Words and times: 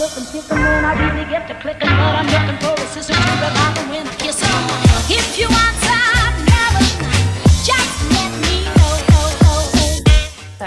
looking, 0.00 0.24
picking 0.32 0.56
when 0.56 0.82
I 0.82 0.92
really 0.96 1.30
get 1.30 1.46
to 1.48 1.54
clicking, 1.60 1.90
but 2.00 2.12
I'm 2.16 2.26
looking 2.26 2.58
for 2.64 2.72
a 2.72 2.86
sister 2.88 3.12
to 3.12 3.20
revive 3.20 3.78
and 3.80 3.90
when 3.90 4.08
I 4.08 4.14
kiss. 4.16 4.40
If 5.10 5.38
you 5.38 5.46
want 5.48 5.79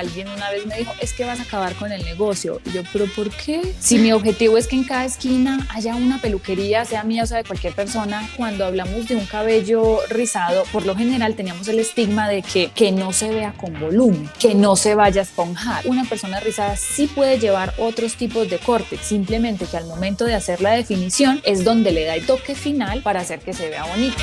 Alguien 0.03 0.27
una 0.27 0.51
vez 0.51 0.65
me 0.65 0.77
dijo, 0.77 0.91
es 0.99 1.13
que 1.13 1.23
vas 1.23 1.39
a 1.39 1.43
acabar 1.43 1.75
con 1.75 1.93
el 1.93 2.03
negocio. 2.03 2.59
Y 2.65 2.71
yo, 2.71 2.81
pero 2.91 3.05
¿por 3.05 3.29
qué? 3.29 3.73
Si 3.79 3.97
mi 3.97 4.11
objetivo 4.11 4.57
es 4.57 4.67
que 4.67 4.75
en 4.75 4.83
cada 4.83 5.05
esquina 5.05 5.65
haya 5.69 5.95
una 5.95 6.19
peluquería, 6.19 6.83
sea 6.83 7.03
mía 7.03 7.23
o 7.23 7.25
sea 7.25 7.37
de 7.37 7.45
cualquier 7.45 7.73
persona, 7.73 8.29
cuando 8.35 8.65
hablamos 8.65 9.07
de 9.07 9.15
un 9.15 9.25
cabello 9.25 9.99
rizado, 10.09 10.65
por 10.73 10.85
lo 10.85 10.93
general 10.93 11.35
teníamos 11.35 11.69
el 11.69 11.79
estigma 11.79 12.27
de 12.27 12.41
que, 12.41 12.71
que 12.75 12.91
no 12.91 13.13
se 13.13 13.29
vea 13.29 13.53
con 13.53 13.79
volumen, 13.79 14.29
que 14.39 14.55
no 14.55 14.75
se 14.75 14.93
vaya 14.93 15.21
a 15.21 15.23
esponjar. 15.23 15.87
Una 15.87 16.03
persona 16.03 16.41
rizada 16.41 16.75
sí 16.75 17.07
puede 17.07 17.39
llevar 17.39 17.73
otros 17.77 18.15
tipos 18.15 18.49
de 18.49 18.59
corte, 18.59 18.97
simplemente 19.01 19.65
que 19.65 19.77
al 19.77 19.87
momento 19.87 20.25
de 20.25 20.35
hacer 20.35 20.59
la 20.59 20.71
definición 20.71 21.41
es 21.45 21.63
donde 21.63 21.93
le 21.93 22.03
da 22.03 22.15
el 22.15 22.25
toque 22.25 22.55
final 22.55 23.01
para 23.03 23.21
hacer 23.21 23.39
que 23.39 23.53
se 23.53 23.69
vea 23.69 23.85
bonito. 23.85 24.17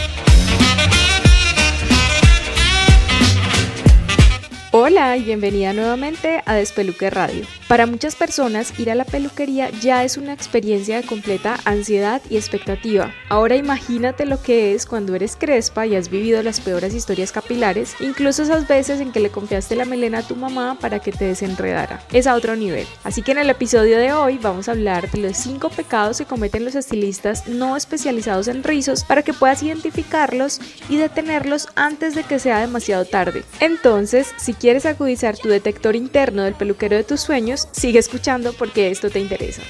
Hola 4.90 5.16
y 5.16 5.22
bienvenida 5.22 5.72
nuevamente 5.72 6.42
a 6.46 6.54
Despeluque 6.54 7.10
Radio. 7.10 7.44
Para 7.68 7.86
muchas 7.86 8.16
personas 8.16 8.76
ir 8.80 8.90
a 8.90 8.96
la 8.96 9.04
peluquería 9.04 9.70
ya 9.80 10.02
es 10.02 10.16
una 10.16 10.32
experiencia 10.32 10.96
de 10.96 11.06
completa 11.06 11.58
ansiedad 11.64 12.20
y 12.28 12.36
expectativa. 12.36 13.14
Ahora 13.28 13.54
imagínate 13.54 14.26
lo 14.26 14.42
que 14.42 14.74
es 14.74 14.86
cuando 14.86 15.14
eres 15.14 15.36
crespa 15.36 15.86
y 15.86 15.94
has 15.94 16.10
vivido 16.10 16.42
las 16.42 16.60
peores 16.60 16.92
historias 16.92 17.30
capilares, 17.30 17.94
incluso 18.00 18.42
esas 18.42 18.66
veces 18.66 19.00
en 19.00 19.12
que 19.12 19.20
le 19.20 19.30
confiaste 19.30 19.76
la 19.76 19.84
melena 19.84 20.18
a 20.18 20.22
tu 20.26 20.34
mamá 20.34 20.76
para 20.80 20.98
que 20.98 21.12
te 21.12 21.27
desenredara. 21.27 22.02
Es 22.12 22.27
a 22.27 22.34
otro 22.34 22.56
nivel. 22.56 22.88
Así 23.04 23.22
que 23.22 23.30
en 23.30 23.38
el 23.38 23.50
episodio 23.50 23.96
de 23.96 24.12
hoy 24.12 24.38
vamos 24.38 24.68
a 24.68 24.72
hablar 24.72 25.08
de 25.08 25.18
los 25.18 25.36
5 25.36 25.68
pecados 25.68 26.18
que 26.18 26.24
cometen 26.24 26.64
los 26.64 26.74
estilistas 26.74 27.46
no 27.46 27.77
especializados 27.77 28.48
en 28.48 28.64
rizos 28.64 29.04
para 29.04 29.22
que 29.22 29.34
puedas 29.34 29.62
identificarlos 29.62 30.60
y 30.88 30.97
detenerlos 30.97 31.69
antes 31.77 32.16
de 32.16 32.25
que 32.25 32.41
sea 32.41 32.58
demasiado 32.58 33.04
tarde. 33.04 33.44
Entonces, 33.60 34.34
si 34.36 34.52
quieres 34.52 34.80
agudizar 34.86 35.36
tu 35.36 35.48
detector 35.48 35.97
interno 35.97 36.42
del 36.42 36.55
peluquero 36.55 36.97
de 36.97 37.05
tus 37.05 37.20
sueños, 37.20 37.69
sigue 37.73 37.98
escuchando 37.98 38.53
porque 38.53 38.91
esto 38.91 39.11
te 39.11 39.20
interesa. 39.20 39.62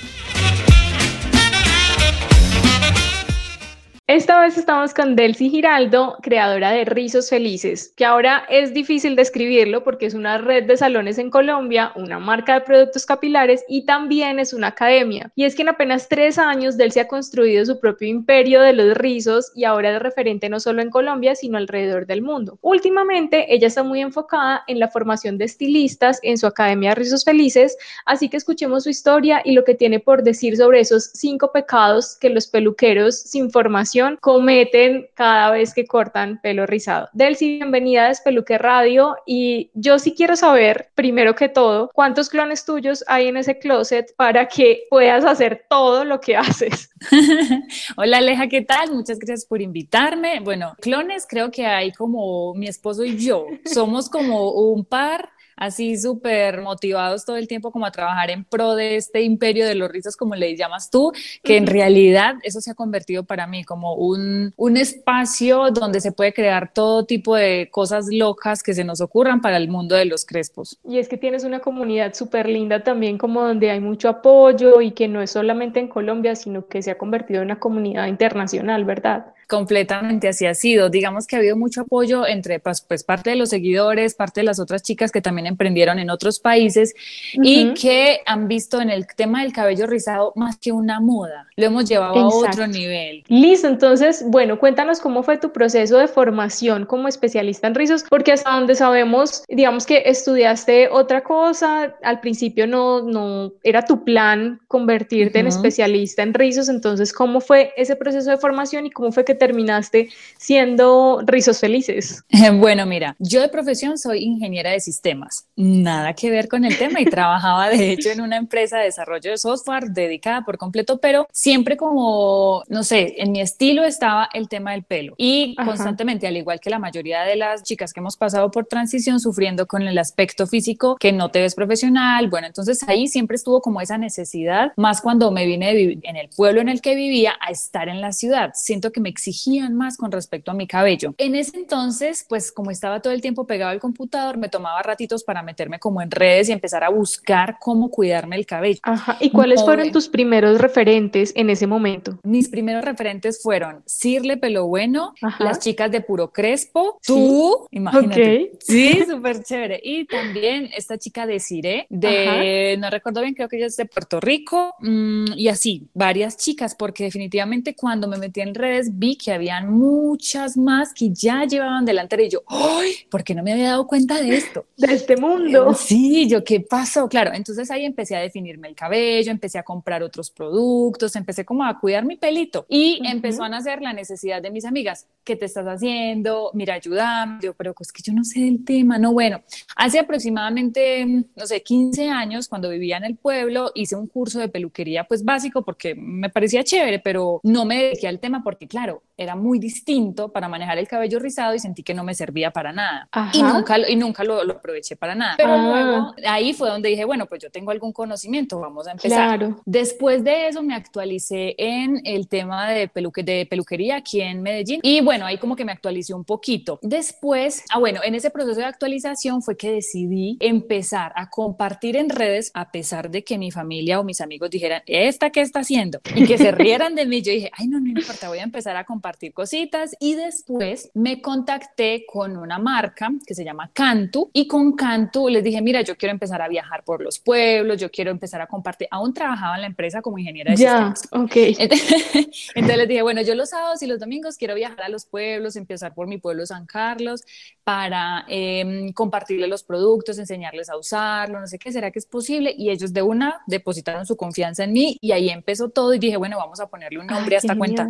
Esta 4.12 4.40
vez 4.40 4.58
estamos 4.58 4.92
con 4.92 5.14
Delcy 5.14 5.50
Giraldo, 5.50 6.18
creadora 6.20 6.72
de 6.72 6.84
Rizos 6.84 7.30
Felices, 7.30 7.94
que 7.96 8.04
ahora 8.04 8.44
es 8.50 8.74
difícil 8.74 9.14
describirlo 9.14 9.84
porque 9.84 10.06
es 10.06 10.14
una 10.14 10.36
red 10.36 10.64
de 10.64 10.76
salones 10.76 11.16
en 11.18 11.30
Colombia, 11.30 11.92
una 11.94 12.18
marca 12.18 12.54
de 12.54 12.62
productos 12.62 13.06
capilares 13.06 13.64
y 13.68 13.86
también 13.86 14.40
es 14.40 14.52
una 14.52 14.66
academia. 14.66 15.30
Y 15.36 15.44
es 15.44 15.54
que 15.54 15.62
en 15.62 15.68
apenas 15.68 16.08
tres 16.08 16.38
años 16.38 16.76
Delcy 16.76 16.98
ha 16.98 17.06
construido 17.06 17.64
su 17.64 17.78
propio 17.78 18.08
imperio 18.08 18.62
de 18.62 18.72
los 18.72 18.96
rizos 18.96 19.52
y 19.54 19.62
ahora 19.62 19.94
es 19.94 20.02
referente 20.02 20.48
no 20.48 20.58
solo 20.58 20.82
en 20.82 20.90
Colombia, 20.90 21.36
sino 21.36 21.56
alrededor 21.56 22.04
del 22.06 22.22
mundo. 22.22 22.58
Últimamente, 22.62 23.54
ella 23.54 23.68
está 23.68 23.84
muy 23.84 24.00
enfocada 24.00 24.64
en 24.66 24.80
la 24.80 24.88
formación 24.88 25.38
de 25.38 25.44
estilistas 25.44 26.18
en 26.24 26.36
su 26.36 26.48
academia 26.48 26.96
Rizos 26.96 27.24
Felices, 27.24 27.76
así 28.06 28.28
que 28.28 28.38
escuchemos 28.38 28.82
su 28.82 28.90
historia 28.90 29.40
y 29.44 29.52
lo 29.52 29.62
que 29.62 29.76
tiene 29.76 30.00
por 30.00 30.24
decir 30.24 30.56
sobre 30.56 30.80
esos 30.80 31.12
cinco 31.14 31.52
pecados 31.52 32.18
que 32.20 32.28
los 32.30 32.48
peluqueros 32.48 33.16
sin 33.16 33.52
formación 33.52 33.99
cometen 34.20 35.08
cada 35.14 35.50
vez 35.50 35.74
que 35.74 35.86
cortan 35.86 36.40
pelo 36.42 36.66
rizado. 36.66 37.08
Delcy, 37.12 37.58
bienvenida 37.58 38.04
a 38.04 38.08
Despeluque 38.08 38.58
Radio 38.58 39.16
y 39.26 39.70
yo 39.74 39.98
sí 39.98 40.14
quiero 40.14 40.36
saber, 40.36 40.90
primero 40.94 41.34
que 41.34 41.48
todo, 41.48 41.90
cuántos 41.94 42.28
clones 42.28 42.64
tuyos 42.64 43.04
hay 43.06 43.28
en 43.28 43.36
ese 43.36 43.58
closet 43.58 44.14
para 44.16 44.48
que 44.48 44.84
puedas 44.90 45.24
hacer 45.24 45.66
todo 45.68 46.04
lo 46.04 46.20
que 46.20 46.36
haces. 46.36 46.90
Hola 47.96 48.18
Aleja, 48.18 48.48
¿qué 48.48 48.62
tal? 48.62 48.92
Muchas 48.92 49.18
gracias 49.18 49.46
por 49.46 49.60
invitarme. 49.60 50.40
Bueno, 50.40 50.74
clones 50.80 51.26
creo 51.28 51.50
que 51.50 51.66
hay 51.66 51.92
como 51.92 52.54
mi 52.54 52.66
esposo 52.66 53.04
y 53.04 53.16
yo. 53.16 53.46
Somos 53.64 54.08
como 54.08 54.52
un 54.52 54.84
par 54.84 55.30
así 55.60 55.96
súper 55.96 56.62
motivados 56.62 57.24
todo 57.24 57.36
el 57.36 57.46
tiempo 57.46 57.70
como 57.70 57.86
a 57.86 57.92
trabajar 57.92 58.30
en 58.30 58.44
pro 58.44 58.74
de 58.74 58.96
este 58.96 59.22
imperio 59.22 59.66
de 59.66 59.76
los 59.76 59.90
rizos, 59.90 60.16
como 60.16 60.34
le 60.34 60.56
llamas 60.56 60.90
tú, 60.90 61.12
que 61.44 61.56
en 61.56 61.66
realidad 61.66 62.34
eso 62.42 62.60
se 62.60 62.72
ha 62.72 62.74
convertido 62.74 63.24
para 63.24 63.46
mí 63.46 63.62
como 63.62 63.94
un, 63.94 64.52
un 64.56 64.76
espacio 64.76 65.70
donde 65.70 66.00
se 66.00 66.12
puede 66.12 66.32
crear 66.32 66.72
todo 66.72 67.04
tipo 67.04 67.36
de 67.36 67.68
cosas 67.70 68.06
locas 68.10 68.62
que 68.62 68.74
se 68.74 68.84
nos 68.84 69.00
ocurran 69.00 69.40
para 69.40 69.58
el 69.58 69.68
mundo 69.68 69.94
de 69.94 70.06
los 70.06 70.24
crespos. 70.24 70.78
Y 70.88 70.98
es 70.98 71.08
que 71.08 71.18
tienes 71.18 71.44
una 71.44 71.60
comunidad 71.60 72.14
súper 72.14 72.48
linda 72.48 72.82
también 72.82 73.18
como 73.18 73.42
donde 73.42 73.70
hay 73.70 73.80
mucho 73.80 74.08
apoyo 74.08 74.80
y 74.80 74.92
que 74.92 75.08
no 75.08 75.20
es 75.20 75.30
solamente 75.30 75.78
en 75.78 75.88
Colombia, 75.88 76.34
sino 76.34 76.66
que 76.66 76.82
se 76.82 76.90
ha 76.90 76.98
convertido 76.98 77.40
en 77.40 77.46
una 77.46 77.60
comunidad 77.60 78.06
internacional, 78.06 78.84
¿verdad? 78.84 79.34
Completamente 79.50 80.28
así 80.28 80.46
ha 80.46 80.54
sido. 80.54 80.90
Digamos 80.90 81.26
que 81.26 81.34
ha 81.34 81.40
habido 81.40 81.56
mucho 81.56 81.80
apoyo 81.80 82.24
entre 82.24 82.60
pues, 82.60 82.82
pues, 82.82 83.02
parte 83.02 83.30
de 83.30 83.36
los 83.36 83.48
seguidores, 83.48 84.14
parte 84.14 84.42
de 84.42 84.44
las 84.44 84.60
otras 84.60 84.84
chicas 84.84 85.10
que 85.10 85.20
también 85.20 85.48
emprendieron 85.48 85.98
en 85.98 86.08
otros 86.08 86.38
países 86.38 86.94
y 87.32 87.74
que 87.74 88.20
han 88.26 88.46
visto 88.46 88.80
en 88.80 88.90
el 88.90 89.08
tema 89.08 89.42
del 89.42 89.52
cabello 89.52 89.88
rizado 89.88 90.32
más 90.36 90.56
que 90.58 90.70
una 90.70 91.00
moda. 91.00 91.48
Lo 91.56 91.66
hemos 91.66 91.88
llevado 91.88 92.14
a 92.14 92.28
otro 92.28 92.68
nivel. 92.68 93.24
Listo, 93.26 93.66
entonces, 93.66 94.24
bueno, 94.24 94.60
cuéntanos 94.60 95.00
cómo 95.00 95.24
fue 95.24 95.36
tu 95.36 95.50
proceso 95.50 95.98
de 95.98 96.06
formación 96.06 96.86
como 96.86 97.08
especialista 97.08 97.66
en 97.66 97.74
rizos, 97.74 98.04
porque 98.08 98.30
hasta 98.30 98.52
donde 98.52 98.76
sabemos, 98.76 99.42
digamos 99.48 99.84
que 99.84 100.04
estudiaste 100.06 100.88
otra 100.90 101.24
cosa, 101.24 101.96
al 102.04 102.20
principio 102.20 102.68
no, 102.68 103.02
no 103.02 103.52
era 103.64 103.84
tu 103.84 104.04
plan 104.04 104.60
convertirte 104.68 105.40
en 105.40 105.48
especialista 105.48 106.22
en 106.22 106.34
rizos, 106.34 106.68
entonces, 106.68 107.12
¿cómo 107.12 107.40
fue 107.40 107.72
ese 107.76 107.96
proceso 107.96 108.30
de 108.30 108.36
formación 108.36 108.86
y 108.86 108.90
cómo 108.90 109.10
fue 109.10 109.24
que 109.24 109.39
terminaste 109.40 110.10
siendo 110.38 111.22
rizos 111.26 111.58
felices? 111.58 112.22
Bueno, 112.60 112.84
mira, 112.84 113.16
yo 113.18 113.40
de 113.40 113.48
profesión 113.48 113.96
soy 113.96 114.22
ingeniera 114.22 114.70
de 114.70 114.80
sistemas, 114.80 115.46
nada 115.56 116.14
que 116.14 116.30
ver 116.30 116.48
con 116.48 116.64
el 116.64 116.76
tema 116.76 117.00
y 117.00 117.04
trabajaba 117.06 117.68
de 117.70 117.90
hecho 117.90 118.10
en 118.10 118.20
una 118.20 118.36
empresa 118.36 118.78
de 118.78 118.84
desarrollo 118.84 119.30
de 119.30 119.38
software 119.38 119.90
dedicada 119.90 120.44
por 120.44 120.58
completo, 120.58 120.98
pero 120.98 121.26
siempre 121.32 121.76
como, 121.76 122.62
no 122.68 122.82
sé, 122.82 123.14
en 123.18 123.32
mi 123.32 123.40
estilo 123.40 123.84
estaba 123.84 124.28
el 124.34 124.48
tema 124.48 124.72
del 124.72 124.82
pelo. 124.82 125.14
Y 125.16 125.54
constantemente, 125.56 126.26
al 126.26 126.36
igual 126.36 126.60
que 126.60 126.70
la 126.70 126.78
mayoría 126.78 127.22
de 127.22 127.36
las 127.36 127.62
chicas 127.62 127.92
que 127.92 128.00
hemos 128.00 128.16
pasado 128.16 128.50
por 128.50 128.66
transición, 128.66 129.20
sufriendo 129.20 129.66
con 129.66 129.82
el 129.82 129.96
aspecto 129.98 130.46
físico 130.46 130.96
que 130.98 131.12
no 131.12 131.30
te 131.30 131.40
ves 131.40 131.54
profesional, 131.54 132.28
bueno, 132.28 132.46
entonces 132.46 132.86
ahí 132.88 133.08
siempre 133.08 133.36
estuvo 133.36 133.60
como 133.60 133.80
esa 133.80 133.96
necesidad, 133.96 134.72
más 134.76 135.00
cuando 135.00 135.30
me 135.30 135.46
vine 135.46 135.68
de 135.68 135.74
vivir 135.74 136.00
en 136.02 136.16
el 136.16 136.28
pueblo 136.28 136.60
en 136.60 136.68
el 136.68 136.80
que 136.80 136.94
vivía 136.94 137.34
a 137.40 137.50
estar 137.50 137.88
en 137.88 138.00
la 138.00 138.12
ciudad, 138.12 138.50
siento 138.54 138.92
que 138.92 139.00
me 139.00 139.08
exigía 139.08 139.29
exigían 139.30 139.74
más 139.74 139.96
con 139.96 140.10
respecto 140.10 140.50
a 140.50 140.54
mi 140.54 140.66
cabello. 140.66 141.14
En 141.18 141.34
ese 141.34 141.56
entonces, 141.56 142.26
pues 142.28 142.50
como 142.50 142.70
estaba 142.70 143.00
todo 143.00 143.12
el 143.12 143.20
tiempo 143.20 143.46
pegado 143.46 143.70
al 143.70 143.80
computador, 143.80 144.38
me 144.38 144.48
tomaba 144.48 144.82
ratitos 144.82 145.24
para 145.24 145.42
meterme 145.42 145.78
como 145.78 146.02
en 146.02 146.10
redes 146.10 146.48
y 146.48 146.52
empezar 146.52 146.82
a 146.84 146.90
buscar 146.90 147.56
cómo 147.60 147.90
cuidarme 147.90 148.36
el 148.36 148.46
cabello. 148.46 148.80
Ajá. 148.82 149.16
¿Y 149.20 149.30
cuáles 149.30 149.62
fueron 149.62 149.92
tus 149.92 150.08
primeros 150.08 150.60
referentes 150.60 151.32
en 151.36 151.50
ese 151.50 151.66
momento? 151.66 152.18
Mis 152.24 152.48
primeros 152.48 152.84
referentes 152.84 153.40
fueron 153.42 153.82
Cirle 153.86 154.36
Pelo 154.36 154.66
Bueno, 154.66 155.14
las 155.38 155.60
chicas 155.60 155.90
de 155.90 156.00
Puro 156.00 156.32
Crespo, 156.32 156.98
tú, 157.06 157.68
imagínate. 157.70 158.52
Sí, 158.60 159.04
súper 159.08 159.42
chévere. 159.42 159.80
Y 159.82 160.06
también 160.06 160.70
esta 160.76 160.98
chica 160.98 161.26
de 161.26 161.38
Cire, 161.38 161.86
de, 161.88 162.76
no 162.78 162.90
recuerdo 162.90 163.22
bien, 163.22 163.34
creo 163.34 163.48
que 163.48 163.56
ella 163.56 163.66
es 163.66 163.76
de 163.76 163.86
Puerto 163.86 164.20
Rico, 164.20 164.74
mm, 164.80 165.32
y 165.36 165.48
así, 165.48 165.88
varias 165.94 166.36
chicas, 166.36 166.74
porque 166.74 167.04
definitivamente 167.04 167.74
cuando 167.74 168.08
me 168.08 168.18
metí 168.18 168.40
en 168.40 168.54
redes 168.54 168.98
vi 168.98 169.09
que 169.16 169.32
habían 169.32 169.72
muchas 169.72 170.56
más 170.56 170.92
que 170.92 171.10
ya 171.10 171.44
llevaban 171.44 171.84
delante 171.84 172.10
y 172.18 172.28
yo, 172.28 172.42
¡ay! 172.46 172.92
¿Por 173.08 173.22
qué 173.22 173.34
no 173.34 173.42
me 173.42 173.52
había 173.52 173.70
dado 173.70 173.86
cuenta 173.86 174.20
de 174.20 174.36
esto? 174.36 174.66
De 174.76 174.92
este 174.92 175.16
mundo. 175.16 175.74
Sí, 175.74 176.28
yo, 176.28 176.42
¿qué 176.42 176.60
pasó? 176.60 177.08
Claro, 177.08 177.32
entonces 177.32 177.70
ahí 177.70 177.84
empecé 177.84 178.16
a 178.16 178.20
definirme 178.20 178.68
el 178.68 178.74
cabello, 178.74 179.30
empecé 179.30 179.58
a 179.58 179.62
comprar 179.62 180.02
otros 180.02 180.30
productos, 180.30 181.14
empecé 181.16 181.44
como 181.44 181.64
a 181.64 181.78
cuidar 181.78 182.04
mi 182.04 182.16
pelito 182.16 182.66
y 182.68 183.00
empezó 183.04 183.44
a 183.44 183.48
nacer 183.48 183.80
la 183.80 183.92
necesidad 183.92 184.42
de 184.42 184.50
mis 184.50 184.64
amigas. 184.64 185.06
¿Qué 185.24 185.36
te 185.36 185.44
estás 185.44 185.66
haciendo? 185.66 186.50
Mira, 186.54 186.74
ayúdame. 186.74 187.38
Yo, 187.42 187.54
pero 187.54 187.74
es 187.78 187.92
que 187.92 188.02
yo 188.02 188.12
no 188.12 188.24
sé 188.24 188.40
del 188.40 188.64
tema. 188.64 188.98
No, 188.98 189.12
bueno, 189.12 189.42
hace 189.76 189.98
aproximadamente, 189.98 191.06
no 191.06 191.46
sé, 191.46 191.62
15 191.62 192.08
años, 192.08 192.48
cuando 192.48 192.70
vivía 192.70 192.96
en 192.96 193.04
el 193.04 193.16
pueblo, 193.16 193.70
hice 193.74 193.96
un 193.96 194.06
curso 194.06 194.40
de 194.40 194.48
peluquería, 194.48 195.04
pues 195.04 195.24
básico, 195.24 195.62
porque 195.62 195.94
me 195.94 196.30
parecía 196.30 196.64
chévere, 196.64 196.98
pero 196.98 197.40
no 197.42 197.64
me 197.64 197.84
dediqué 197.84 198.08
al 198.08 198.18
tema 198.18 198.42
porque, 198.42 198.66
claro, 198.66 198.99
out 199.00 199.09
era 199.20 199.36
muy 199.36 199.58
distinto 199.58 200.32
para 200.32 200.48
manejar 200.48 200.78
el 200.78 200.88
cabello 200.88 201.18
rizado 201.18 201.54
y 201.54 201.58
sentí 201.58 201.82
que 201.82 201.92
no 201.94 202.04
me 202.04 202.14
servía 202.14 202.50
para 202.50 202.72
nada. 202.72 203.06
Ajá. 203.12 203.30
Y 203.36 203.42
nunca, 203.42 203.76
y 203.88 203.96
nunca 203.96 204.24
lo, 204.24 204.42
lo 204.44 204.54
aproveché 204.54 204.96
para 204.96 205.14
nada. 205.14 205.34
Pero 205.36 205.52
Ah. 205.52 205.56
luego 205.58 206.14
ahí 206.26 206.52
fue 206.54 206.68
donde 206.70 206.88
dije, 206.88 207.04
bueno, 207.04 207.26
pues 207.26 207.42
yo 207.42 207.50
tengo 207.50 207.70
algún 207.70 207.92
conocimiento, 207.92 208.58
vamos 208.60 208.86
a 208.88 208.92
empezar. 208.92 209.38
Claro. 209.38 209.60
Después 209.66 210.24
de 210.24 210.48
eso 210.48 210.62
me 210.62 210.74
actualicé 210.74 211.54
en 211.58 212.00
el 212.04 212.28
tema 212.28 212.70
de, 212.70 212.88
peluque, 212.88 213.22
de 213.22 213.46
peluquería 213.46 213.96
aquí 213.96 214.20
en 214.22 214.40
Medellín 214.42 214.80
y 214.82 215.00
bueno, 215.02 215.26
ahí 215.26 215.36
como 215.38 215.54
que 215.54 215.64
me 215.64 215.72
actualicé 215.72 216.14
un 216.14 216.24
poquito. 216.24 216.78
Después, 216.82 217.64
ah 217.70 217.78
bueno, 217.78 218.00
en 218.02 218.14
ese 218.14 218.30
proceso 218.30 218.60
de 218.60 218.66
actualización 218.66 219.42
fue 219.42 219.56
que 219.56 219.70
decidí 219.70 220.38
empezar 220.40 221.12
a 221.14 221.28
compartir 221.28 221.96
en 221.96 222.08
redes 222.08 222.50
a 222.54 222.70
pesar 222.70 223.10
de 223.10 223.22
que 223.24 223.36
mi 223.36 223.50
familia 223.50 224.00
o 224.00 224.04
mis 224.04 224.20
amigos 224.20 224.48
dijeran, 224.50 224.82
¿esta 224.86 225.30
qué 225.30 225.40
está 225.42 225.60
haciendo? 225.60 226.00
Y 226.14 226.26
que 226.26 226.38
se 226.38 226.52
rieran 226.52 226.94
de 226.94 227.04
mí. 227.06 227.20
Yo 227.22 227.32
dije, 227.32 227.50
ay, 227.56 227.66
no, 227.68 227.80
no 227.80 227.88
importa, 227.88 228.28
voy 228.28 228.38
a 228.38 228.42
empezar 228.44 228.76
a 228.76 228.84
compartir 228.84 229.09
cositas 229.32 229.94
y 230.00 230.14
después 230.14 230.90
me 230.94 231.20
contacté 231.20 232.04
con 232.06 232.36
una 232.36 232.58
marca 232.58 233.10
que 233.26 233.34
se 233.34 233.44
llama 233.44 233.70
Cantu 233.72 234.30
y 234.32 234.46
con 234.46 234.72
Cantu 234.72 235.28
les 235.28 235.42
dije, 235.44 235.60
mira, 235.62 235.82
yo 235.82 235.96
quiero 235.96 236.12
empezar 236.12 236.40
a 236.42 236.48
viajar 236.48 236.84
por 236.84 237.02
los 237.02 237.18
pueblos, 237.18 237.80
yo 237.80 237.90
quiero 237.90 238.10
empezar 238.10 238.40
a 238.40 238.46
compartir. 238.46 238.88
Aún 238.90 239.12
trabajaba 239.14 239.56
en 239.56 239.62
la 239.62 239.66
empresa 239.66 240.02
como 240.02 240.18
ingeniera 240.18 240.52
de 240.52 240.56
Ya, 240.56 240.94
sistemas. 240.94 241.24
ok. 241.24 241.36
Entonces 242.54 242.76
les 242.78 242.88
dije, 242.88 243.02
bueno, 243.02 243.22
yo 243.22 243.34
los 243.34 243.50
sábados 243.50 243.82
y 243.82 243.86
los 243.86 243.98
domingos 244.00 244.36
quiero 244.36 244.54
viajar 244.54 244.82
a 244.82 244.88
los 244.88 245.06
pueblos, 245.06 245.56
empezar 245.56 245.94
por 245.94 246.06
mi 246.06 246.18
pueblo 246.18 246.46
San 246.46 246.66
Carlos 246.66 247.22
para 247.64 248.24
eh, 248.28 248.90
compartirles 248.94 249.48
los 249.48 249.62
productos, 249.62 250.18
enseñarles 250.18 250.68
a 250.70 250.76
usarlo, 250.76 251.40
no 251.40 251.46
sé 251.46 251.58
qué, 251.58 251.72
¿será 251.72 251.90
que 251.90 251.98
es 251.98 252.06
posible? 252.06 252.54
Y 252.56 252.70
ellos 252.70 252.92
de 252.92 253.02
una 253.02 253.40
depositaron 253.46 254.06
su 254.06 254.16
confianza 254.16 254.64
en 254.64 254.72
mí 254.72 254.96
y 255.00 255.12
ahí 255.12 255.30
empezó 255.30 255.68
todo 255.68 255.94
y 255.94 255.98
dije, 255.98 256.16
bueno, 256.16 256.36
vamos 256.38 256.60
a 256.60 256.66
ponerle 256.68 256.98
un 256.98 257.06
nombre 257.06 257.34
Ay, 257.34 257.36
a 257.36 257.38
esta 257.38 257.56
cuenta. 257.56 257.88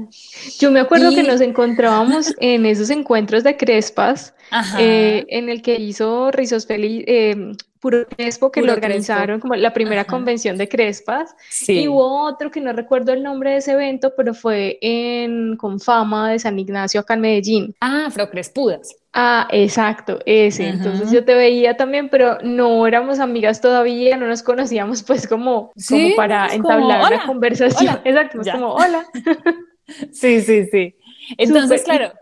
Yo 0.58 0.70
me 0.70 0.80
acuerdo 0.80 1.09
que 1.10 1.20
Y- 1.22 1.26
nos 1.26 1.40
encontrábamos 1.40 2.34
en 2.40 2.66
esos 2.66 2.90
encuentros 2.90 3.44
de 3.44 3.56
Crespas, 3.56 4.34
eh, 4.78 5.24
en 5.28 5.48
el 5.48 5.62
que 5.62 5.76
hizo 5.76 6.30
Rizos 6.30 6.66
Feliz, 6.66 7.04
eh, 7.06 7.52
Puro 7.78 8.06
Crespo, 8.06 8.50
que 8.52 8.60
lo 8.60 8.66
Puro 8.66 8.74
Crespo. 8.74 8.86
organizaron 8.88 9.40
como 9.40 9.54
la 9.56 9.72
primera 9.72 10.02
Ajá. 10.02 10.10
convención 10.10 10.58
de 10.58 10.68
Crespas. 10.68 11.34
sí. 11.48 11.80
Y 11.84 11.88
hubo 11.88 12.24
otro 12.26 12.50
que 12.50 12.60
no 12.60 12.72
recuerdo 12.74 13.12
el 13.14 13.22
nombre 13.22 13.52
de 13.52 13.56
ese 13.58 13.72
evento, 13.72 14.12
pero 14.16 14.34
fue 14.34 14.76
en 14.82 15.56
Confama 15.56 16.30
de 16.30 16.38
San 16.40 16.58
Ignacio, 16.58 17.00
acá 17.00 17.14
en 17.14 17.20
Medellín. 17.22 17.74
Ah, 17.80 18.04
Afrocrespudas. 18.08 18.94
Ah, 19.14 19.48
exacto, 19.50 20.18
ese. 20.26 20.68
Entonces 20.68 21.06
Ajá. 21.06 21.12
yo 21.14 21.24
te 21.24 21.34
veía 21.34 21.76
también, 21.76 22.10
pero 22.10 22.36
no 22.42 22.86
éramos 22.86 23.18
amigas 23.18 23.60
todavía, 23.62 24.16
no 24.18 24.26
nos 24.26 24.42
conocíamos 24.42 25.02
pues 25.02 25.26
como, 25.26 25.72
Sí, 25.76 26.02
como 26.12 26.16
para 26.16 26.46
es 26.46 26.58
como, 26.60 26.70
entablar 26.70 27.00
"Hola, 27.06 27.16
una 27.16 27.26
conversación. 27.26 27.88
hola", 27.94 28.02
Exacto, 28.04 28.40
es 28.42 28.46
ya. 28.46 28.52
como, 28.52 28.74
hola. 28.74 29.06
Sí, 30.12 30.40
sí, 30.42 30.66
sí. 30.66 30.94
Entonces, 31.36 31.82
claro, 31.84 32.12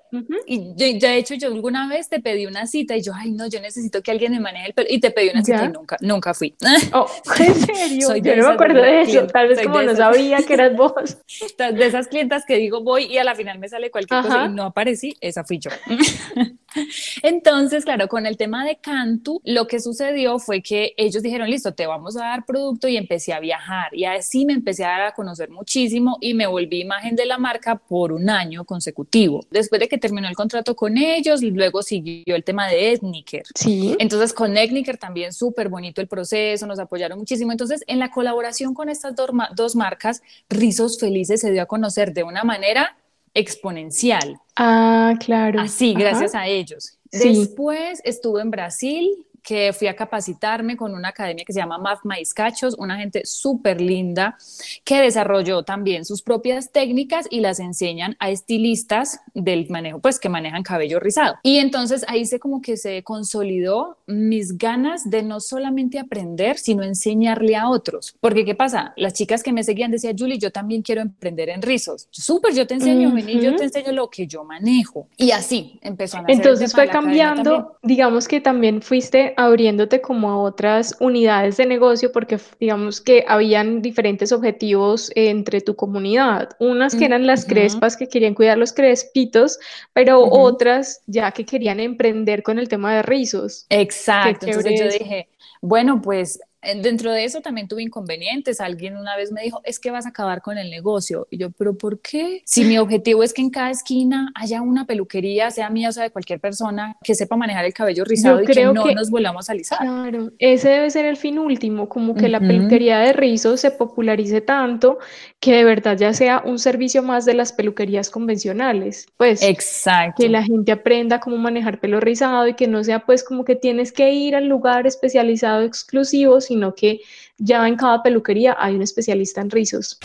Y 0.47 0.75
yo, 0.75 0.87
yo, 0.99 1.09
de 1.09 1.17
hecho, 1.19 1.35
yo 1.35 1.49
alguna 1.49 1.89
vez 1.89 2.09
te 2.09 2.21
pedí 2.21 2.47
una 2.47 2.67
cita 2.67 2.97
y 2.97 3.03
yo, 3.03 3.13
ay, 3.15 3.31
no, 3.31 3.47
yo 3.47 3.61
necesito 3.61 4.03
que 4.03 4.11
alguien 4.11 4.33
me 4.33 4.41
maneje 4.41 4.69
el 4.69 4.75
pelo. 4.75 4.89
Y 4.91 5.01
te 5.01 5.11
pedí 5.11 5.29
una 5.31 5.45
cita 5.45 5.63
¿Ya? 5.63 5.65
y 5.67 5.73
nunca, 5.73 5.97
nunca 6.01 6.35
fui. 6.35 6.55
Oh, 6.93 7.07
¿en 7.39 7.55
serio? 7.55 8.17
Yo 8.17 8.37
no 8.37 8.49
me 8.49 8.55
acuerdo 8.55 8.83
de 8.83 9.03
eso. 9.03 9.27
Tal 9.27 9.49
vez 9.49 9.59
soy 9.59 9.67
como 9.67 9.83
no 9.83 9.95
sabía 9.95 10.39
que 10.39 10.55
eras 10.55 10.77
vos. 10.77 11.19
de 11.59 11.87
esas 11.87 12.09
clientas 12.09 12.45
que 12.47 12.57
digo 12.57 12.83
voy 12.83 13.05
y 13.05 13.19
a 13.19 13.25
la 13.25 13.35
final 13.35 13.59
me 13.59 13.69
sale 13.69 13.91
cualquier 13.91 14.23
cosa 14.23 14.47
y 14.47 14.49
no 14.51 14.65
aparecí, 14.65 15.17
esa 15.21 15.45
fui 15.45 15.59
yo. 15.59 15.71
Entonces, 17.23 17.85
claro, 17.85 18.09
con 18.09 18.27
el 18.27 18.37
tema 18.37 18.65
de 18.65 18.77
Cantu, 18.77 19.41
lo 19.45 19.67
que 19.67 19.81
sucedió 19.81 20.39
fue 20.39 20.63
que 20.63 20.95
ellos 20.97 21.23
dijeron, 21.23 21.51
listo, 21.51 21.75
te 21.75 21.87
vamos 21.87 22.17
a 22.17 22.21
dar 22.21 22.47
producto 22.47 22.89
y 22.89 22.97
empecé 22.97 23.33
a 23.33 23.41
viajar 23.41 23.95
y 23.95 24.05
así 24.05 24.45
me 24.45 24.53
empecé 24.53 24.85
a 24.85 25.13
conocer 25.13 25.51
muchísimo 25.51 26.19
y 26.21 26.35
me 26.35 26.47
volví 26.47 26.81
imagen 26.81 27.17
de 27.17 27.27
la 27.27 27.39
marca 27.39 27.77
por 27.77 28.13
un 28.13 28.31
año 28.31 28.65
consecutivo. 28.65 29.45
Después 29.51 29.81
de 29.81 29.89
que 29.89 29.98
terminó 29.99 30.29
el 30.29 30.35
contrato 30.37 30.75
con 30.77 30.97
ellos, 30.99 31.43
luego 31.43 31.83
siguió 31.83 32.35
el 32.37 32.45
tema 32.45 32.69
de 32.69 32.93
Ethniker. 32.93 33.45
Sí. 33.55 33.97
Entonces 33.99 34.33
con 34.33 34.57
Ethniker 34.57 34.97
también 34.99 35.33
súper 35.33 35.69
bonito 35.69 36.01
el 36.01 36.09
proceso, 36.09 36.67
nos 36.67 36.79
apoyaron 36.79 37.19
muchísimo. 37.19 37.53
Entonces 37.53 37.83
en 37.87 37.99
la 37.99 38.11
colaboración 38.11 38.75
con 38.75 38.89
estas 38.89 39.15
dos, 39.17 39.33
ma- 39.33 39.51
dos 39.55 39.77
marcas, 39.77 40.23
Rizos 40.49 40.99
Felices 40.99 41.41
se 41.41 41.51
dio 41.53 41.63
a 41.63 41.67
conocer 41.67 42.13
de 42.13 42.23
una 42.23 42.45
manera 42.45 42.97
exponencial, 43.35 44.39
Ah, 44.57 45.15
claro. 45.21 45.61
así 45.61 45.91
Ajá. 45.93 46.01
gracias 46.01 46.35
a 46.35 46.47
ellos. 46.47 46.99
Sí. 47.11 47.39
Después 47.39 48.01
estuve 48.05 48.43
en 48.43 48.51
Brasil 48.51 49.27
que 49.49 49.73
fui 49.73 49.87
a 49.87 49.97
capacitarme 49.97 50.77
con 50.77 50.93
una 50.95 51.09
academia 51.09 51.43
que 51.43 51.55
se 51.55 51.59
llama 51.59 51.79
MAF 51.79 52.05
Maiscachos, 52.05 52.75
una 52.77 52.99
gente 52.99 53.23
súper 53.25 53.81
linda 53.81 54.37
que 54.85 55.01
desarrolló 55.01 55.63
también 55.63 56.05
sus 56.05 56.21
propias 56.21 56.71
técnicas 56.71 57.27
y 57.31 57.41
las 57.41 57.59
enseñan 57.59 58.15
a 58.19 58.29
estilistas 58.29 59.21
del 59.33 59.67
manejo, 59.71 60.01
pues 60.01 60.21
que 60.21 60.29
manejan 60.29 60.63
cabello 60.63 61.01
rizado. 61.01 61.37
Y 61.43 61.61
entonces 61.61 62.05
ahí 62.09 62.27
se 62.27 62.39
como 62.39 62.61
que 62.61 62.77
se 62.77 63.03
consolidó 63.03 63.97
mis 64.07 64.59
ganas 64.59 65.09
de 65.09 65.23
no 65.23 65.41
solamente 65.41 65.99
aprender, 65.99 66.59
sino 66.59 66.83
enseñarle 66.83 67.57
a 67.57 67.71
otros. 67.71 68.17
Porque 68.21 68.45
¿qué 68.45 68.55
pasa? 68.55 68.93
Las 68.99 69.15
chicas 69.15 69.43
que 69.43 69.55
me 69.55 69.65
seguían 69.65 69.91
decían, 69.91 70.15
Julie, 70.19 70.39
yo 70.39 70.51
también 70.51 70.83
quiero 70.83 71.01
emprender 71.01 71.49
en 71.49 71.63
rizos. 71.63 72.07
Súper, 72.11 72.53
yo 72.53 72.67
te 72.67 72.75
enseño, 72.75 73.15
vení, 73.15 73.41
yo 73.41 73.57
te 73.57 73.65
enseño 73.65 73.93
lo 73.93 74.11
que 74.11 74.27
yo 74.27 74.45
manejo. 74.45 75.09
Y 75.17 75.31
así 75.31 75.79
empezó 75.81 76.19
a 76.19 76.21
nacer 76.21 76.37
Entonces 76.37 76.75
fue 76.75 76.87
cambiando, 76.89 77.79
digamos 77.83 78.29
que 78.29 78.43
también 78.43 78.83
fuiste 78.83 79.37
abriéndote 79.39 80.01
como 80.01 80.31
a 80.31 80.43
otras 80.43 80.97
unidades 80.99 81.59
de 81.59 81.67
negocio 81.67 82.11
porque 82.11 82.41
digamos 82.59 83.01
que 83.01 83.25
habían 83.29 83.83
diferentes 83.83 84.33
objetivos 84.33 85.13
entre 85.15 85.61
tu 85.61 85.77
comunidad. 85.77 86.51
Unas 86.59 86.97
que 86.97 87.05
eran 87.05 87.25
las 87.25 87.45
crespas 87.45 87.97
que 87.97 88.09
querían 88.09 88.35
cuidar 88.35 88.59
los 88.59 88.73
crespitos, 88.73 89.61
pero 89.93 90.25
otras 90.25 91.03
ya 91.07 91.31
que 91.31 91.47
querían 91.47 91.79
emprender 91.79 92.43
con 92.43 92.59
el 92.59 92.69
tema 92.69 92.93
de 92.97 93.03
rizos. 93.03 93.65
Exacto, 93.71 94.47
entonces 94.47 94.81
yo 94.81 94.89
dije, 94.91 95.29
bueno, 95.63 96.03
pues 96.03 96.41
eh, 96.41 96.48
dentro 96.63 97.13
de 97.13 97.25
eso 97.25 97.41
también 97.41 97.69
tuve 97.69 97.83
inconvenientes. 97.83 98.61
Alguien 98.61 98.97
una 98.97 99.17
vez 99.17 99.33
me 99.33 99.43
dijo, 99.43 99.61
es 99.65 99.79
que 99.79 99.91
vas 99.91 100.07
a 100.07 100.11
acabar 100.11 100.43
con 100.43 100.59
el 100.59 100.71
negocio. 100.71 101.27
Y 101.31 101.39
yo, 101.39 101.51
pero 101.51 101.77
¿por 101.77 102.01
qué? 102.01 102.43
Si 102.45 102.65
mi 102.65 102.79
objetivo 102.79 103.23
es 103.23 103.33
que 103.33 103.43
en 103.43 103.51
cada 103.51 103.71
esquina 103.71 104.31
haya 104.35 104.61
una 104.63 104.87
peluquería, 104.87 105.51
sea 105.51 105.71
mía 105.71 105.89
o 105.89 105.93
sea 105.93 106.03
de 106.05 106.11
cualquier 106.11 106.41
persona, 106.41 106.97
que 107.03 107.15
sepa 107.15 107.37
manejar 107.37 107.65
el 107.65 107.73
cabello 107.75 108.05
rizado 108.05 108.43
y 108.43 108.47
que 108.47 108.65
no 108.65 108.85
que- 108.85 108.95
nos 108.95 109.11
volvamos 109.11 109.49
a 109.49 109.53
alisar. 109.53 109.79
Claro, 109.79 110.31
ese 110.39 110.69
debe 110.69 110.91
ser 110.91 111.05
el 111.07 111.17
fin 111.17 111.39
último, 111.39 111.89
como 111.89 112.15
que 112.15 112.29
la 112.29 112.41
peluquería 112.41 112.99
de 112.99 113.13
rizos 113.13 113.61
se 113.61 113.71
popularice 113.71 114.41
tanto 114.41 114.99
que 115.41 115.53
de 115.55 115.65
verdad 115.65 115.97
ya 115.97 116.13
sea 116.13 116.43
un 116.45 116.59
servicio 116.59 117.03
más 117.03 117.25
de 117.25 117.35
las 117.35 117.53
peluquerías 117.53 118.11
convencionales. 118.11 119.07
Pues 119.17 119.43
Exacto. 119.43 120.23
que 120.23 120.29
la 120.29 120.43
gente 120.43 120.73
aprenda 120.73 121.21
cómo 121.21 121.37
manejar 121.37 121.81
pelo 121.81 122.01
rizado 122.01 122.47
y 122.49 122.55
que 122.55 122.67
no 122.67 122.83
sea 122.85 123.01
pues 123.07 123.23
como 123.25 123.45
que 123.45 123.57
tienes 123.57 123.93
que 123.93 124.13
ir 124.13 124.35
al 124.37 124.47
lugar 124.47 124.87
especializado 124.87 125.63
exclusivo, 125.63 126.41
sino 126.49 126.75
que 126.75 127.01
ya 127.37 127.69
en 127.69 127.77
cada 127.77 128.03
peluquería 128.03 128.57
hay 128.59 128.75
un 128.75 128.83
especialista 128.83 129.41
en 129.41 129.51
rizos. 129.51 129.99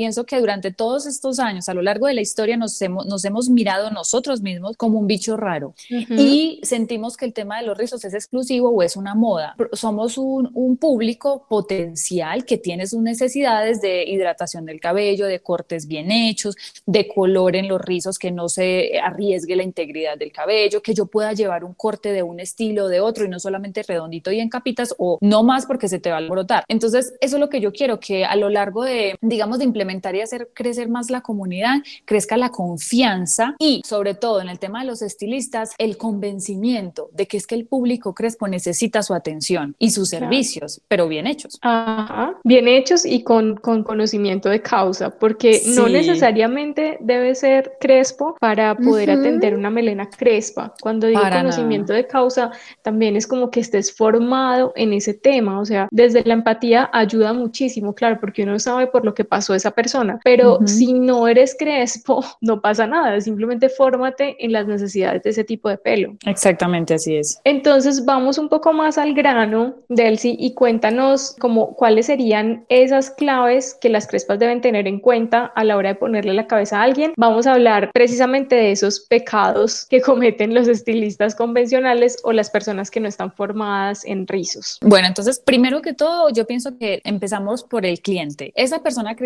Pienso 0.00 0.24
que 0.24 0.40
durante 0.40 0.72
todos 0.72 1.04
estos 1.04 1.38
años, 1.40 1.68
a 1.68 1.74
lo 1.74 1.82
largo 1.82 2.06
de 2.06 2.14
la 2.14 2.22
historia, 2.22 2.56
nos 2.56 2.80
hemos, 2.80 3.04
nos 3.04 3.22
hemos 3.26 3.50
mirado 3.50 3.90
nosotros 3.90 4.40
mismos 4.40 4.78
como 4.78 4.98
un 4.98 5.06
bicho 5.06 5.36
raro. 5.36 5.74
y 5.90 6.58
sentimos 6.62 7.18
que 7.18 7.26
el 7.26 7.34
tema 7.34 7.60
de 7.60 7.66
los 7.66 7.76
rizos 7.76 8.02
es 8.06 8.14
exclusivo 8.14 8.70
o 8.70 8.82
es 8.82 8.96
una 8.96 9.14
moda. 9.14 9.54
Somos 9.74 10.16
un, 10.16 10.50
un 10.54 10.78
público 10.78 11.44
potencial 11.50 12.46
que 12.46 12.56
tiene 12.56 12.86
sus 12.86 13.02
necesidades 13.02 13.82
de 13.82 14.04
hidratación 14.04 14.64
del 14.64 14.80
cabello, 14.80 15.26
de 15.26 15.40
cortes 15.40 15.86
bien 15.86 16.10
hechos, 16.10 16.56
de 16.86 17.06
color 17.06 17.54
en 17.54 17.68
los 17.68 17.82
rizos, 17.82 18.18
que 18.18 18.30
no 18.30 18.48
se 18.48 18.98
arriesgue 19.04 19.54
la 19.54 19.64
integridad 19.64 20.16
del 20.16 20.32
cabello, 20.32 20.80
que 20.80 20.94
yo 20.94 21.04
pueda 21.04 21.34
llevar 21.34 21.62
un 21.62 21.74
corte 21.74 22.10
de 22.10 22.22
un 22.22 22.40
estilo 22.40 22.84
o 22.84 22.88
de 22.88 23.00
otro 23.00 23.26
y 23.26 23.28
no 23.28 23.38
solamente 23.38 23.82
redondito 23.82 24.32
y 24.32 24.40
en 24.40 24.48
capitas 24.48 24.94
o 24.96 25.18
no 25.20 25.42
más 25.42 25.66
porque 25.66 25.90
se 25.90 25.98
te 25.98 26.08
va 26.08 26.16
a 26.16 26.20
alborotar. 26.20 26.64
Entonces, 26.68 27.12
eso 27.20 27.36
es 27.36 27.40
lo 27.40 27.50
que 27.50 27.60
yo 27.60 27.70
quiero, 27.70 28.00
que 28.00 28.24
a 28.24 28.34
lo 28.36 28.48
largo 28.48 28.82
de, 28.82 29.18
digamos, 29.20 29.58
de 29.58 29.66
implementar 29.66 29.89
y 29.90 30.20
hacer 30.20 30.50
crecer 30.54 30.88
más 30.88 31.10
la 31.10 31.20
comunidad, 31.20 31.76
crezca 32.04 32.36
la 32.36 32.50
confianza 32.50 33.54
y 33.58 33.82
sobre 33.84 34.14
todo 34.14 34.40
en 34.40 34.48
el 34.48 34.58
tema 34.58 34.80
de 34.80 34.86
los 34.86 35.02
estilistas, 35.02 35.72
el 35.78 35.96
convencimiento 35.96 37.10
de 37.12 37.26
que 37.26 37.36
es 37.36 37.46
que 37.46 37.54
el 37.54 37.66
público 37.66 38.14
crespo 38.14 38.46
necesita 38.48 39.02
su 39.02 39.14
atención 39.14 39.74
y 39.78 39.90
sus 39.90 40.10
Claro. 40.10 40.26
servicios, 40.26 40.80
pero 40.88 41.08
bien 41.08 41.26
hechos. 41.26 41.58
Ajá, 41.62 42.34
bien 42.44 42.68
hechos 42.68 43.04
y 43.04 43.22
con, 43.22 43.56
con 43.56 43.82
conocimiento 43.82 44.48
de 44.48 44.60
causa, 44.62 45.10
porque 45.18 45.62
no 45.74 45.86
Sí. 45.86 45.92
necesariamente 45.92 46.98
debe 47.00 47.34
ser 47.34 47.72
crespo 47.80 48.36
para 48.40 48.76
poder 48.76 49.10
Ujú. 49.10 49.20
atender 49.20 49.54
una 49.56 49.70
melena 49.70 50.08
crespa. 50.08 50.74
Cuando 50.80 51.06
digo 51.06 51.20
Para 51.20 51.40
conocimiento 51.40 51.92
de 51.92 52.06
causa, 52.06 52.50
también 52.82 53.16
es 53.16 53.26
como 53.26 53.50
que 53.50 53.60
estés 53.60 53.92
formado 53.94 54.72
en 54.76 54.92
ese 54.92 55.14
tema, 55.14 55.60
o 55.60 55.64
sea, 55.64 55.88
desde 55.90 56.24
la 56.24 56.34
empatía 56.34 56.88
ayuda 56.92 57.32
muchísimo, 57.32 57.94
claro, 57.94 58.18
porque 58.20 58.42
uno 58.42 58.58
sabe 58.58 58.86
por 58.86 59.04
lo 59.04 59.14
que 59.14 59.24
pasó 59.24 59.54
esa 59.54 59.70
persona, 59.70 59.79
pero 60.24 60.58
si 60.66 60.92
no 60.92 61.28
eres 61.28 61.56
crespo, 61.58 62.24
no 62.40 62.60
pasa 62.60 62.86
nada, 62.86 63.20
simplemente 63.20 63.68
fórmate 63.68 64.36
en 64.44 64.52
las 64.52 64.66
necesidades 64.66 65.22
de 65.22 65.30
ese 65.30 65.44
tipo 65.44 65.68
de 65.68 65.78
pelo. 65.78 66.16
Exactamente, 66.26 66.94
así 66.94 67.16
es. 67.16 67.40
Entonces 67.44 68.04
vamos 68.04 68.38
un 68.38 68.48
poco 68.48 68.72
más 68.72 68.98
al 68.98 69.14
grano, 69.14 69.76
Delcy, 69.88 70.36
y 70.38 70.54
cuéntanos 70.54 71.36
como 71.38 71.74
cuáles 71.74 72.06
serían 72.06 72.64
esas 72.68 73.10
claves 73.10 73.76
que 73.80 73.88
las 73.88 74.06
crespas 74.06 74.38
deben 74.38 74.60
tener 74.60 74.86
en 74.86 75.00
cuenta 75.00 75.46
a 75.54 75.64
la 75.64 75.76
hora 75.76 75.90
de 75.90 75.94
ponerle 75.96 76.34
la 76.34 76.46
cabeza 76.46 76.80
a 76.80 76.82
alguien. 76.82 77.12
Vamos 77.16 77.46
a 77.46 77.54
hablar 77.54 77.90
precisamente 77.92 78.56
de 78.56 78.72
esos 78.72 79.00
pecados 79.00 79.86
que 79.88 80.00
cometen 80.00 80.54
los 80.54 80.68
estilistas 80.68 81.34
convencionales 81.34 82.18
o 82.24 82.32
las 82.32 82.50
personas 82.50 82.90
que 82.90 83.00
no 83.00 83.08
están 83.08 83.32
formadas 83.32 84.04
en 84.04 84.26
rizos. 84.26 84.78
Bueno, 84.82 85.08
entonces, 85.08 85.40
primero 85.44 85.82
que 85.82 85.94
todo, 85.94 86.30
yo 86.30 86.46
pienso 86.46 86.76
que 86.78 87.00
empezamos 87.04 87.64
por 87.64 87.86
el 87.86 88.00
cliente. 88.00 88.52
Esa 88.54 88.82
persona 88.82 89.16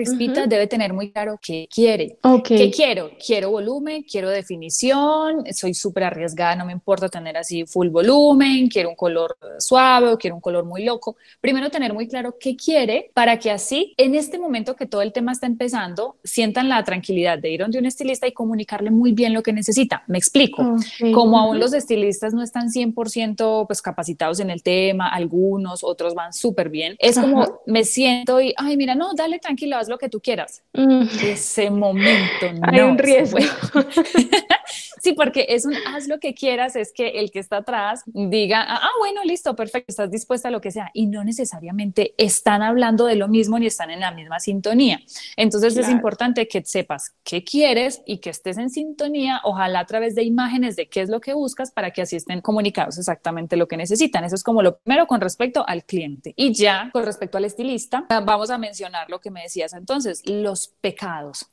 debe 0.47 0.67
tener 0.67 0.93
muy 0.93 1.11
claro 1.11 1.39
qué 1.41 1.69
quiere. 1.73 2.19
¿Qué 2.45 2.71
quiero? 2.71 3.11
Quiero 3.25 3.51
volumen, 3.51 4.03
quiero 4.03 4.31
definición, 4.31 5.45
soy 5.53 5.75
súper 5.75 6.05
arriesgada, 6.05 6.57
no 6.57 6.67
me 6.67 6.73
importa 6.73 7.09
tener 7.09 7.37
así 7.37 7.67
full 7.67 7.89
volumen, 7.89 8.69
quiero 8.69 8.91
un 8.91 8.97
color 8.97 9.37
suave 9.59 10.09
o 10.09 10.19
quiero 10.19 10.37
un 10.37 10.41
color 10.41 10.65
muy 10.65 10.85
loco. 10.85 11.17
Primero 11.41 11.71
tener 11.71 11.93
muy 11.93 12.09
claro 12.09 12.37
qué 12.39 12.57
quiere 12.57 13.11
para 13.15 13.39
que 13.39 13.51
así, 13.51 13.95
en 13.97 14.15
este 14.15 14.39
momento 14.39 14.77
que 14.77 14.87
todo 14.87 15.03
el 15.03 15.13
tema 15.13 15.33
está 15.33 15.47
empezando, 15.47 16.17
sientan 16.25 16.69
la 16.69 16.83
tranquilidad 16.85 17.39
de 17.39 17.51
ir 17.51 17.61
donde 17.61 17.79
un 17.79 17.87
estilista 17.87 18.27
y 18.27 18.33
comunicarle 18.33 18.91
muy 18.91 19.13
bien 19.13 19.33
lo 19.33 19.43
que 19.43 19.53
necesita. 19.53 20.05
Me 20.07 20.19
explico. 20.19 20.77
Como 21.13 21.39
aún 21.39 21.59
los 21.59 21.73
estilistas 21.73 22.35
no 22.35 22.43
están 22.43 22.71
100% 22.71 23.67
pues 23.67 23.83
capacitados 23.83 24.41
en 24.41 24.51
el 24.51 24.63
tema, 24.63 25.09
algunos, 25.09 25.85
otros 25.85 26.15
van 26.15 26.33
súper 26.33 26.69
bien. 26.69 26.97
Es 26.99 27.19
como 27.19 27.61
me 27.67 27.85
siento 27.85 28.41
y, 28.41 28.55
ay, 28.57 28.77
mira, 28.77 28.95
no, 28.95 29.15
dale 29.15 29.39
tranquilo, 29.39 29.77
haz 29.77 29.89
lo 29.89 29.99
que 29.99 30.09
tú 30.09 30.21
quieras. 30.25 30.65
Ese 30.73 31.71
momento 31.71 32.53
no. 32.53 32.61
Hay 32.73 32.81
un 32.81 32.99
riesgo. 32.99 33.39
Sí, 35.05 35.13
porque 35.13 35.45
es 35.51 35.67
un 35.67 35.75
haz 35.87 36.09
lo 36.09 36.19
que 36.19 36.33
quieras, 36.33 36.77
es 36.77 36.91
que 36.91 37.21
el 37.21 37.31
que 37.31 37.39
está 37.39 37.59
atrás 37.59 38.05
diga, 38.07 38.63
ah, 38.67 38.81
ah, 38.85 38.91
bueno, 38.99 39.21
listo, 39.23 39.55
perfecto, 39.55 39.89
estás 39.91 40.11
dispuesta 40.11 40.49
a 40.49 40.51
lo 40.51 40.63
que 40.63 40.71
sea. 40.71 40.91
Y 40.95 41.09
no 41.09 41.23
necesariamente 41.25 42.15
están 42.17 42.63
hablando 42.63 43.05
de 43.05 43.15
lo 43.15 43.29
mismo 43.29 43.59
ni 43.59 43.67
están 43.67 43.91
en 43.91 44.01
la 44.01 44.13
misma 44.13 44.41
sintonía. 44.41 45.03
Entonces 45.37 45.77
es 45.77 45.91
importante 45.91 46.49
que 46.49 46.65
sepas 46.65 47.15
qué 47.23 47.45
quieres 47.45 48.01
y 48.07 48.17
que 48.17 48.31
estés 48.31 48.57
en 48.57 48.71
sintonía, 48.71 49.43
ojalá 49.45 49.81
a 49.81 49.85
través 49.85 50.15
de 50.15 50.23
imágenes 50.23 50.75
de 50.75 50.89
qué 50.89 51.03
es 51.03 51.11
lo 51.11 51.21
que 51.21 51.35
buscas 51.35 51.71
para 51.71 51.91
que 51.91 52.01
así 52.01 52.17
estén 52.17 52.41
comunicados 52.41 52.97
exactamente 52.97 53.59
lo 53.59 53.69
que 53.69 53.77
necesitan. 53.77 54.25
Eso 54.25 54.37
es 54.37 54.43
como 54.43 54.63
lo 54.63 54.79
primero 54.79 55.07
con 55.07 55.21
respecto 55.21 55.69
al 55.69 55.85
cliente. 55.85 56.33
Y 56.35 56.55
ya 56.55 56.89
con 56.95 57.05
respecto 57.05 57.37
al 57.37 57.45
estilista, 57.45 58.07
vamos 58.09 58.49
a 58.49 58.57
mencionar 58.57 59.11
lo 59.11 59.21
que 59.21 59.31
me 59.31 59.43
decías 59.43 59.75
entonces, 59.75 60.23
los 60.25 60.69
pecados. 60.81 61.51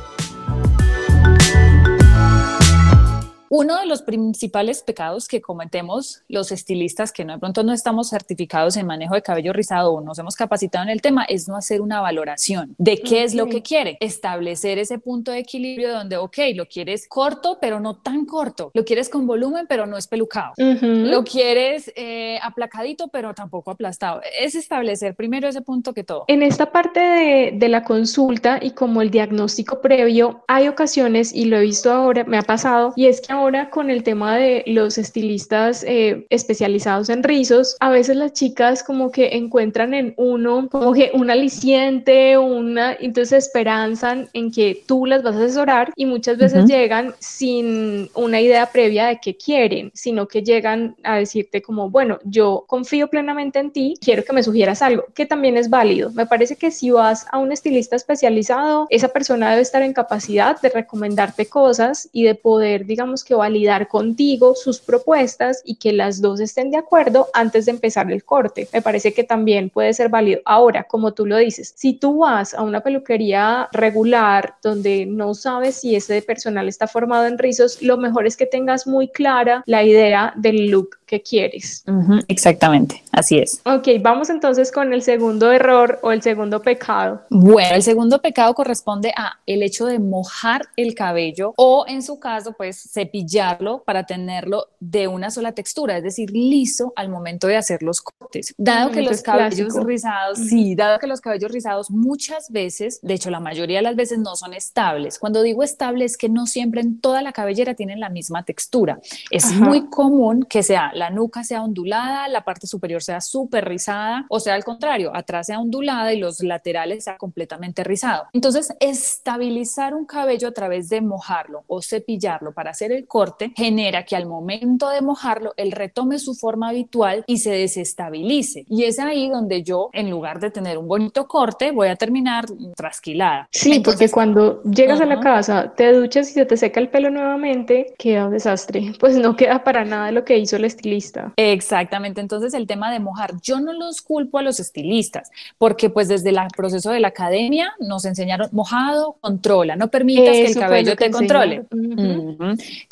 Uno 3.51 3.79
de 3.79 3.87
los 3.87 4.03
principales 4.03 4.83
pecados 4.83 5.29
que 5.29 5.41
cometemos 5.41 6.23
los 6.29 6.51
estilistas 6.51 7.13
que 7.13 7.25
no, 7.25 7.35
de 7.35 7.39
pronto 7.39 7.63
no 7.63 7.73
estamos 7.73 8.11
certificados 8.11 8.77
en 8.77 8.87
manejo 8.87 9.15
de 9.15 9.23
cabello 9.23 9.53
rizado 9.53 9.93
o 9.93 10.01
nos 10.01 10.19
hemos 10.19 10.35
capacitado 10.35 10.85
en 10.85 10.91
el 10.91 11.03
tema 11.03 11.25
es 11.25 11.49
no 11.49 11.57
hacer 11.57 11.81
una 11.81 12.01
valoración 12.01 12.75
de 12.79 13.01
qué 13.01 13.23
es 13.23 13.35
lo 13.35 13.47
que 13.47 13.63
quiere. 13.63 13.99
Establecer 14.01 14.79
ese 14.79 14.99
punto 14.99 15.31
de 15.31 15.39
equilibrio 15.39 15.93
donde, 15.93 16.17
ok, 16.17 16.39
lo 16.55 16.67
quieres 16.67 17.07
corto, 17.07 17.59
pero 17.61 17.81
no 17.81 17.97
tan 17.97 18.25
corto. 18.25 18.71
Lo 18.75 18.85
quieres 18.85 19.09
con 19.09 19.27
volumen, 19.27 19.67
pero 19.69 19.87
no 19.87 19.97
es 19.97 20.07
pelucado. 20.07 20.55
Lo 20.57 21.25
quieres 21.25 21.93
eh, 21.97 22.39
aplacadito, 22.43 23.09
pero 23.09 23.35
tampoco 23.35 23.71
aplastado. 23.71 24.21
Es 24.41 24.55
establecer 24.55 25.15
primero 25.15 25.49
ese 25.49 25.61
punto 25.61 25.93
que 25.93 26.05
todo. 26.05 26.25
En 26.29 26.43
esta 26.43 26.73
parte 26.73 27.01
de, 27.01 27.53
de 27.55 27.69
la 27.69 27.85
consulta 27.85 28.59
y 28.61 28.71
como 28.71 29.03
el 29.03 29.11
diagnóstico 29.11 29.81
previo, 29.81 30.45
hay 30.49 30.69
ocasiones, 30.69 31.35
y 31.35 31.45
lo 31.45 31.59
he 31.59 31.63
visto 31.63 31.93
ahora, 31.93 32.25
me 32.25 32.39
ha 32.39 32.43
pasado, 32.43 32.93
y 32.97 33.07
es 33.07 33.21
que 33.21 33.34
ahora 33.35 33.71
con 33.71 33.91
el 33.91 34.03
tema 34.03 34.37
de 34.37 34.63
los 34.67 34.99
estilistas 34.99 35.85
eh, 35.87 36.27
especializados 36.31 37.09
en 37.09 37.23
rizos, 37.23 37.77
a 37.81 37.91
veces 37.91 38.17
las 38.17 38.33
chicas 38.33 38.83
como 38.83 39.11
que 39.11 39.37
encuentran 39.37 39.95
en 39.95 40.15
uno 40.17 40.69
como 40.71 40.93
que 40.93 41.11
un 41.15 41.31
aliciente, 41.31 42.39
una, 42.39 42.95
entonces 42.95 43.45
esperanzan 43.45 44.29
en 44.33 44.51
que 44.51 44.83
tú 44.87 45.07
las 45.07 45.23
vas 45.23 45.37
a 45.37 45.45
asesorar 45.45 45.93
y 45.97 46.07
muchas 46.07 46.39
veces 46.39 46.67
llegan 46.67 47.15
sin 47.19 48.09
una 48.15 48.41
idea 48.41 48.67
previa 48.67 49.07
de 49.07 49.19
qué 49.21 49.37
quieren, 49.37 49.91
sino 49.95 50.27
que 50.29 50.43
llegan 50.43 50.97
a 51.03 51.17
decirte 51.17 51.61
como, 51.61 51.91
bueno, 51.91 52.19
yo 52.25 52.65
confío 52.67 53.09
plenamente 53.09 53.59
en 53.59 53.73
ti, 53.73 53.95
quiero 54.01 54.23
que 54.25 54.33
me 54.33 54.43
sugieras 54.43 54.83
algo, 54.83 55.05
que 55.15 55.27
también 55.27 55.57
es 55.57 55.69
válido. 55.71 56.13
Me 56.13 56.27
parece 56.27 56.57
que 56.57 56.71
si 56.71 56.91
vas 56.91 57.27
a 57.33 57.39
un 57.39 57.53
estilista 57.53 57.97
especializado, 57.97 58.87
esa 58.91 59.09
persona 59.09 59.51
debe 59.51 59.63
estar 59.63 59.83
en 59.83 59.93
capacidad 59.93 60.61
de 60.61 60.69
recomendarte 60.69 61.47
cosas 61.47 62.09
y 62.13 62.25
de 62.25 62.35
poder, 62.35 62.87
digamos 62.87 63.24
que 63.25 63.35
validar 63.35 63.89
contigo 63.89 64.55
sus 64.55 64.81
propuestas 64.81 65.63
y 65.65 65.77
que 65.77 65.93
las 65.93 66.21
dos 66.21 66.41
estén 66.41 66.71
de 66.71 66.79
acuerdo 66.79 67.29
antes 67.33 67.67
de 67.67 67.73
empezar 67.73 68.11
el 68.11 68.25
corte. 68.25 68.69
Me 68.73 68.83
parece 68.83 69.13
que 69.13 69.25
también 69.25 69.71
puede 69.71 69.95
ser 69.95 70.09
válido. 70.09 70.41
Ahora, 70.45 70.85
como 70.85 71.13
tú 71.13 71.27
lo 71.27 71.37
dices, 71.37 71.73
si 71.77 71.95
tú 71.95 72.19
vas 72.19 72.55
a 72.55 72.63
una 72.63 72.81
peluquería 72.81 73.69
regular 73.73 74.57
donde 74.63 75.07
no 75.07 75.35
sabes 75.35 75.77
si 75.77 75.97
ese 75.97 76.23
personal 76.23 76.69
está 76.69 76.87
formado 76.87 77.27
en 77.27 77.39
rizos, 77.39 77.83
lo 77.83 77.97
mejor 77.97 78.27
es 78.27 78.37
que 78.37 78.47
tengas 78.47 78.87
muy 78.87 79.09
clara 79.09 79.63
la 79.67 79.83
idea 79.83 80.33
del 80.37 80.69
look 80.71 80.99
que 81.07 81.23
quieres. 81.23 81.85
exactamente, 82.29 83.03
así 83.13 83.39
es. 83.39 83.61
Ok, 83.65 83.89
vamos 84.01 84.31
entonces 84.31 84.73
con 84.73 84.93
el 84.93 85.03
segundo 85.03 85.53
error 85.53 85.99
o 86.03 86.13
el 86.13 86.23
segundo 86.23 86.63
pecado. 86.63 87.23
Bueno, 87.31 87.75
el 87.75 87.83
segundo 87.83 88.21
pecado 88.21 88.55
corresponde 88.55 89.13
a 89.17 89.39
el 89.47 89.63
hecho 89.63 89.87
de 89.87 89.99
mojar 89.99 90.63
el 90.77 90.95
cabello 90.95 91.55
o 91.57 91.85
en 91.87 92.03
su 92.03 92.19
caso, 92.19 92.53
pues 92.53 92.91
cepillarlo 92.93 93.83
para 93.85 94.05
tenerlo 94.05 94.69
de 94.81 95.09
una 95.09 95.31
sola 95.31 95.53
textura, 95.53 95.97
es 95.97 96.03
decir, 96.03 96.31
liso 96.31 96.93
al 96.97 97.09
momento 97.09 97.47
de 97.47 97.57
hacer 97.57 97.83
los 97.83 98.01
cortes. 98.01 98.55
Dado 98.59 98.91
que 98.91 99.03
los 99.03 99.23
cabellos 99.23 99.75
rizados, 99.85 100.39
sí, 100.39 100.75
dado 100.75 100.99
que 100.99 101.07
los 101.07 101.21
cabellos 101.21 101.51
rizados 101.51 101.91
muchas 101.91 102.51
veces, 102.51 103.01
de 103.03 103.15
hecho 103.15 103.31
la 103.31 103.41
mayoría 103.41 103.79
de 103.79 103.83
las 103.83 103.97
veces 103.97 104.19
no 104.19 104.37
son 104.37 104.55
estables. 104.55 105.19
Cuando 105.19 105.43
digo 105.43 105.63
estable 105.63 106.05
es 106.05 106.17
que 106.17 106.29
no 106.29 106.47
siempre 106.47 106.81
en 106.81 107.01
toda 107.01 107.23
la 107.23 107.33
cabellera 107.33 107.75
tienen 107.75 108.01
la 108.01 108.09
misma 108.09 108.45
textura. 108.45 109.01
Es 109.31 109.53
muy 109.53 109.89
común 109.89 110.45
que 110.49 110.63
sea 110.63 110.93
la 110.95 111.11
nuca 111.11 111.45
sea 111.45 111.63
ondulada, 111.63 112.29
la 112.29 112.45
parte 112.45 112.67
superior 112.67 113.03
sea 113.03 113.21
súper 113.21 113.67
rizada, 113.67 114.27
o 114.29 114.41
sea, 114.41 114.55
al 114.55 114.65
contrario, 114.65 115.15
atrás 115.15 115.47
sea 115.47 115.61
ondulada 115.61 116.13
y 116.13 116.19
los 116.19 116.43
laterales 116.43 117.05
sea 117.05 117.17
completamente 117.17 117.85
rizado. 117.85 118.25
Entonces, 118.33 118.73
estabilizar 118.81 119.95
un 119.95 120.07
cabello 120.07 120.49
a 120.49 120.53
través 120.53 120.89
de 120.89 121.01
mojarlo 121.01 121.65
o 121.67 121.83
cepillarlo 121.83 122.53
para 122.53 122.71
hacer 122.71 122.93
el 122.93 123.07
corte 123.07 123.53
genera 123.57 124.05
que 124.05 124.17
al 124.17 124.27
momento 124.27 124.89
de 124.91 125.01
mojarlo, 125.01 125.55
él 125.57 125.73
retome 125.73 126.19
su 126.19 126.35
forma 126.35 126.71
habitual 126.71 127.25
y 127.27 127.39
se 127.39 127.51
desestabilice. 127.51 128.65
Y 128.69 128.85
es 128.85 128.99
ahí 128.99 129.29
donde 129.29 129.63
yo, 129.63 129.91
en 129.93 130.11
lugar 130.11 130.41
de 130.41 130.51
tener 130.51 130.79
un 130.79 130.89
bonito 130.89 131.27
corte, 131.27 131.71
voy 131.73 131.89
a 131.89 131.97
terminar 131.97 132.47
trasquilada. 132.77 133.49
Sí, 133.51 133.81
porque 133.81 134.11
cuando 134.11 134.63
llegas 134.63 135.01
a 135.01 135.07
la 135.07 135.21
casa, 135.21 135.73
te 135.77 135.93
duchas 135.93 136.31
y 136.31 136.33
se 136.35 136.47
te 136.47 136.57
seca 136.57 136.81
el 136.81 136.89
pelo 136.89 137.11
nuevamente, 137.11 137.95
queda 137.99 138.27
un 138.27 138.33
desastre. 138.33 138.93
Pues 139.05 139.17
no 139.17 139.37
queda 139.37 139.65
para 139.65 139.85
nada 139.85 140.13
lo 140.13 140.25
que 140.25 140.39
hizo 140.39 140.57
el 140.57 140.65
estilista. 140.85 141.33
Exactamente, 141.37 142.21
entonces 142.21 142.55
el 142.55 142.67
tema 142.67 142.93
de 142.93 143.01
mojar, 143.01 143.35
yo 143.43 143.61
no 143.61 143.73
los 143.73 144.03
culpo 144.03 144.39
a 144.39 144.43
los 144.43 144.61
estilistas, 144.61 145.31
porque 145.59 145.91
pues 145.91 146.09
desde 146.09 146.31
el 146.31 146.39
proceso 146.57 146.91
de 146.91 147.01
la 147.01 147.09
academia 147.09 147.73
nos 147.79 148.05
enseñaron 148.05 148.49
mojado, 148.53 149.17
controla, 149.21 149.77
no 149.77 149.89
permitas 149.89 150.35
que 150.35 150.47
el 150.47 150.55
cabello 150.55 150.97
te 150.97 151.11
controle. 151.11 151.67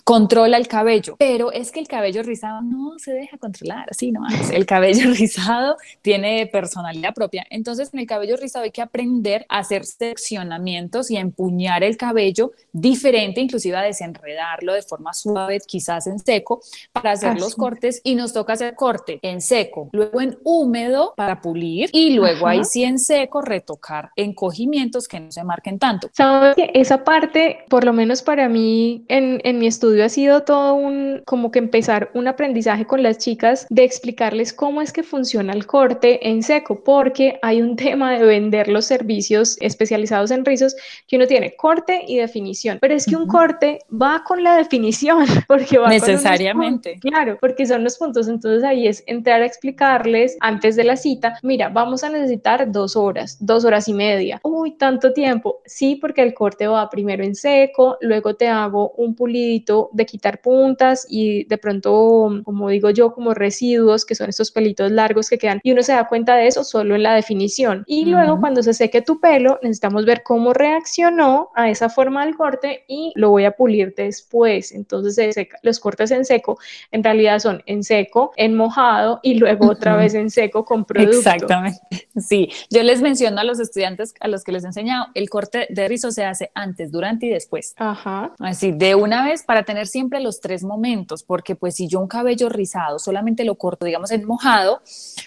Controla 0.04 0.56
el 0.56 0.68
cabello, 0.68 1.16
pero 1.18 1.52
es 1.52 1.70
que 1.70 1.80
el 1.80 1.88
cabello 1.88 2.22
rizado 2.22 2.62
no 2.62 2.98
se 2.98 3.12
deja 3.12 3.36
controlar, 3.38 3.88
así 3.90 4.12
no, 4.12 4.22
el 4.52 4.66
cabello 4.66 5.10
rizado 5.18 5.76
tiene 6.00 6.46
personalidad 6.46 7.14
propia, 7.14 7.46
entonces 7.50 7.90
en 7.92 8.00
el 8.00 8.06
cabello 8.06 8.36
rizado 8.36 8.64
hay 8.64 8.70
que 8.70 8.82
aprender 8.82 9.44
a 9.48 9.58
hacer 9.58 9.84
seccionamientos 9.84 11.10
y 11.10 11.16
a 11.16 11.20
empuñar 11.20 11.82
el 11.82 11.96
cabello 11.96 12.52
diferente, 12.72 13.40
inclusive 13.40 13.76
a 13.76 13.82
desenredarlo 13.82 14.72
de 14.72 14.82
forma 14.82 15.12
suave, 15.12 15.58
quizás 15.66 16.06
en 16.06 16.18
seco, 16.18 16.62
para 16.92 17.12
hacer 17.12 17.38
los 17.38 17.54
cortes 17.54 17.81
y 18.04 18.14
nos 18.14 18.32
toca 18.32 18.52
hacer 18.54 18.74
corte 18.74 19.18
en 19.22 19.40
seco, 19.40 19.88
luego 19.92 20.20
en 20.20 20.38
húmedo 20.44 21.14
para 21.16 21.40
pulir 21.40 21.90
y 21.92 22.14
luego 22.14 22.46
ahí 22.46 22.64
sí 22.64 22.84
en 22.84 22.98
seco 22.98 23.42
retocar 23.42 24.10
encogimientos 24.16 25.08
que 25.08 25.20
no 25.20 25.32
se 25.32 25.44
marquen 25.44 25.78
tanto. 25.78 26.08
Sabes 26.12 26.54
que 26.56 26.70
esa 26.74 27.04
parte, 27.04 27.64
por 27.68 27.84
lo 27.84 27.92
menos 27.92 28.22
para 28.22 28.48
mí 28.48 29.04
en, 29.08 29.40
en 29.44 29.58
mi 29.58 29.66
estudio 29.66 30.04
ha 30.04 30.08
sido 30.08 30.42
todo 30.42 30.74
un, 30.74 31.22
como 31.26 31.50
que 31.50 31.58
empezar 31.58 32.10
un 32.14 32.28
aprendizaje 32.28 32.86
con 32.86 33.02
las 33.02 33.18
chicas 33.18 33.66
de 33.70 33.84
explicarles 33.84 34.52
cómo 34.52 34.82
es 34.82 34.92
que 34.92 35.02
funciona 35.02 35.52
el 35.52 35.66
corte 35.66 36.28
en 36.28 36.42
seco, 36.42 36.82
porque 36.84 37.38
hay 37.42 37.62
un 37.62 37.76
tema 37.82 38.12
de 38.12 38.24
vender 38.24 38.68
los 38.68 38.84
servicios 38.84 39.56
especializados 39.60 40.30
en 40.30 40.44
rizos 40.44 40.76
que 41.06 41.16
uno 41.16 41.26
tiene 41.26 41.54
corte 41.56 42.04
y 42.06 42.16
definición, 42.16 42.78
pero 42.80 42.94
es 42.94 43.06
que 43.06 43.16
un 43.16 43.26
corte 43.26 43.80
va 43.90 44.22
con 44.24 44.42
la 44.42 44.56
definición, 44.56 45.26
porque 45.48 45.78
va 45.78 45.88
necesariamente. 45.88 46.98
claro, 47.00 47.38
porque 47.40 47.66
son 47.72 47.84
los 47.84 47.96
puntos, 47.96 48.28
entonces 48.28 48.62
ahí 48.64 48.86
es 48.86 49.02
entrar 49.06 49.42
a 49.42 49.46
explicarles 49.46 50.36
antes 50.40 50.76
de 50.76 50.84
la 50.84 50.96
cita, 50.96 51.38
mira, 51.42 51.68
vamos 51.68 52.04
a 52.04 52.10
necesitar 52.10 52.70
dos 52.70 52.96
horas, 52.96 53.38
dos 53.40 53.64
horas 53.64 53.88
y 53.88 53.94
media, 53.94 54.40
uy, 54.44 54.72
tanto 54.76 55.12
tiempo, 55.12 55.60
sí, 55.64 55.96
porque 55.96 56.22
el 56.22 56.34
corte 56.34 56.66
va 56.66 56.90
primero 56.90 57.24
en 57.24 57.34
seco, 57.34 57.96
luego 58.00 58.34
te 58.34 58.48
hago 58.48 58.90
un 58.92 59.14
pulidito 59.14 59.88
de 59.92 60.04
quitar 60.06 60.40
puntas 60.40 61.06
y 61.08 61.44
de 61.44 61.58
pronto, 61.58 62.42
como 62.44 62.68
digo 62.68 62.90
yo, 62.90 63.14
como 63.14 63.32
residuos, 63.32 64.04
que 64.04 64.14
son 64.14 64.28
estos 64.28 64.50
pelitos 64.50 64.90
largos 64.90 65.30
que 65.30 65.38
quedan, 65.38 65.60
y 65.62 65.72
uno 65.72 65.82
se 65.82 65.92
da 65.92 66.06
cuenta 66.08 66.36
de 66.36 66.46
eso 66.48 66.64
solo 66.64 66.94
en 66.94 67.02
la 67.02 67.14
definición. 67.14 67.84
Y 67.86 68.04
luego 68.06 68.38
cuando 68.40 68.62
se 68.62 68.74
seque 68.74 69.02
tu 69.02 69.20
pelo, 69.20 69.58
necesitamos 69.62 70.04
ver 70.04 70.22
cómo 70.22 70.52
reaccionó 70.52 71.50
a 71.54 71.70
esa 71.70 71.88
forma 71.88 72.24
del 72.24 72.36
corte 72.36 72.84
y 72.88 73.12
lo 73.14 73.30
voy 73.30 73.44
a 73.44 73.52
pulir 73.52 73.94
después. 73.96 74.72
Entonces 74.72 75.14
se 75.14 75.32
seca. 75.32 75.58
los 75.62 75.80
cortes 75.80 76.10
en 76.10 76.24
seco 76.24 76.58
en 76.90 77.02
realidad 77.04 77.38
son 77.38 77.61
en 77.66 77.82
seco, 77.82 78.32
en 78.36 78.56
mojado 78.56 79.20
y 79.22 79.34
luego 79.34 79.70
otra 79.70 79.96
vez 79.96 80.14
en 80.14 80.30
seco 80.30 80.64
con 80.64 80.84
producto. 80.84 81.18
Exactamente. 81.18 81.80
Sí, 82.14 82.50
yo 82.70 82.82
les 82.82 83.00
menciono 83.00 83.40
a 83.40 83.44
los 83.44 83.58
estudiantes 83.58 84.14
a 84.20 84.28
los 84.28 84.44
que 84.44 84.52
les 84.52 84.64
he 84.64 84.66
enseñado, 84.66 85.06
el 85.14 85.30
corte 85.30 85.66
de 85.70 85.88
rizo 85.88 86.10
se 86.10 86.24
hace 86.24 86.50
antes, 86.54 86.92
durante 86.92 87.26
y 87.26 87.30
después. 87.30 87.74
Ajá. 87.78 88.32
Así, 88.38 88.70
de 88.72 88.94
una 88.94 89.24
vez 89.24 89.42
para 89.44 89.62
tener 89.62 89.86
siempre 89.86 90.20
los 90.20 90.40
tres 90.40 90.62
momentos, 90.62 91.22
porque 91.22 91.56
pues 91.56 91.76
si 91.76 91.88
yo 91.88 92.00
un 92.00 92.08
cabello 92.08 92.50
rizado 92.50 92.98
solamente 92.98 93.44
lo 93.44 93.54
corto, 93.56 93.86
digamos, 93.86 94.10
en 94.10 94.26
mojado, 94.26 94.82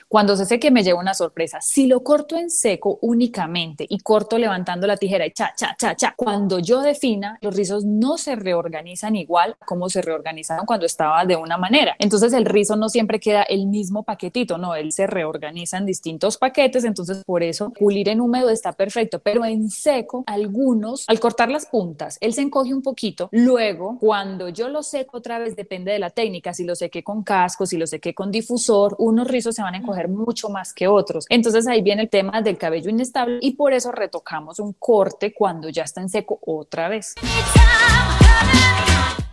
cuando 0.08 0.36
se 0.38 0.46
seque 0.46 0.72
me 0.72 0.84
lleva 0.84 1.00
una 1.00 1.14
sorpresa. 1.14 1.60
Si 1.62 1.88
lo 1.88 2.04
corto 2.04 2.38
en 2.38 2.50
seco 2.50 3.00
únicamente 3.02 3.86
y 3.90 4.00
corto 4.00 4.38
levantando 4.38 4.88
la 4.88 4.98
tijera 4.98 5.26
y 5.26 5.32
cha, 5.32 5.54
cha, 5.56 5.76
cha, 5.78 5.96
cha, 5.96 6.14
cuando 6.16 6.60
yo 6.60 6.82
defina, 6.82 7.38
los 7.42 7.56
rizos 7.56 7.86
no 7.86 8.18
se 8.18 8.36
reorganizan 8.36 9.16
igual 9.16 9.56
como 9.66 9.90
se 9.90 10.02
reorganizaron 10.02 10.66
cuando 10.66 10.86
estaba 10.86 11.26
de 11.26 11.36
una 11.36 11.58
manera. 11.58 11.96
Entonces 12.00 12.25
el 12.34 12.46
rizo 12.46 12.76
no 12.76 12.90
siempre 12.90 13.20
queda 13.20 13.44
el 13.44 13.68
mismo 13.68 14.04
paquetito, 14.04 14.58
no, 14.58 14.76
él 14.76 14.92
se 14.92 15.08
reorganiza 15.08 15.78
en 15.78 15.86
distintos 15.86 16.38
paquetes, 16.38 16.84
entonces 16.84 17.24
por 17.26 17.44
eso 17.44 17.72
pulir 17.72 18.10
en 18.10 18.22
húmedo 18.22 18.50
está 18.50 18.74
perfecto, 18.74 19.20
pero 19.20 19.46
en 19.46 19.70
seco 19.70 20.24
algunos, 20.28 21.06
al 21.08 21.20
cortar 21.20 21.50
las 21.50 21.66
puntas, 21.66 22.18
él 22.22 22.34
se 22.34 22.42
encoge 22.42 22.74
un 22.74 22.82
poquito, 22.82 23.30
luego 23.32 23.98
cuando 24.00 24.50
yo 24.50 24.70
lo 24.70 24.84
seco 24.84 25.18
otra 25.18 25.40
vez 25.40 25.56
depende 25.56 25.92
de 25.92 26.00
la 26.00 26.10
técnica, 26.10 26.54
si 26.54 26.64
lo 26.64 26.76
sequé 26.76 27.04
con 27.04 27.24
casco, 27.24 27.66
si 27.66 27.78
lo 27.78 27.88
sequé 27.88 28.14
con 28.14 28.32
difusor, 28.32 28.96
unos 29.00 29.28
rizos 29.28 29.56
se 29.56 29.62
van 29.62 29.76
a 29.76 29.78
encoger 29.78 30.08
mucho 30.10 30.50
más 30.50 30.74
que 30.74 30.88
otros. 30.88 31.26
Entonces 31.30 31.68
ahí 31.68 31.82
viene 31.82 32.04
el 32.04 32.10
tema 32.10 32.42
del 32.42 32.58
cabello 32.58 32.90
inestable 32.90 33.40
y 33.42 33.52
por 33.52 33.74
eso 33.74 33.92
retocamos 33.92 34.60
un 34.60 34.74
corte 34.74 35.34
cuando 35.34 35.70
ya 35.70 35.84
está 35.84 36.02
en 36.02 36.10
seco 36.10 36.40
otra 36.46 36.90
vez. 36.90 37.16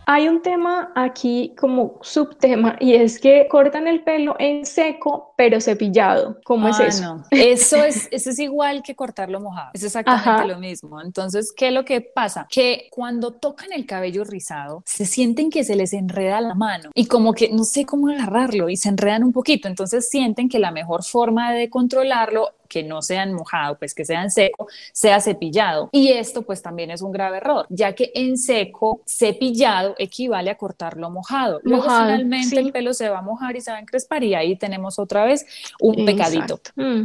Hay 0.05 0.27
un 0.27 0.41
tema 0.41 0.91
aquí 0.95 1.53
como 1.57 1.99
subtema 2.01 2.75
y 2.79 2.93
es 2.95 3.19
que 3.19 3.47
cortan 3.49 3.87
el 3.87 4.03
pelo 4.03 4.35
en 4.39 4.65
seco 4.65 5.33
pero 5.37 5.61
cepillado. 5.61 6.39
¿Cómo 6.43 6.67
es 6.67 6.79
ah, 6.79 6.85
eso? 6.85 7.23
Eso 7.31 7.83
es, 7.83 8.07
eso 8.11 8.29
es 8.29 8.39
igual 8.39 8.83
que 8.83 8.95
cortarlo 8.95 9.39
mojado. 9.39 9.71
Es 9.73 9.83
exactamente 9.83 10.47
lo 10.47 10.59
mismo. 10.59 11.01
Entonces, 11.01 11.53
¿qué 11.55 11.67
es 11.67 11.73
lo 11.73 11.85
que 11.85 12.01
pasa? 12.01 12.47
Que 12.49 12.87
cuando 12.91 13.31
tocan 13.31 13.71
el 13.73 13.85
cabello 13.85 14.23
rizado, 14.23 14.83
se 14.85 15.05
sienten 15.05 15.49
que 15.49 15.63
se 15.63 15.75
les 15.75 15.93
enreda 15.93 16.41
la 16.41 16.53
mano 16.53 16.89
y 16.93 17.05
como 17.07 17.33
que 17.33 17.49
no 17.49 17.63
sé 17.63 17.85
cómo 17.85 18.09
agarrarlo 18.09 18.69
y 18.69 18.77
se 18.77 18.89
enredan 18.89 19.23
un 19.23 19.31
poquito. 19.31 19.67
Entonces 19.67 20.09
sienten 20.09 20.49
que 20.49 20.59
la 20.59 20.71
mejor 20.71 21.03
forma 21.03 21.51
de 21.53 21.69
controlarlo 21.69 22.49
que 22.73 22.81
no 22.81 23.03
sean 23.03 23.33
mojado, 23.33 23.77
pues 23.77 23.93
que 23.93 24.03
sean 24.03 24.31
seco, 24.31 24.67
sea 24.91 25.21
cepillado. 25.21 25.89
Y 25.91 26.09
esto 26.09 26.41
pues 26.41 26.63
también 26.63 26.89
es 26.89 27.03
un 27.03 27.11
grave 27.11 27.37
error, 27.37 27.67
ya 27.69 27.93
que 27.93 28.11
en 28.15 28.35
seco, 28.35 29.01
cepillado 29.07 29.93
equivale 29.99 30.49
a 30.49 30.55
cortarlo 30.55 31.11
mojado. 31.11 31.59
Luego 31.63 31.83
finalmente 31.83 32.57
el 32.59 32.71
pelo 32.71 32.95
se 32.95 33.09
va 33.09 33.19
a 33.19 33.21
mojar 33.21 33.55
y 33.55 33.61
se 33.61 33.69
va 33.69 33.77
a 33.77 33.79
encrespar 33.81 34.23
y 34.23 34.33
ahí 34.33 34.55
tenemos 34.55 34.97
otra 34.97 35.23
vez 35.23 35.45
un 35.79 36.03
pecadito. 36.03 36.59
Mm. 36.75 37.03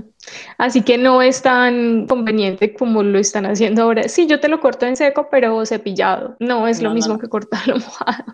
Así 0.56 0.82
que 0.82 0.96
no 0.96 1.20
es 1.20 1.42
tan 1.42 2.06
conveniente 2.06 2.72
como 2.72 3.02
lo 3.02 3.18
están 3.18 3.44
haciendo 3.44 3.82
ahora. 3.82 4.08
Sí, 4.08 4.26
yo 4.26 4.40
te 4.40 4.48
lo 4.48 4.60
corto 4.60 4.86
en 4.86 4.96
seco, 4.96 5.28
pero 5.30 5.66
cepillado. 5.66 6.36
No 6.38 6.66
es 6.66 6.80
lo 6.80 6.94
mismo 6.94 7.18
que 7.18 7.28
cortarlo 7.28 7.76
mojado. 7.76 8.24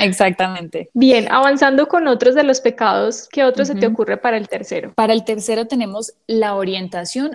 exactamente. 0.00 0.90
Bien, 0.94 1.28
avanzando 1.30 1.88
con 1.88 2.08
otros 2.08 2.34
de 2.34 2.42
los 2.42 2.60
pecados, 2.60 3.28
¿qué 3.30 3.44
otro 3.44 3.64
se 3.64 3.74
te 3.74 3.86
ocurre 3.86 4.16
para 4.16 4.38
el 4.38 4.48
tercero? 4.48 4.92
Para 4.94 5.12
el 5.12 5.24
tercero 5.24 5.66
tenemos 5.66 6.14
la 6.26 6.54
orientación 6.54 6.69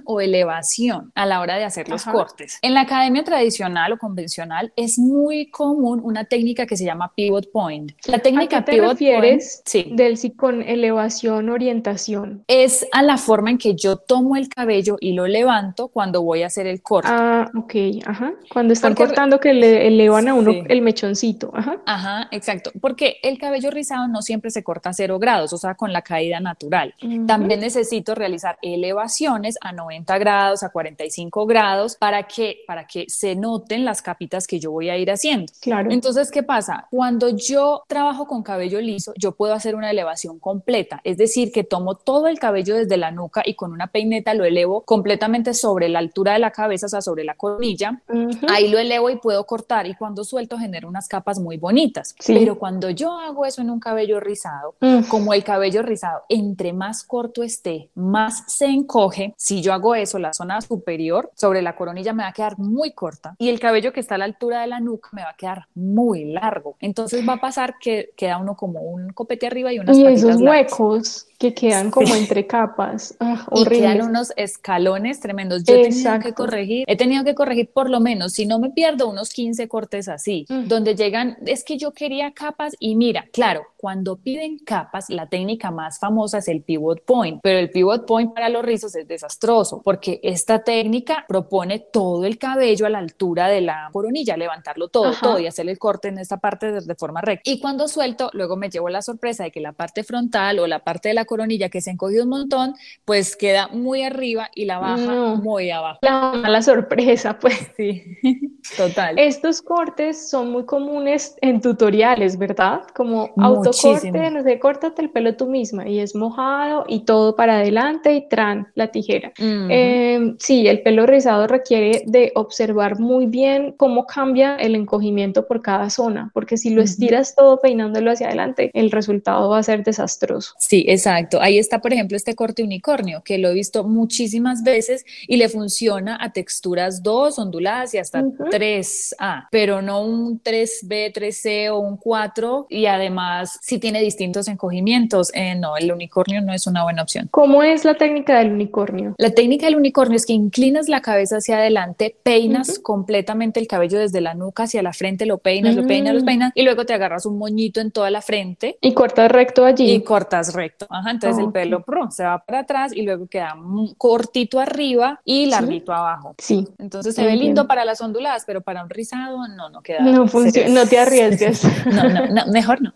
o 0.06 0.22
elevación 0.22 1.12
a 1.16 1.26
la 1.26 1.42
hora 1.42 1.58
de 1.58 1.64
hacer 1.64 1.90
los 1.90 2.06
cortes. 2.06 2.60
En 2.62 2.74
la 2.74 2.82
academia 2.82 3.24
tradicional 3.24 3.94
o 3.94 3.98
convencional 3.98 4.72
es 4.76 4.98
muy 4.98 5.50
común 5.50 6.00
una 6.04 6.26
técnica 6.26 6.66
que 6.66 6.78
se 6.78 6.86
llama 6.86 7.12
pivot 7.16 7.52
point. 7.52 7.92
La 8.06 8.20
técnica 8.20 8.58
¿A 8.58 8.66
qué 8.66 8.72
te 8.72 8.78
pivot 8.78 8.92
refieres 8.92 9.62
sí. 9.66 9.92
del 9.92 10.18
sí 10.18 10.32
con 10.32 10.62
elevación 10.62 11.50
orientación. 11.50 12.44
Es 12.48 12.86
a 12.92 13.02
la 13.02 13.18
forma 13.18 13.50
en 13.50 13.58
que 13.58 13.76
yo 13.76 13.98
tomo 13.98 14.36
el 14.36 14.48
cabello 14.50 14.98
y 15.00 15.14
lo 15.14 15.28
levanto 15.28 15.90
cuando 15.90 16.22
voy 16.22 16.44
a 16.44 16.48
hacer 16.48 16.68
el 16.68 16.82
corte. 16.82 17.10
Ah, 17.12 17.50
ok, 17.56 17.74
ajá. 18.06 18.34
Cuando 18.52 18.74
están 18.74 18.96
cortando 18.96 19.40
que 19.40 19.54
le 19.54 19.88
elevan 19.88 20.28
a 20.28 20.34
uno 20.34 20.52
el 20.68 20.82
mechoncito, 20.82 21.52
ajá. 21.54 21.82
Ajá, 21.86 22.28
exacto. 22.32 22.72
Porque 22.80 23.18
el 23.24 23.38
cabello 23.38 23.72
rizado 23.72 24.08
no 24.08 24.22
siempre 24.22 24.52
se 24.52 24.64
corta 24.64 24.90
a 24.90 24.94
cero 24.94 25.20
grados, 25.20 25.54
o 25.54 25.58
sea, 25.58 25.76
con 25.76 25.92
la 25.92 26.02
caída 26.02 26.40
natural. 26.40 26.94
También 27.28 27.60
necesito 27.60 28.16
realizar 28.16 28.58
elevación 28.62 29.25
a 29.62 29.72
90 29.72 30.18
grados, 30.18 30.64
a 30.64 30.70
45 30.70 31.46
grados, 31.46 31.96
para 31.96 32.24
que, 32.24 32.64
para 32.68 32.86
que 32.86 33.06
se 33.08 33.36
noten 33.36 33.86
las 33.86 34.02
capitas 34.02 34.48
que 34.48 34.60
yo 34.60 34.72
voy 34.72 34.90
a 34.90 34.98
ir 34.98 35.12
haciendo. 35.12 35.52
Claro. 35.62 35.92
Entonces, 35.92 36.32
¿qué 36.32 36.44
pasa? 36.44 36.88
Cuando 36.92 37.30
yo 37.30 37.84
trabajo 37.88 38.28
con 38.28 38.44
cabello 38.44 38.80
liso, 38.82 39.14
yo 39.18 39.34
puedo 39.34 39.54
hacer 39.54 39.76
una 39.76 39.92
elevación 39.92 40.40
completa, 40.40 41.02
es 41.04 41.18
decir, 41.18 41.52
que 41.52 41.64
tomo 41.64 41.96
todo 41.96 42.28
el 42.28 42.40
cabello 42.40 42.76
desde 42.76 42.98
la 42.98 43.12
nuca 43.12 43.42
y 43.46 43.56
con 43.56 43.72
una 43.72 43.88
peineta 43.88 44.34
lo 44.34 44.46
elevo 44.46 44.82
completamente 44.82 45.54
sobre 45.54 45.90
la 45.90 46.00
altura 46.00 46.34
de 46.34 46.40
la 46.40 46.52
cabeza, 46.52 46.86
o 46.86 46.90
sea, 46.90 47.02
sobre 47.02 47.24
la 47.24 47.36
coronilla. 47.36 48.02
Ahí 48.50 48.68
lo 48.70 48.78
elevo 48.78 49.10
y 49.10 49.18
puedo 49.18 49.46
cortar 49.46 49.88
y 49.88 49.96
cuando 49.96 50.24
suelto 50.24 50.58
genero 50.58 50.88
unas 50.88 51.08
capas 51.08 51.40
muy 51.40 51.58
bonitas. 51.58 52.16
Pero 52.26 52.58
cuando 52.58 52.90
yo 52.90 53.18
hago 53.18 53.46
eso 53.46 53.62
en 53.62 53.70
un 53.70 53.80
cabello 53.80 54.20
rizado, 54.20 54.76
como 55.10 55.34
el 55.34 55.44
cabello 55.44 55.82
rizado, 55.82 56.24
entre 56.30 56.74
más 56.74 57.04
corto 57.04 57.44
esté, 57.44 57.90
más 57.96 58.44
se 58.48 58.66
encoge 58.66 59.05
si 59.38 59.62
yo 59.62 59.74
hago 59.74 59.96
eso, 59.96 60.20
la 60.20 60.34
zona 60.34 60.62
superior 60.62 61.32
sobre 61.36 61.62
la 61.62 61.76
coronilla 61.76 62.14
me 62.14 62.24
va 62.24 62.30
a 62.30 62.34
quedar 62.34 62.58
muy 62.58 62.92
corta 62.92 63.36
y 63.38 63.50
el 63.50 63.60
cabello 63.60 63.94
que 63.94 64.00
está 64.00 64.16
a 64.16 64.18
la 64.18 64.26
altura 64.26 64.62
de 64.62 64.68
la 64.68 64.80
nuca 64.80 65.10
me 65.12 65.24
va 65.24 65.30
a 65.30 65.36
quedar 65.36 65.68
muy 65.76 66.26
largo. 66.26 66.76
Entonces 66.80 67.28
va 67.28 67.34
a 67.34 67.42
pasar 67.42 67.76
que 67.80 68.12
queda 68.16 68.38
uno 68.38 68.56
como 68.56 68.82
un 68.82 69.10
copete 69.14 69.48
arriba 69.48 69.74
y 69.74 69.80
unas 69.80 69.98
y 69.98 70.06
esos 70.06 70.42
huecos 70.42 71.28
que 71.38 71.54
quedan 71.54 71.92
como 71.92 72.16
entre 72.16 72.48
capas. 72.48 73.16
Ah, 73.20 73.46
y 73.54 73.66
quedan 73.66 74.02
unos 74.02 74.34
escalones 74.36 75.20
tremendos. 75.20 75.64
Yo 75.64 75.76
he 75.76 75.90
tenido 75.90 76.20
que 76.20 76.34
corregir, 76.34 76.86
he 76.88 76.96
tenido 76.96 77.24
que 77.24 77.36
corregir 77.36 77.70
por 77.72 77.90
lo 77.90 78.00
menos, 78.00 78.34
si 78.34 78.46
no 78.46 78.60
me 78.60 78.70
pierdo, 78.70 79.10
unos 79.10 79.32
15 79.32 79.68
cortes 79.68 80.08
así, 80.08 80.46
mm. 80.50 80.68
donde 80.68 80.96
llegan, 80.96 81.38
es 81.46 81.64
que 81.64 81.78
yo 81.78 81.92
quería 81.92 82.32
capas 82.32 82.76
y 82.80 82.96
mira, 82.96 83.26
claro, 83.32 83.64
cuando 83.78 84.16
piden 84.16 84.60
capas, 84.60 85.10
la 85.10 85.28
técnica 85.28 85.72
más 85.72 86.00
famosa 86.00 86.40
es 86.40 86.48
el 86.48 86.62
pivot 86.62 87.04
point, 87.06 87.40
pero 87.44 87.60
el 87.60 87.70
pivot 87.70 88.06
point 88.06 88.34
para 88.34 88.50
los 88.50 88.66
rizos 88.66 88.96
es 88.96 89.08
desastroso 89.08 89.82
porque 89.84 90.20
esta 90.24 90.64
técnica 90.64 91.26
propone 91.28 91.80
todo 91.80 92.26
el 92.26 92.38
cabello 92.38 92.86
a 92.86 92.90
la 92.90 93.00
altura 93.00 93.48
de 93.48 93.62
la 93.62 93.90
coronilla, 93.92 94.38
levantarlo 94.38 94.88
todo, 94.88 95.14
todo 95.22 95.40
y 95.40 95.48
hacer 95.48 95.70
el 95.70 95.78
corte 95.78 96.08
en 96.08 96.18
esta 96.18 96.38
parte 96.38 96.72
de, 96.72 96.96
forma 96.96 97.22
recta. 97.22 97.50
Y 97.50 97.60
cuando 97.60 97.88
suelto, 97.88 98.30
luego 98.34 98.56
me 98.56 98.70
llevo 98.70 98.90
la 98.90 99.02
sorpresa 99.02 99.44
de 99.44 99.52
que 99.52 99.60
la 99.60 99.74
parte 99.74 100.04
frontal 100.04 100.60
o 100.60 100.68
la 100.68 100.80
parte 100.80 101.10
de 101.10 101.14
la 101.14 101.26
coronilla 101.26 101.35
que 101.70 101.82
se 101.82 101.92
encogió 101.92 102.24
un 102.24 102.30
montón, 102.30 102.76
pues 103.06 103.36
queda 103.36 103.68
muy 103.68 104.04
arriba 104.04 104.50
y 104.56 104.66
la 104.66 104.80
baja 104.80 105.36
muy 105.36 105.72
abajo. 105.72 106.00
La 106.02 106.34
mala 106.34 106.62
sorpresa, 106.62 107.38
pues. 107.40 107.56
Sí, 107.76 108.04
total. 108.78 109.20
Estos 109.20 109.62
cortes 109.62 110.30
son 110.30 110.52
muy 110.52 110.66
comunes 110.66 111.36
en 111.42 111.60
tutoriales, 111.60 112.38
¿verdad? 112.38 112.84
Como 112.96 113.32
auto 113.38 113.72
corte, 113.72 114.32
no 114.32 114.44
sé, 114.44 114.60
córtate 114.60 115.02
el 115.02 115.10
pelo 115.10 115.36
tú 115.36 115.48
misma 115.48 115.88
y 115.88 116.00
es 116.00 116.16
mojado 116.16 116.86
y 116.88 117.02
todo 117.02 117.36
para 117.36 117.58
adelante 117.58 118.14
y 118.14 118.30
tran 118.30 118.68
la 118.76 118.88
tijera. 118.92 119.34
Em, 119.38 120.38
sí, 120.40 120.68
el 120.68 120.82
pelo 120.84 121.06
rizado 121.06 121.48
requiere 121.48 122.04
de 122.06 122.32
observar 122.36 123.00
muy 123.00 123.26
bien 123.26 123.74
cómo 123.78 124.06
cambia 124.06 124.56
el 124.56 124.76
encogimiento 124.76 125.48
por 125.48 125.62
cada 125.62 125.90
zona, 125.90 126.32
porque 126.34 126.56
si 126.56 126.70
lo 126.70 126.82
estiras 126.82 127.36
todo 127.36 127.60
peinándolo 127.60 128.12
hacia 128.12 128.28
adelante, 128.28 128.72
el 128.74 128.92
resultado 128.92 129.50
va 129.50 129.60
a 129.60 129.64
ser 129.64 129.84
desastroso. 129.84 130.54
Sí, 130.60 130.86
exacto. 131.20 131.42
Ahí 131.42 131.58
está, 131.58 131.80
por 131.80 131.94
ejemplo, 131.94 132.18
este 132.18 132.36
corte 132.36 132.64
unicornio, 132.64 133.22
que 133.24 133.38
lo 133.38 133.50
he 133.50 133.54
visto 133.54 133.84
muchísimas 133.84 134.64
veces 134.64 135.06
y 135.28 135.38
le 135.38 135.50
funciona 135.50 136.18
a 136.20 136.32
texturas 136.32 137.04
2, 137.04 137.40
onduladas 137.40 137.94
y 137.94 137.98
hasta 137.98 138.22
3A, 138.22 139.48
pero 139.52 139.82
no 139.82 140.02
un 140.02 140.42
3B, 140.42 141.14
3C 141.14 141.72
o 141.72 141.80
un 141.80 141.98
4 141.98 142.68
y 142.70 142.86
además 142.86 143.60
si 143.62 143.80
tiene 143.80 144.02
distintos 144.02 144.48
encogimientos, 144.48 145.32
eh, 145.34 145.56
no, 145.56 145.78
el 145.78 145.92
unicornio 145.92 146.42
no 146.42 146.54
es 146.54 146.68
una 146.68 146.84
buena 146.84 147.04
opción. 147.04 147.28
¿Cómo 147.32 147.64
es 147.64 147.86
la 147.86 147.96
técnica 147.96 148.40
del 148.40 148.52
unicornio? 148.52 149.16
La 149.18 149.32
técnica 149.32 149.66
del 149.66 149.76
unicornio 149.76 150.16
es 150.16 150.26
que 150.26 150.34
inclinas 150.34 150.90
la 150.90 151.02
cabeza 151.02 151.38
hacia 151.38 151.58
adelante, 151.58 152.16
peinas 152.24 152.80
completamente 152.80 153.60
el 153.60 153.68
cabello 153.68 154.00
desde 154.00 154.22
la 154.22 154.34
nuca 154.34 154.64
hacia 154.64 154.82
la 154.82 154.94
frente, 154.94 155.26
lo 155.26 155.38
peinas, 155.38 155.76
lo 155.76 155.86
peinas, 155.86 156.16
lo 156.16 156.22
mm. 156.22 156.26
peinas 156.26 156.52
y 156.56 156.64
luego 156.64 156.86
te 156.86 156.94
agarras 156.94 157.26
un 157.26 157.38
moñito 157.38 157.82
en 157.82 157.92
toda 157.92 158.10
la 158.10 158.22
frente. 158.22 158.78
Y 158.82 158.94
cortas 158.94 159.32
recto 159.32 159.66
allí. 159.66 159.92
Y 159.92 160.02
cortas 160.02 160.54
recto. 160.54 160.88
Ajá, 160.90 161.05
entonces 161.12 161.44
el 161.44 161.52
pelo 161.52 161.84
se 162.10 162.24
va 162.24 162.40
para 162.40 162.60
atrás 162.60 162.92
y 162.94 163.04
luego 163.04 163.28
queda 163.28 163.56
cortito 163.98 164.60
arriba 164.60 165.22
y 165.24 165.46
larguito 165.48 165.94
abajo. 165.94 166.36
Sí. 166.38 166.68
Entonces 166.78 167.16
se 167.16 167.26
ve 167.26 167.36
lindo 167.36 167.68
para 167.68 167.86
las 167.86 168.02
onduladas, 168.02 168.44
pero 168.46 168.62
para 168.62 168.84
un 168.84 168.90
rizado 168.90 169.48
no, 169.48 169.70
no 169.70 169.82
queda. 169.82 170.02
No 170.02 170.28
funciona, 170.28 170.70
no 170.70 170.88
te 170.88 171.00
arriesgues. 171.00 171.64
no, 171.86 172.10
no, 172.10 172.28
no, 172.28 172.48
mejor 172.52 172.82
no. 172.82 172.94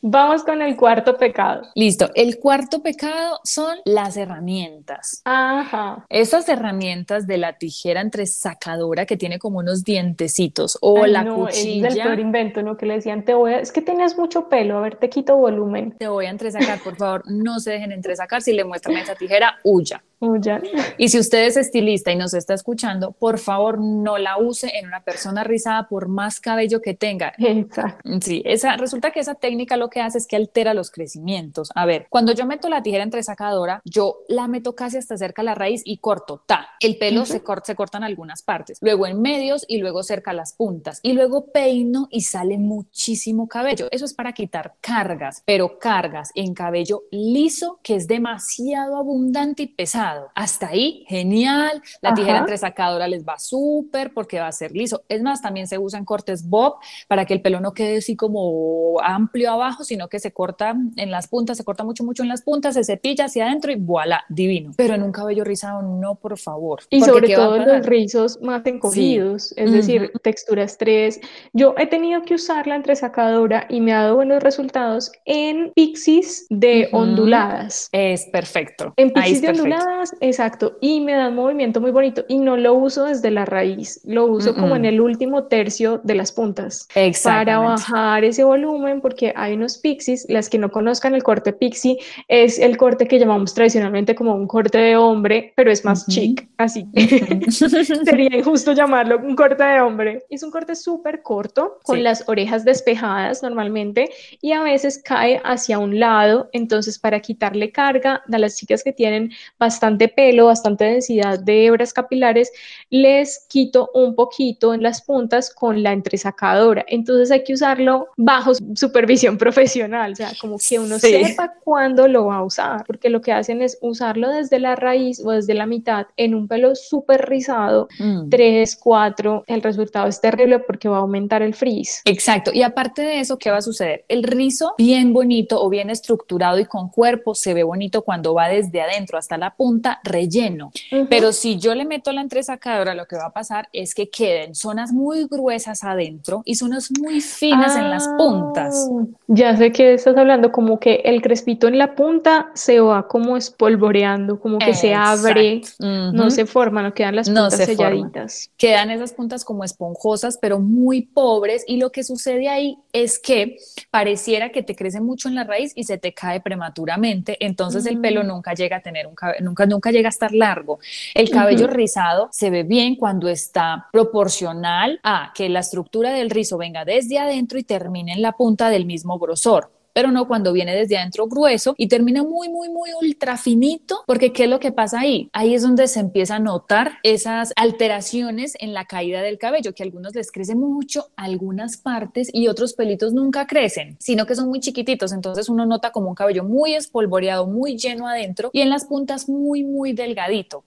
Vamos 0.00 0.44
con 0.44 0.62
el 0.62 0.76
cuarto 0.76 1.16
pecado. 1.16 1.62
Listo. 1.74 2.10
El 2.14 2.38
cuarto 2.38 2.82
pecado 2.82 3.40
son 3.44 3.78
las 3.84 4.16
herramientas. 4.16 5.22
Ajá. 5.24 6.04
Esas 6.08 6.48
herramientas 6.48 7.26
de 7.26 7.38
la 7.38 7.54
tijera 7.54 8.00
entresacadora 8.00 9.06
que 9.06 9.16
tiene 9.16 9.38
como 9.38 9.58
unos 9.58 9.84
dientecitos 9.84 10.78
o 10.80 11.06
la 11.06 11.24
cuchilla. 11.24 11.88
Es 11.88 11.94
del 11.94 12.04
peor 12.04 12.20
invento, 12.20 12.62
¿no? 12.62 12.76
Que 12.76 12.86
le 12.86 12.94
decían, 12.94 13.24
te 13.24 13.34
voy 13.34 13.54
a... 13.54 13.60
es 13.60 13.72
que 13.72 13.82
tienes 13.82 14.16
mucho 14.16 14.48
pelo, 14.48 14.78
a 14.78 14.80
ver, 14.80 14.96
te 14.96 15.08
quito 15.08 15.36
volumen. 15.36 15.96
Te 15.98 16.08
voy 16.08 16.26
a 16.26 16.30
entresacar, 16.30 16.80
por 16.82 16.96
favor, 16.96 17.22
no 17.26 17.60
se 17.60 17.72
dejen 17.72 17.92
entresacar. 17.92 18.42
Si 18.42 18.52
le 18.52 18.64
muestran 18.64 18.96
esa 18.96 19.14
tijera, 19.14 19.58
huya. 19.64 20.02
Huya. 20.20 20.60
Y 20.96 21.08
si 21.08 21.18
usted 21.18 21.46
es 21.46 21.56
estilista 21.56 22.10
y 22.10 22.16
nos 22.16 22.34
está 22.34 22.54
escuchando, 22.54 23.12
por 23.12 23.38
favor, 23.38 23.78
no 23.78 24.18
la 24.18 24.36
use 24.38 24.76
en 24.76 24.86
una 24.86 25.02
persona 25.02 25.44
rizada 25.44 25.88
por 25.88 26.08
más 26.08 26.40
cabello 26.40 26.82
que 26.82 26.94
tenga. 26.94 27.32
Exacto. 27.38 28.10
Sí, 28.20 28.42
esa, 28.44 28.76
resulta 28.76 29.12
que 29.12 29.20
esa 29.20 29.36
técnica 29.36 29.76
lo 29.76 29.90
que 29.90 30.00
hace 30.00 30.18
es 30.18 30.26
que 30.26 30.34
altera 30.34 30.74
los 30.74 30.90
crecimientos. 30.90 31.70
A 31.74 31.86
ver, 31.86 32.06
cuando 32.10 32.32
yo 32.32 32.46
meto 32.46 32.68
la 32.68 32.82
tijera 32.82 33.04
entresacadora, 33.04 33.80
yo 33.84 34.18
la 34.28 34.48
meto 34.48 34.74
casi 34.74 34.96
hasta 34.96 35.16
cerca 35.16 35.42
de 35.42 35.46
la 35.46 35.54
raíz 35.54 35.82
y 35.84 35.98
corto, 35.98 36.42
ta. 36.46 36.70
El 36.80 36.98
pelo 36.98 37.24
se, 37.24 37.42
corta, 37.42 37.66
se 37.66 37.76
corta 37.76 37.98
en 37.98 38.04
algunas 38.04 38.42
partes, 38.42 38.78
luego 38.80 39.06
en 39.06 39.22
medios 39.22 39.64
y 39.68 39.78
luego 39.78 40.02
cerca 40.02 40.32
las 40.32 40.52
puntas. 40.54 40.98
Y 41.02 41.12
luego 41.12 41.46
peino 41.52 42.08
y 42.10 42.22
sale 42.22 42.58
muchísimo 42.58 43.46
cabello. 43.46 43.86
Eso 43.92 44.04
es 44.04 44.14
para 44.14 44.32
quitar 44.32 44.74
cargas, 44.80 45.42
pero 45.46 45.78
cargas 45.78 46.32
en 46.34 46.54
cabello 46.54 47.02
liso 47.12 47.78
que 47.82 47.94
es 47.94 48.08
demasiado 48.08 48.96
abundante 48.96 49.62
y 49.62 49.66
pesado. 49.68 50.07
Hasta 50.34 50.68
ahí, 50.68 51.04
genial. 51.08 51.82
La 52.00 52.14
tijera 52.14 52.38
entresacadora 52.38 53.08
les 53.08 53.24
va 53.24 53.38
súper 53.38 54.12
porque 54.12 54.38
va 54.40 54.48
a 54.48 54.52
ser 54.52 54.72
liso. 54.72 55.02
Es 55.08 55.22
más, 55.22 55.42
también 55.42 55.66
se 55.66 55.78
usan 55.78 56.04
cortes 56.04 56.48
bob 56.48 56.76
para 57.06 57.24
que 57.24 57.34
el 57.34 57.42
pelo 57.42 57.60
no 57.60 57.72
quede 57.72 57.98
así 57.98 58.16
como 58.16 59.00
amplio 59.02 59.52
abajo, 59.52 59.84
sino 59.84 60.08
que 60.08 60.18
se 60.18 60.32
corta 60.32 60.74
en 60.96 61.10
las 61.10 61.28
puntas, 61.28 61.56
se 61.56 61.64
corta 61.64 61.84
mucho, 61.84 62.04
mucho 62.04 62.22
en 62.22 62.28
las 62.28 62.42
puntas, 62.42 62.74
se 62.74 62.84
cepilla 62.84 63.26
hacia 63.26 63.46
adentro 63.46 63.72
y 63.72 63.76
voilà, 63.76 64.24
divino. 64.28 64.72
Pero 64.76 64.94
en 64.94 65.02
un 65.02 65.12
cabello 65.12 65.44
rizado, 65.44 65.82
no, 65.82 66.14
por 66.14 66.38
favor. 66.38 66.80
Y 66.90 67.00
sobre 67.00 67.34
todo 67.34 67.58
los 67.58 67.86
rizos 67.86 68.40
más 68.40 68.64
encogidos, 68.66 69.52
es 69.56 69.72
decir, 69.72 70.12
textura 70.22 70.62
estrés. 70.62 71.20
Yo 71.52 71.74
he 71.78 71.86
tenido 71.86 72.22
que 72.22 72.34
usar 72.34 72.66
la 72.66 72.76
entresacadora 72.76 73.66
y 73.68 73.80
me 73.80 73.92
ha 73.92 74.02
dado 74.02 74.16
buenos 74.16 74.42
resultados 74.42 75.12
en 75.24 75.72
pixies 75.74 76.46
de 76.50 76.88
onduladas. 76.92 77.88
Es 77.92 78.26
perfecto. 78.26 78.92
En 78.96 79.12
pixies 79.12 79.42
de 79.42 79.48
onduladas, 79.50 79.97
exacto. 80.20 80.78
Y 80.80 81.00
me 81.00 81.12
da 81.12 81.28
un 81.28 81.34
movimiento 81.34 81.80
muy 81.80 81.90
bonito. 81.90 82.24
Y 82.28 82.38
no 82.38 82.56
lo 82.56 82.74
uso 82.74 83.04
desde 83.04 83.30
la 83.30 83.44
raíz, 83.44 84.00
lo 84.04 84.26
uso 84.26 84.54
como 84.54 84.76
en 84.76 84.84
el 84.84 85.00
último 85.00 85.44
tercio 85.44 86.00
de 86.04 86.14
las 86.14 86.32
puntas. 86.32 86.88
Para 87.22 87.58
bajar 87.58 88.24
ese 88.24 88.44
volumen, 88.44 89.00
porque 89.00 89.32
hay 89.36 89.54
unos 89.54 89.78
pixies, 89.78 90.26
las 90.28 90.48
que 90.48 90.58
no 90.58 90.70
conozcan 90.70 91.14
el 91.14 91.22
corte 91.22 91.52
pixie 91.52 91.98
es 92.28 92.58
el 92.58 92.76
corte 92.76 93.06
que 93.06 93.18
llamamos 93.18 93.54
tradicionalmente 93.54 94.14
como 94.14 94.34
un 94.34 94.46
corte 94.46 94.78
de 94.78 94.96
hombre, 94.96 95.52
pero 95.56 95.70
es 95.70 95.84
más 95.84 96.06
chic, 96.06 96.48
así 96.56 96.86
sería 98.04 98.36
injusto 98.36 98.72
llamarlo 98.72 99.18
un 99.18 99.34
corte 99.34 99.62
de 99.62 99.80
hombre. 99.80 100.24
Es 100.30 100.42
un 100.42 100.50
corte 100.50 100.74
súper 100.74 101.22
corto, 101.22 101.78
con 101.82 102.02
las 102.02 102.28
orejas 102.28 102.64
despejadas 102.64 103.42
normalmente 103.42 104.10
y 104.40 104.52
a 104.52 104.62
veces 104.62 105.02
cae 105.04 105.40
hacia 105.44 105.78
un 105.78 105.98
lado, 105.98 106.48
entonces 106.52 106.98
para 106.98 107.20
quitarle 107.20 107.72
carga 107.72 108.22
a 108.30 108.38
las 108.38 108.56
chicas 108.56 108.82
que 108.82 108.92
tienen 108.92 109.30
bastante 109.58 109.87
pelo, 109.96 110.46
bastante 110.46 110.84
densidad 110.84 111.38
de 111.38 111.66
hebras 111.66 111.92
capilares, 111.92 112.52
les 112.90 113.46
quito 113.48 113.90
un 113.94 114.14
poquito 114.14 114.74
en 114.74 114.82
las 114.82 115.02
puntas 115.02 115.54
con 115.54 115.82
la 115.82 115.92
entresacadora. 115.92 116.84
Entonces 116.88 117.30
hay 117.30 117.44
que 117.44 117.54
usarlo 117.54 118.08
bajo 118.16 118.52
supervisión 118.74 119.38
profesional, 119.38 120.12
o 120.12 120.16
sea, 120.16 120.32
como 120.40 120.56
que 120.58 120.78
uno 120.78 120.98
sepa 120.98 121.54
cuándo 121.64 122.08
lo 122.08 122.26
va 122.26 122.36
a 122.36 122.44
usar, 122.44 122.84
porque 122.86 123.08
lo 123.08 123.20
que 123.20 123.32
hacen 123.32 123.62
es 123.62 123.78
usarlo 123.80 124.30
desde 124.30 124.58
la 124.58 124.76
raíz 124.76 125.20
o 125.24 125.30
desde 125.30 125.54
la 125.54 125.66
mitad 125.66 126.06
en 126.16 126.34
un 126.34 126.48
pelo 126.48 126.74
súper 126.74 127.28
rizado, 127.28 127.88
3, 128.30 128.76
mm. 128.76 128.80
4, 128.82 129.44
el 129.46 129.62
resultado 129.62 130.08
es 130.08 130.20
terrible 130.20 130.58
porque 130.58 130.88
va 130.88 130.98
a 130.98 131.00
aumentar 131.00 131.42
el 131.42 131.54
frizz. 131.54 132.02
Exacto, 132.04 132.50
y 132.52 132.62
aparte 132.62 133.02
de 133.02 133.20
eso, 133.20 133.38
¿qué 133.38 133.50
va 133.50 133.58
a 133.58 133.62
suceder? 133.62 134.04
El 134.08 134.22
rizo 134.22 134.74
bien 134.76 135.12
bonito 135.12 135.62
o 135.62 135.68
bien 135.68 135.90
estructurado 135.90 136.58
y 136.58 136.64
con 136.64 136.88
cuerpo 136.88 137.34
se 137.34 137.54
ve 137.54 137.62
bonito 137.62 138.02
cuando 138.02 138.34
va 138.34 138.48
desde 138.48 138.80
adentro 138.80 139.18
hasta 139.18 139.38
la 139.38 139.54
punta 139.54 139.77
relleno, 140.04 140.70
pero 141.08 141.32
si 141.32 141.58
yo 141.58 141.74
le 141.74 141.84
meto 141.84 142.12
la 142.12 142.20
entresacadora, 142.20 142.94
lo 142.94 143.06
que 143.06 143.16
va 143.16 143.26
a 143.26 143.32
pasar 143.32 143.68
es 143.72 143.94
que 143.94 144.08
queden 144.10 144.54
zonas 144.54 144.92
muy 144.92 145.26
gruesas 145.26 145.84
adentro 145.84 146.42
y 146.44 146.54
zonas 146.54 146.90
muy 147.00 147.20
finas 147.20 147.76
en 147.76 147.90
las 147.90 148.08
puntas. 148.16 148.88
Ah, 148.90 149.04
ya 149.28 149.56
sé 149.56 149.72
que 149.72 149.94
estás 149.94 150.16
hablando, 150.16 150.52
como 150.52 150.78
que 150.78 150.96
el 151.04 151.22
crespito 151.22 151.68
en 151.68 151.78
la 151.78 151.94
punta 151.94 152.50
se 152.54 152.80
va 152.80 153.06
como 153.08 153.36
espolvoreando, 153.36 154.40
como 154.40 154.58
que 154.58 154.74
se 154.74 154.94
abre, 154.94 155.62
no 155.78 156.30
se 156.30 156.46
forma, 156.46 156.82
no 156.82 156.94
quedan 156.94 157.16
las 157.16 157.28
puntas 157.28 157.56
selladitas. 157.56 158.50
Quedan 158.56 158.90
esas 158.90 159.12
puntas 159.12 159.44
como 159.44 159.64
esponjosas, 159.64 160.38
pero 160.40 160.60
muy 160.60 161.02
pobres, 161.02 161.64
y 161.66 161.76
lo 161.78 161.90
que 161.90 162.04
sucede 162.04 162.48
ahí 162.48 162.78
es 162.92 163.18
que 163.18 163.56
pareciera 163.90 164.50
que 164.50 164.62
te 164.62 164.74
crece 164.74 165.00
mucho 165.00 165.28
en 165.28 165.34
la 165.34 165.44
raíz 165.44 165.72
y 165.74 165.84
se 165.84 165.98
te 165.98 166.12
cae 166.12 166.40
prematuramente, 166.40 167.36
entonces 167.40 167.86
el 167.86 168.00
pelo 168.00 168.22
mm. 168.22 168.26
nunca 168.26 168.54
llega 168.54 168.78
a 168.78 168.80
tener 168.80 169.06
un 169.06 169.14
cabello, 169.14 169.44
nunca, 169.44 169.66
nunca 169.68 169.90
llega 169.90 170.08
a 170.08 170.10
estar 170.10 170.32
largo. 170.32 170.78
El 171.14 171.30
cabello 171.30 171.66
rizado 171.66 172.28
se 172.32 172.50
ve 172.50 172.62
bien 172.62 172.96
cuando 172.96 173.28
está 173.28 173.88
proporcional 173.92 175.00
a 175.02 175.32
que 175.34 175.48
la 175.48 175.60
estructura 175.60 176.12
del 176.12 176.30
rizo 176.30 176.58
venga 176.58 176.84
desde 176.84 177.18
adentro 177.18 177.58
y 177.58 177.64
termine 177.64 178.12
en 178.12 178.22
la 178.22 178.32
punta 178.32 178.70
del 178.70 178.86
mismo 178.86 179.18
grosor 179.18 179.77
pero 179.98 180.12
no 180.12 180.28
cuando 180.28 180.52
viene 180.52 180.76
desde 180.76 180.96
adentro 180.96 181.26
grueso 181.26 181.74
y 181.76 181.88
termina 181.88 182.22
muy, 182.22 182.48
muy, 182.48 182.68
muy 182.68 182.90
ultra 183.02 183.36
finito, 183.36 184.04
porque 184.06 184.32
¿qué 184.32 184.44
es 184.44 184.48
lo 184.48 184.60
que 184.60 184.70
pasa 184.70 185.00
ahí? 185.00 185.28
Ahí 185.32 185.54
es 185.56 185.62
donde 185.62 185.88
se 185.88 185.98
empieza 185.98 186.36
a 186.36 186.38
notar 186.38 186.98
esas 187.02 187.52
alteraciones 187.56 188.52
en 188.60 188.74
la 188.74 188.84
caída 188.84 189.22
del 189.22 189.38
cabello, 189.38 189.74
que 189.74 189.82
a 189.82 189.86
algunos 189.86 190.14
les 190.14 190.30
crece 190.30 190.54
mucho, 190.54 191.08
algunas 191.16 191.78
partes 191.78 192.30
y 192.32 192.46
otros 192.46 192.74
pelitos 192.74 193.12
nunca 193.12 193.48
crecen, 193.48 193.96
sino 193.98 194.24
que 194.24 194.36
son 194.36 194.46
muy 194.50 194.60
chiquititos, 194.60 195.10
entonces 195.10 195.48
uno 195.48 195.66
nota 195.66 195.90
como 195.90 196.10
un 196.10 196.14
cabello 196.14 196.44
muy 196.44 196.74
espolvoreado, 196.74 197.48
muy 197.48 197.76
lleno 197.76 198.06
adentro 198.06 198.50
y 198.52 198.60
en 198.60 198.70
las 198.70 198.84
puntas 198.84 199.28
muy, 199.28 199.64
muy 199.64 199.94
delgadito. 199.94 200.62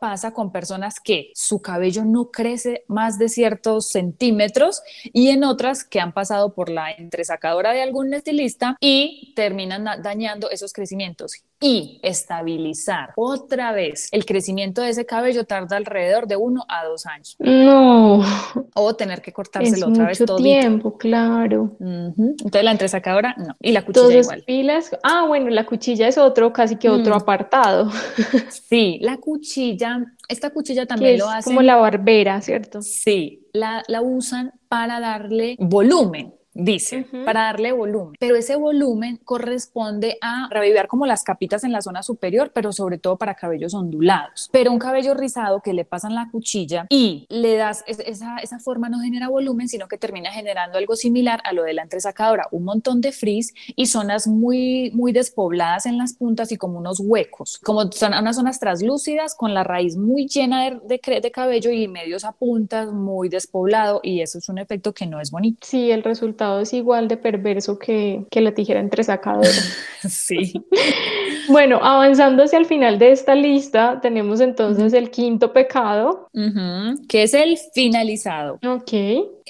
Pasa 0.00 0.32
con 0.32 0.50
personas 0.50 0.98
que 0.98 1.30
su 1.34 1.62
cabello 1.62 2.04
no 2.04 2.30
crece 2.30 2.84
más 2.88 3.18
de 3.18 3.28
ciertos 3.28 3.88
centímetros 3.90 4.82
y 5.12 5.28
en 5.28 5.44
otras 5.44 5.84
que 5.84 6.00
han 6.00 6.12
pasado 6.12 6.54
por 6.54 6.70
la 6.70 6.90
entresacadora 6.90 7.72
de 7.72 7.82
algún 7.82 8.12
estilista 8.14 8.76
y 8.80 9.32
terminan 9.36 9.84
dañando 10.02 10.50
esos 10.50 10.72
crecimientos 10.72 11.44
y 11.60 12.00
estabilizar 12.02 13.12
otra 13.16 13.72
vez 13.72 14.08
el 14.12 14.24
crecimiento 14.24 14.80
de 14.80 14.90
ese 14.90 15.04
cabello 15.04 15.44
tarda 15.44 15.76
alrededor 15.76 16.26
de 16.26 16.36
uno 16.36 16.64
a 16.68 16.86
dos 16.86 17.04
años. 17.04 17.36
No. 17.38 18.24
O 18.74 18.96
tener 18.96 19.20
que 19.20 19.32
cortárselo 19.32 19.88
otra 19.88 20.06
vez 20.06 20.18
todo. 20.24 20.38
tiempo, 20.38 20.96
claro. 20.96 21.76
Entonces 21.78 22.64
la 22.64 22.70
entresacadora, 22.70 23.34
no. 23.36 23.56
Y 23.60 23.72
la 23.72 23.84
cuchilla 23.84 24.20
igual. 24.20 24.42
Pilas. 24.46 24.90
Ah, 25.02 25.26
bueno, 25.28 25.50
la 25.50 25.66
cuchilla 25.66 26.08
es 26.08 26.16
otro, 26.16 26.52
casi 26.52 26.76
que 26.76 26.88
otro 26.88 27.14
mm. 27.14 27.18
apartado. 27.18 27.90
Sí, 28.48 28.98
la 29.02 29.18
cuchilla 29.18 29.89
cuchilla, 29.98 30.16
esta 30.28 30.50
cuchilla 30.50 30.86
también 30.86 31.18
lo 31.18 31.26
es 31.26 31.34
hace. 31.36 31.44
como 31.44 31.62
la 31.62 31.76
barbera, 31.76 32.40
¿cierto? 32.40 32.82
Sí, 32.82 33.48
la, 33.52 33.82
la 33.88 34.02
usan 34.02 34.52
para 34.68 35.00
darle 35.00 35.56
volumen 35.58 36.34
dice, 36.52 37.06
Ujú. 37.12 37.24
para 37.24 37.42
darle 37.44 37.72
volumen. 37.72 38.14
Pero 38.18 38.36
ese 38.36 38.56
volumen 38.56 39.18
corresponde 39.24 40.18
a 40.20 40.48
revivir 40.50 40.86
como 40.88 41.06
las 41.06 41.22
capitas 41.22 41.64
en 41.64 41.72
la 41.72 41.80
zona 41.82 42.02
superior, 42.02 42.50
pero 42.54 42.72
sobre 42.72 42.98
todo 42.98 43.16
para 43.16 43.34
cabellos 43.34 43.74
ondulados. 43.74 44.48
Pero 44.52 44.72
un 44.72 44.78
cabello 44.78 45.14
rizado 45.14 45.60
que 45.60 45.72
le 45.72 45.84
pasan 45.84 46.14
la 46.14 46.28
cuchilla 46.30 46.86
y 46.88 47.26
le 47.28 47.56
das 47.56 47.84
es- 47.86 48.00
esa, 48.00 48.38
esa 48.38 48.58
forma 48.58 48.88
no 48.88 49.00
genera 49.00 49.28
volumen, 49.28 49.68
sino 49.68 49.88
que 49.88 49.98
termina 49.98 50.32
generando 50.32 50.78
algo 50.78 50.96
similar 50.96 51.40
a 51.44 51.52
lo 51.52 51.62
de 51.62 51.74
la 51.74 51.82
entresacadora, 51.82 52.46
un 52.50 52.64
montón 52.64 53.00
de 53.00 53.12
frizz 53.12 53.52
y 53.76 53.86
zonas 53.86 54.26
muy, 54.26 54.90
muy 54.94 55.12
despobladas 55.12 55.86
en 55.86 55.98
las 55.98 56.14
puntas 56.14 56.52
y 56.52 56.56
como 56.56 56.78
unos 56.78 57.00
huecos, 57.00 57.58
como 57.64 57.90
son 57.92 58.14
unas 58.14 58.36
zonas 58.36 58.58
translúcidas 58.60 59.34
con 59.34 59.54
la 59.54 59.64
raíz 59.64 59.96
muy 59.96 60.26
llena 60.26 60.64
de, 60.70 60.80
de 60.84 61.20
de 61.20 61.30
cabello 61.30 61.70
y 61.70 61.88
medios 61.88 62.24
a 62.24 62.32
puntas, 62.32 62.92
muy 62.92 63.28
despoblado 63.28 64.00
y 64.02 64.20
eso 64.20 64.38
es 64.38 64.48
un 64.48 64.58
efecto 64.58 64.92
que 64.92 65.06
no 65.06 65.20
es 65.20 65.30
bonito. 65.30 65.58
Sí, 65.66 65.90
el 65.90 66.02
resultado 66.02 66.39
es 66.60 66.72
igual 66.72 67.08
de 67.08 67.16
perverso 67.16 67.78
que, 67.78 68.24
que 68.30 68.40
la 68.40 68.52
tijera 68.52 68.80
entresacadora. 68.80 69.48
Sí. 70.08 70.52
Bueno, 71.48 71.80
avanzando 71.82 72.44
hacia 72.44 72.60
el 72.60 72.66
final 72.66 73.00
de 73.00 73.10
esta 73.10 73.34
lista, 73.34 73.98
tenemos 74.00 74.40
entonces 74.40 74.92
el 74.92 75.10
quinto 75.10 75.52
pecado. 75.52 76.28
Que 77.08 77.24
es 77.24 77.34
el 77.34 77.58
finalizado. 77.74 78.60
Ok. 78.64 78.92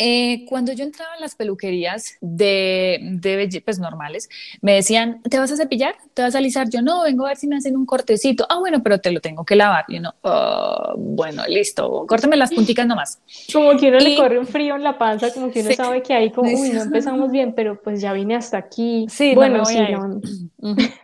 Eh, 0.02 0.46
cuando 0.48 0.72
yo 0.72 0.82
entraba 0.82 1.14
en 1.14 1.20
las 1.20 1.34
peluquerías 1.34 2.16
de, 2.22 2.98
de 3.02 3.62
pues, 3.62 3.78
normales, 3.78 4.30
me 4.62 4.72
decían, 4.74 5.20
¿te 5.28 5.38
vas 5.38 5.52
a 5.52 5.56
cepillar? 5.56 5.94
¿Te 6.14 6.22
vas 6.22 6.34
a 6.34 6.38
alisar? 6.38 6.70
Yo 6.70 6.80
no, 6.80 7.02
vengo 7.02 7.26
a 7.26 7.28
ver 7.28 7.36
si 7.36 7.46
me 7.46 7.56
hacen 7.56 7.76
un 7.76 7.84
cortecito. 7.84 8.46
Ah, 8.48 8.58
bueno, 8.58 8.82
pero 8.82 8.98
te 8.98 9.10
lo 9.10 9.20
tengo 9.20 9.44
que 9.44 9.56
lavar. 9.56 9.84
Y 9.88 9.98
uno, 9.98 10.14
"Ah, 10.24 10.94
bueno, 10.96 11.42
listo, 11.48 12.06
córtame 12.08 12.38
las 12.38 12.50
punticas 12.50 12.86
nomás. 12.86 13.20
Como 13.52 13.76
que 13.76 13.88
uno 13.88 13.98
le 14.00 14.10
Y- 14.10 14.16
corre 14.16 14.38
un 14.38 14.46
frío 14.46 14.74
en 14.76 14.82
la 14.84 14.96
panza, 14.96 15.32
como 15.34 15.50
que 15.50 15.60
uno 15.60 15.68
Sí. 15.70 15.76
sabe 15.76 16.02
que 16.02 16.14
ahí 16.14 16.30
como, 16.30 16.50
uy, 16.50 16.70
no 16.70 16.80
empezamos 16.82 17.30
bien, 17.30 17.52
pero 17.54 17.78
pues 17.82 18.00
ya 18.00 18.14
vine 18.14 18.36
hasta 18.36 18.56
aquí. 18.56 19.06
Sí, 19.10 19.30
no 19.30 19.34
bueno, 19.36 19.62
voy 19.64 19.74
sí, 19.74 19.80
no. 19.92 20.20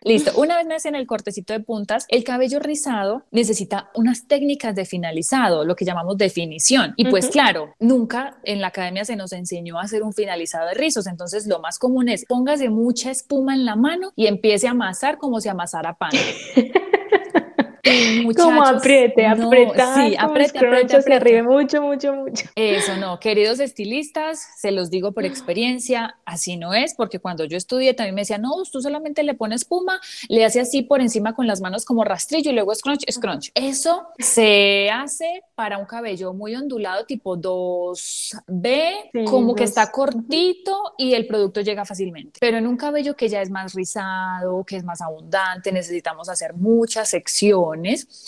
Listo. 0.05 0.33
Una 0.41 0.57
vez 0.57 0.67
me 0.67 0.75
hacen 0.75 0.95
el 0.95 1.07
cortecito 1.07 1.53
de 1.53 1.61
puntas, 1.61 2.07
el 2.09 2.25
cabello 2.25 2.61
rizado 2.61 3.25
necesita 3.31 3.91
unas 3.95 4.27
técnicas 4.27 4.75
de 4.75 4.87
finalizado, 4.87 5.65
lo 5.67 5.77
que 5.77 5.85
llamamos 5.85 6.17
definición. 6.17 6.95
Y 6.97 7.05
pues 7.11 7.27
Ujú. 7.27 7.33
claro, 7.33 7.75
nunca 7.79 8.39
en 8.45 8.61
la 8.63 8.71
se 9.05 9.17
nos 9.17 9.33
enseñó 9.33 9.79
a 9.79 9.83
hacer 9.83 10.03
un 10.03 10.13
finalizado 10.13 10.69
de 10.69 10.75
rizos. 10.75 11.07
Entonces 11.07 11.47
lo 11.47 11.61
más 11.61 11.79
común 11.79 12.09
es 12.09 12.25
póngase 12.27 12.69
mucha 12.69 13.11
espuma 13.11 13.55
en 13.55 13.65
la 13.65 13.77
mano 13.77 14.13
y 14.17 14.27
empiece 14.27 14.69
a 14.69 14.73
amasar 14.73 15.19
como 15.19 15.41
si 15.41 15.49
amasara 15.49 15.95
pan. 15.95 16.11
Como 18.37 18.63
apriete, 18.65 19.29
no, 19.37 19.47
apretar, 19.47 19.95
sí, 19.95 20.17
apriete, 20.19 20.59
apriete, 20.59 20.97
apriete. 20.97 21.15
arriba, 21.15 21.43
mucho, 21.43 21.83
mucho, 21.83 22.13
mucho. 22.15 22.47
Eso 22.55 22.97
no, 22.97 23.19
queridos 23.21 23.61
estilistas, 23.61 24.47
se 24.57 24.71
los 24.71 24.91
digo 24.91 25.13
por 25.13 25.25
experiencia, 25.25 26.17
así 26.25 26.57
no 26.57 26.75
es, 26.75 26.95
porque 26.95 27.19
cuando 27.19 27.45
yo 27.45 27.57
estudié 27.57 27.95
también 27.95 28.15
me 28.15 28.23
decían, 28.23 28.43
no, 28.43 28.51
tú 28.71 28.81
solamente 28.81 29.23
le 29.23 29.35
pones 29.35 29.63
espuma, 29.63 30.01
le 30.29 30.45
hace 30.45 30.61
así 30.61 30.83
por 30.83 31.01
encima 31.01 31.35
con 31.35 31.47
las 31.47 31.61
manos 31.61 31.85
como 31.85 32.05
rastrillo 32.05 32.51
y 32.51 32.55
luego 32.55 32.75
scrunch, 32.75 33.05
scrunch. 33.11 33.51
Eso 33.55 34.09
se 34.19 34.91
hace 34.91 35.43
para 35.55 35.79
un 35.79 35.87
cabello 35.87 36.35
muy 36.35 36.55
ondulado, 36.55 37.07
tipo 37.07 37.37
2B, 37.37 39.11
Sí, 39.13 39.25
como 39.25 39.55
que 39.55 39.65
está 39.65 39.91
cortito 39.91 40.95
y 40.99 41.15
el 41.15 41.27
producto 41.27 41.61
llega 41.63 41.85
fácilmente. 41.85 42.39
Pero 42.41 42.59
en 42.59 42.67
un 42.67 42.77
cabello 42.77 43.17
que 43.17 43.29
ya 43.29 43.41
es 43.41 43.51
más 43.51 43.75
rizado, 43.75 44.65
que 44.65 44.77
es 44.77 44.85
más 44.85 45.01
abundante, 45.01 45.73
necesitamos 45.73 46.29
hacer 46.29 46.55
muchas 46.55 47.09
secciones 47.09 47.76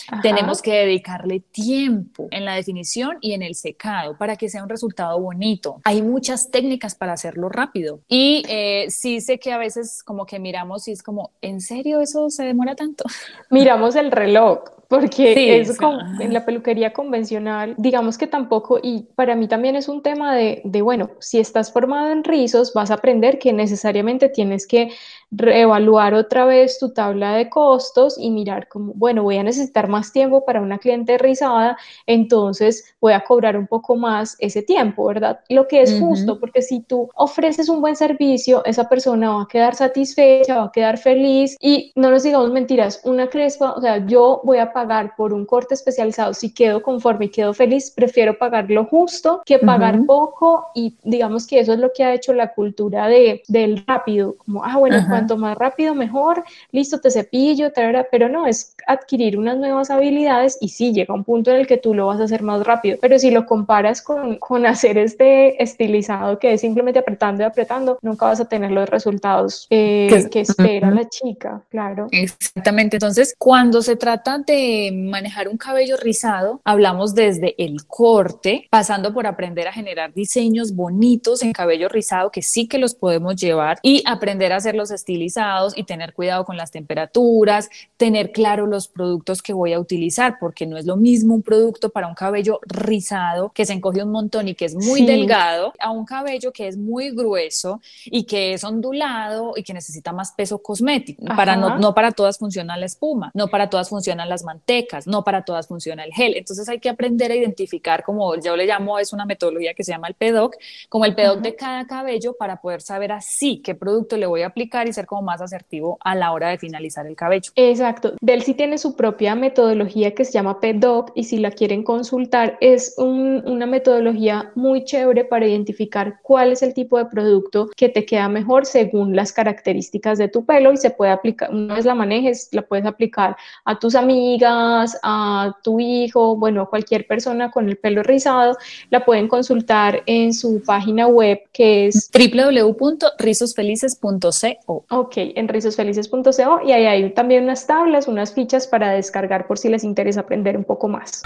Ajá. 0.09 0.23
tenemos 0.23 0.63
que 0.63 0.73
dedicarle 0.73 1.41
tiempo 1.41 2.29
en 2.31 2.45
la 2.45 2.55
definición 2.55 3.19
y 3.21 3.33
en 3.33 3.43
el 3.43 3.55
secado 3.55 4.17
para 4.17 4.37
que 4.37 4.49
sea 4.49 4.63
un 4.63 4.69
resultado 4.69 5.19
bonito. 5.21 5.81
Hay 5.85 6.03
muchas 6.03 6.51
técnicas 6.51 6.95
para 6.95 7.13
hacerlo 7.13 7.49
rápido. 7.49 8.01
Y 8.09 8.43
eh, 8.49 8.87
sí 8.91 9.21
sé 9.21 9.39
que 9.39 9.53
a 9.53 9.59
veces 9.59 10.03
como 10.03 10.27
que 10.27 10.39
miramos 10.39 10.89
y 10.89 10.93
es 10.93 11.03
como, 11.03 11.33
¿en 11.41 11.61
serio 11.61 12.01
eso 12.01 12.31
se 12.31 12.45
demora 12.45 12.75
tanto? 12.75 13.05
Miramos 13.51 13.97
el 13.97 14.11
reloj, 14.11 14.61
porque 14.89 15.35
Sí, 15.35 15.49
es 15.51 15.77
como 15.77 16.01
en 16.21 16.33
la 16.33 16.45
peluquería 16.45 16.93
convencional, 16.93 17.75
digamos 17.77 18.17
que 18.17 18.27
tampoco, 18.27 18.79
y 18.83 19.07
para 19.15 19.37
mí 19.37 19.47
también 19.49 19.77
es 19.77 19.89
un 19.89 20.03
tema 20.03 20.35
de, 20.35 20.63
de, 20.65 20.83
bueno, 20.83 21.11
si 21.21 21.39
estás 21.39 21.73
formado 21.73 22.11
en 22.11 22.25
rizos, 22.25 22.73
vas 22.75 22.91
a 22.91 22.95
aprender 22.95 23.39
que 23.39 23.53
necesariamente 23.53 24.29
tienes 24.29 24.67
que 24.67 24.91
reevaluar 25.31 26.15
otra 26.15 26.45
vez 26.45 26.79
tu 26.79 26.91
tabla 26.93 27.35
de 27.35 27.49
costos 27.51 28.17
y 28.19 28.31
mirar 28.31 28.69
como, 28.69 28.93
bueno, 28.95 29.23
voy 29.23 29.37
a 29.37 29.43
necesitar 29.43 29.89
más 29.89 30.13
tiempo 30.13 30.45
para 30.45 30.61
una 30.61 30.79
cliente 30.79 31.19
rizada, 31.19 31.77
entonces 32.07 32.95
voy 33.01 33.13
a 33.13 33.21
cobrar 33.21 33.57
un 33.57 33.67
poco 33.67 33.97
más 33.97 34.37
ese 34.39 34.63
tiempo, 34.63 35.07
¿verdad? 35.07 35.41
Lo 35.49 35.69
que 35.69 35.83
es 35.83 35.93
Ujú. 35.95 36.09
justo, 36.09 36.41
porque 36.41 36.63
si 36.63 36.81
tú 36.81 37.11
ofreces 37.15 37.69
un 37.69 37.81
buen 37.81 37.97
servicio, 37.97 38.65
esa 38.65 38.89
persona 38.89 39.31
va 39.31 39.43
a 39.43 39.49
quedar 39.49 39.75
satisfecha, 39.75 40.59
va 40.59 40.65
a 40.65 40.73
quedar 40.73 40.99
feliz 40.99 41.57
y 41.61 41.93
no 41.95 42.11
nos 42.11 42.23
digamos 42.23 42.51
mentiras, 42.51 43.01
una 43.05 43.29
crespa, 43.29 43.73
o 43.73 43.81
sea, 43.81 44.05
yo 44.07 44.41
voy 44.45 44.59
a 44.59 44.73
pagar 44.73 45.15
por 45.17 45.33
un 45.33 45.45
corte 45.45 45.75
especializado, 45.75 46.33
si 46.35 46.55
quedo 46.55 46.83
conforme 46.83 47.27
y 47.27 47.31
quedo 47.31 47.53
feliz, 47.55 47.91
prefiero 47.91 48.39
pagar 48.39 48.71
lo 48.71 48.85
justo 48.87 49.43
que 49.45 49.59
pagar 49.59 49.97
Ujú. 49.97 50.07
poco 50.07 50.67
y 50.75 50.97
digamos 51.03 51.47
que 51.47 51.61
eso 51.61 51.73
es 51.75 51.79
lo 51.79 51.93
que 51.93 52.05
ha 52.05 52.15
hecho 52.15 52.33
la 52.33 52.55
cultura 52.55 53.09
de, 53.09 53.43
del 53.49 53.85
rápido, 53.87 54.37
como, 54.39 54.65
ah, 54.65 54.77
bueno, 54.79 54.97
Ajá. 54.97 55.18
Cuanto 55.19 55.37
más 55.37 55.57
rápido 55.59 55.95
mejor, 55.95 56.45
listo, 56.73 57.01
te 57.01 57.11
cepillo, 57.11 57.73
tarara, 57.73 58.07
pero 58.11 58.29
no, 58.29 58.47
es 58.47 58.75
adquirir 58.87 59.39
unas 59.39 59.57
nuevas 59.59 59.91
habilidades 59.91 60.59
y 60.61 60.69
sí, 60.69 60.93
llega 60.93 61.15
un 61.15 61.25
punto 61.25 61.51
en 61.51 61.59
el 61.59 61.67
que 61.67 61.77
tú 61.77 61.95
lo 61.95 62.07
vas 62.07 62.21
a 62.21 62.25
hacer 62.25 62.43
más 62.43 62.65
rápido, 62.65 62.99
pero 63.01 63.19
si 63.19 63.31
lo 63.31 63.47
comparas 63.47 64.03
con, 64.03 64.37
con 64.37 64.67
hacer 64.67 64.99
este 64.99 65.63
estilizado 65.63 66.39
que 66.39 66.55
es 66.55 66.61
simplemente 66.61 66.99
apretando 66.99 67.43
y 67.43 67.47
apretando, 67.47 67.99
nunca 68.03 68.27
vas 68.27 68.41
a 68.41 68.49
tener 68.49 68.71
los 68.71 68.89
resultados 68.89 69.67
eh, 69.71 70.29
Que- 70.31 70.41
espera 70.41 70.91
la 70.91 71.09
chica, 71.09 71.63
claro. 71.69 72.09
Exactamente. 72.13 72.97
Entonces, 72.97 73.35
cuando 73.39 73.83
se 73.83 73.97
trata 73.97 74.39
de 74.39 74.91
manejar 74.95 75.49
un 75.49 75.57
cabello 75.57 75.97
rizado, 75.97 76.61
hablamos 76.65 77.15
desde 77.15 77.55
el 77.59 77.87
corte, 77.87 78.67
pasando 78.71 79.13
por 79.13 79.27
aprender 79.27 79.69
a 79.69 79.73
generar 79.73 80.13
diseños 80.15 80.75
bonitos 80.75 81.43
en 81.43 81.53
cabello 81.53 81.89
rizado, 81.89 82.31
que 82.31 82.43
sí 82.43 82.69
que 82.69 82.79
los 82.79 82.95
podemos 82.95 83.37
llevar, 83.37 83.79
y 83.83 84.03
aprender 84.07 84.53
a 84.53 84.57
hacerlos 84.57 84.91
estilizados 85.09 85.77
y 85.77 85.85
tener 85.85 86.13
cuidado 86.13 86.45
con 86.45 86.57
las 86.59 86.71
temperaturas, 86.71 87.71
tener 87.97 88.31
claro 88.31 88.67
los 88.67 88.89
productos 88.89 89.41
que 89.41 89.55
voy 89.55 89.73
a 89.73 89.81
utilizar, 89.81 90.37
porque 90.39 90.67
no 90.67 90.77
es 90.77 90.85
lo 90.85 90.97
mismo 90.97 91.35
un 91.35 91.43
producto 91.43 91.89
para 91.89 92.07
un 92.09 92.15
cabello 92.15 92.61
rizado 92.67 93.51
que 93.55 93.65
se 93.65 93.73
encoge 93.73 94.03
un 94.03 94.11
montón 94.13 94.49
y 94.49 94.55
que 94.55 94.67
es 94.67 94.75
muy 94.75 94.99
Sí. 95.01 95.07
delgado, 95.07 95.73
a 95.79 95.91
un 95.91 96.05
cabello 96.05 96.53
que 96.53 96.67
es 96.69 96.77
muy 96.77 97.11
grueso 97.11 97.81
y 98.05 98.25
que 98.25 98.53
es 98.53 98.65
ondulado 98.65 99.55
y 99.57 99.63
que 99.63 99.73
necesita 99.73 100.13
más 100.13 100.33
peso 100.33 100.59
cosmético. 100.59 101.25
Para 101.37 101.57
no, 101.57 101.79
no 101.79 101.95
para 101.95 102.13
todas 102.13 102.37
funciona 102.39 102.77
la 102.77 102.87
espuma, 102.87 103.31
no 103.35 103.49
para 103.49 103.71
todas 103.71 103.89
funcionan 103.89 104.29
las 104.29 104.45
mantecas, 104.45 105.07
no 105.07 105.25
para 105.25 105.45
todas 105.45 105.69
funciona 105.69 106.05
el 106.05 106.13
gel. 106.13 106.35
Entonces 106.37 106.69
hay 106.69 106.81
que 106.81 106.89
aprender 106.91 107.31
a 107.31 107.35
identificar, 107.35 108.03
como 108.03 108.35
yo 108.41 108.57
le 108.57 108.67
llamo, 108.67 108.99
es 108.99 109.13
una 109.13 109.25
metodología 109.25 109.73
que 109.75 109.85
se 109.85 109.93
llama 109.93 110.09
el 110.09 110.15
PEDOC, 110.15 110.57
como 110.89 111.05
el 111.07 111.15
PEDOC 111.15 111.35
Ajá. 111.39 111.43
de 111.43 111.55
cada 111.55 111.87
cabello 111.87 112.35
para 112.39 112.61
poder 112.61 112.83
saber 112.83 113.13
así 113.13 113.63
qué 113.63 113.75
producto 113.75 114.17
le 114.17 114.27
voy 114.27 114.43
a 114.43 114.49
aplicar 114.49 114.89
y 114.89 114.93
ser 114.99 115.07
como 115.07 115.23
más 115.23 115.41
asertivo 115.41 115.97
a 116.01 116.15
la 116.15 116.33
hora 116.33 116.49
de 116.49 116.59
finalizar 116.59 117.07
el 117.07 117.15
cabello. 117.15 117.53
Exacto. 117.55 118.15
Delcy 118.21 118.55
tiene 118.55 118.79
su 118.79 118.97
propia 118.97 119.35
metodología 119.35 120.15
que 120.15 120.25
se 120.25 120.33
llama 120.33 120.61
PEDOC 120.61 121.13
y 121.15 121.25
si 121.25 121.39
la 121.39 121.51
quieren 121.53 121.85
consultar 121.85 122.57
es 122.61 122.95
un- 122.99 123.43
una 123.47 123.67
metodología 123.67 124.51
muy 124.57 124.85
chévere 124.85 125.25
para 125.25 125.47
identificar 125.47 126.19
cuál 126.23 126.53
es 126.53 126.63
el 126.63 126.75
tipo 126.75 126.99
de 126.99 127.07
producto 127.07 127.69
que 127.77 127.89
te 127.89 128.05
queda 128.05 128.29
mejor 128.29 128.67
según 128.67 129.15
las 129.15 129.33
características 129.33 130.19
de 130.19 130.29
tu 130.29 130.45
pelo 130.45 130.73
y 130.73 130.77
se 130.77 130.91
puede 130.91 131.13
aplicar, 131.13 131.51
una 131.55 131.75
vez 131.77 131.85
la 131.85 131.95
manejes, 131.95 132.49
la 132.53 132.63
puedes 132.63 132.87
aplicar 132.87 133.37
a 133.65 133.79
tus 133.79 133.95
amigas, 133.95 134.99
a 135.03 135.55
tu 135.63 135.79
hijo, 135.81 136.37
bueno, 136.37 136.63
a 136.63 136.69
cualquier 136.69 137.07
persona 137.07 137.51
con 137.51 137.69
el 137.69 137.77
pelo 137.77 138.03
rizado, 138.03 138.57
la 138.91 139.05
pueden 139.05 139.29
consultar 139.29 140.03
en 140.07 140.33
su 140.35 140.63
página 140.67 141.07
web 141.07 141.39
que 141.53 141.87
es 141.87 142.11
www.rizosfelices.co. 142.13 144.85
Ok, 144.91 145.15
en 145.17 145.49
rizosfelices.co 145.49 146.61
y 146.65 146.73
ahí 146.73 146.87
hay 146.87 147.11
también 147.13 147.45
unas 147.45 147.67
tablas, 147.67 148.09
unas 148.09 148.33
fichas 148.33 148.67
para 148.67 148.93
descargar 148.93 149.47
por 149.47 149.59
si 149.59 149.69
les 149.69 149.85
interesa 149.85 150.21
aprender 150.21 150.57
un 150.57 150.65
poco 150.65 150.89
más. 150.89 151.23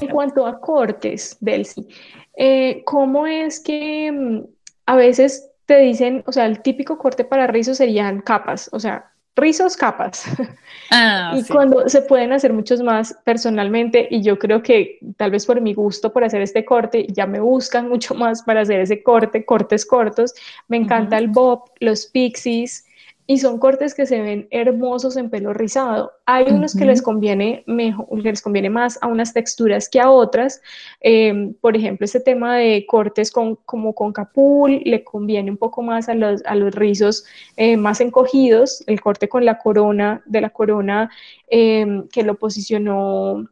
En 0.00 0.08
cuanto 0.08 0.46
a 0.46 0.60
cortes, 0.60 1.36
Delcy, 1.40 1.88
eh, 2.36 2.82
¿cómo 2.84 3.26
es 3.26 3.58
que 3.58 4.12
mm, 4.12 4.44
a 4.86 4.94
veces 4.94 5.50
te 5.66 5.78
dicen, 5.80 6.22
o 6.26 6.32
sea, 6.32 6.46
el 6.46 6.62
típico 6.62 6.96
corte 6.96 7.24
para 7.24 7.48
rizos 7.48 7.78
serían 7.78 8.20
capas, 8.20 8.70
o 8.72 8.78
sea, 8.78 9.10
rizos, 9.36 9.76
capas? 9.76 10.24
Ah, 10.90 11.36
Y 11.36 11.42
sí. 11.42 11.52
cuando 11.52 11.88
se 11.88 12.02
pueden 12.02 12.32
hacer 12.32 12.52
muchos 12.52 12.80
más 12.82 13.14
personalmente, 13.24 14.06
y 14.10 14.22
yo 14.22 14.38
creo 14.38 14.62
que 14.62 15.00
tal 15.16 15.32
vez 15.32 15.44
por 15.46 15.60
mi 15.60 15.74
gusto 15.74 16.12
por 16.12 16.24
hacer 16.24 16.42
este 16.42 16.64
corte, 16.64 17.06
ya 17.10 17.26
me 17.26 17.40
buscan 17.40 17.88
mucho 17.88 18.14
más 18.14 18.42
para 18.44 18.60
hacer 18.62 18.80
ese 18.80 19.02
corte, 19.02 19.44
cortes 19.44 19.84
cortos. 19.84 20.34
Me 20.68 20.76
encanta 20.76 21.18
el 21.18 21.28
bob, 21.28 21.64
los 21.80 22.06
pixies. 22.06 22.85
Y 23.26 23.38
son 23.38 23.58
cortes 23.58 23.94
que 23.94 24.06
se 24.06 24.20
ven 24.20 24.46
hermosos 24.50 25.16
en 25.16 25.30
pelo 25.30 25.52
rizado. 25.52 26.12
Hay 26.26 26.44
unos 26.44 26.76
que 26.76 26.84
les 26.84 27.02
conviene 27.02 27.64
mejor, 27.66 28.06
que 28.22 28.30
les 28.30 28.40
conviene 28.40 28.70
más 28.70 28.98
a 29.02 29.08
unas 29.08 29.32
texturas 29.32 29.88
que 29.88 30.00
a 30.00 30.10
otras. 30.10 30.62
Em, 31.00 31.54
por 31.54 31.76
ejemplo, 31.76 32.04
este 32.04 32.20
tema 32.20 32.56
de 32.56 32.86
cortes 32.86 33.32
con, 33.32 33.56
como 33.56 33.94
con 33.94 34.12
capul 34.12 34.80
le 34.84 35.02
conviene 35.02 35.50
un 35.50 35.56
poco 35.56 35.82
más 35.82 36.08
a 36.08 36.14
los, 36.14 36.44
a 36.46 36.54
los 36.54 36.72
rizos 36.74 37.24
eh, 37.56 37.76
más 37.76 38.00
encogidos. 38.00 38.84
El 38.86 39.00
corte 39.00 39.28
con 39.28 39.44
la 39.44 39.58
corona 39.58 40.22
de 40.26 40.40
la 40.40 40.50
corona 40.50 41.10
em, 41.48 42.06
que 42.08 42.22
lo 42.22 42.36
posicionó 42.36 43.44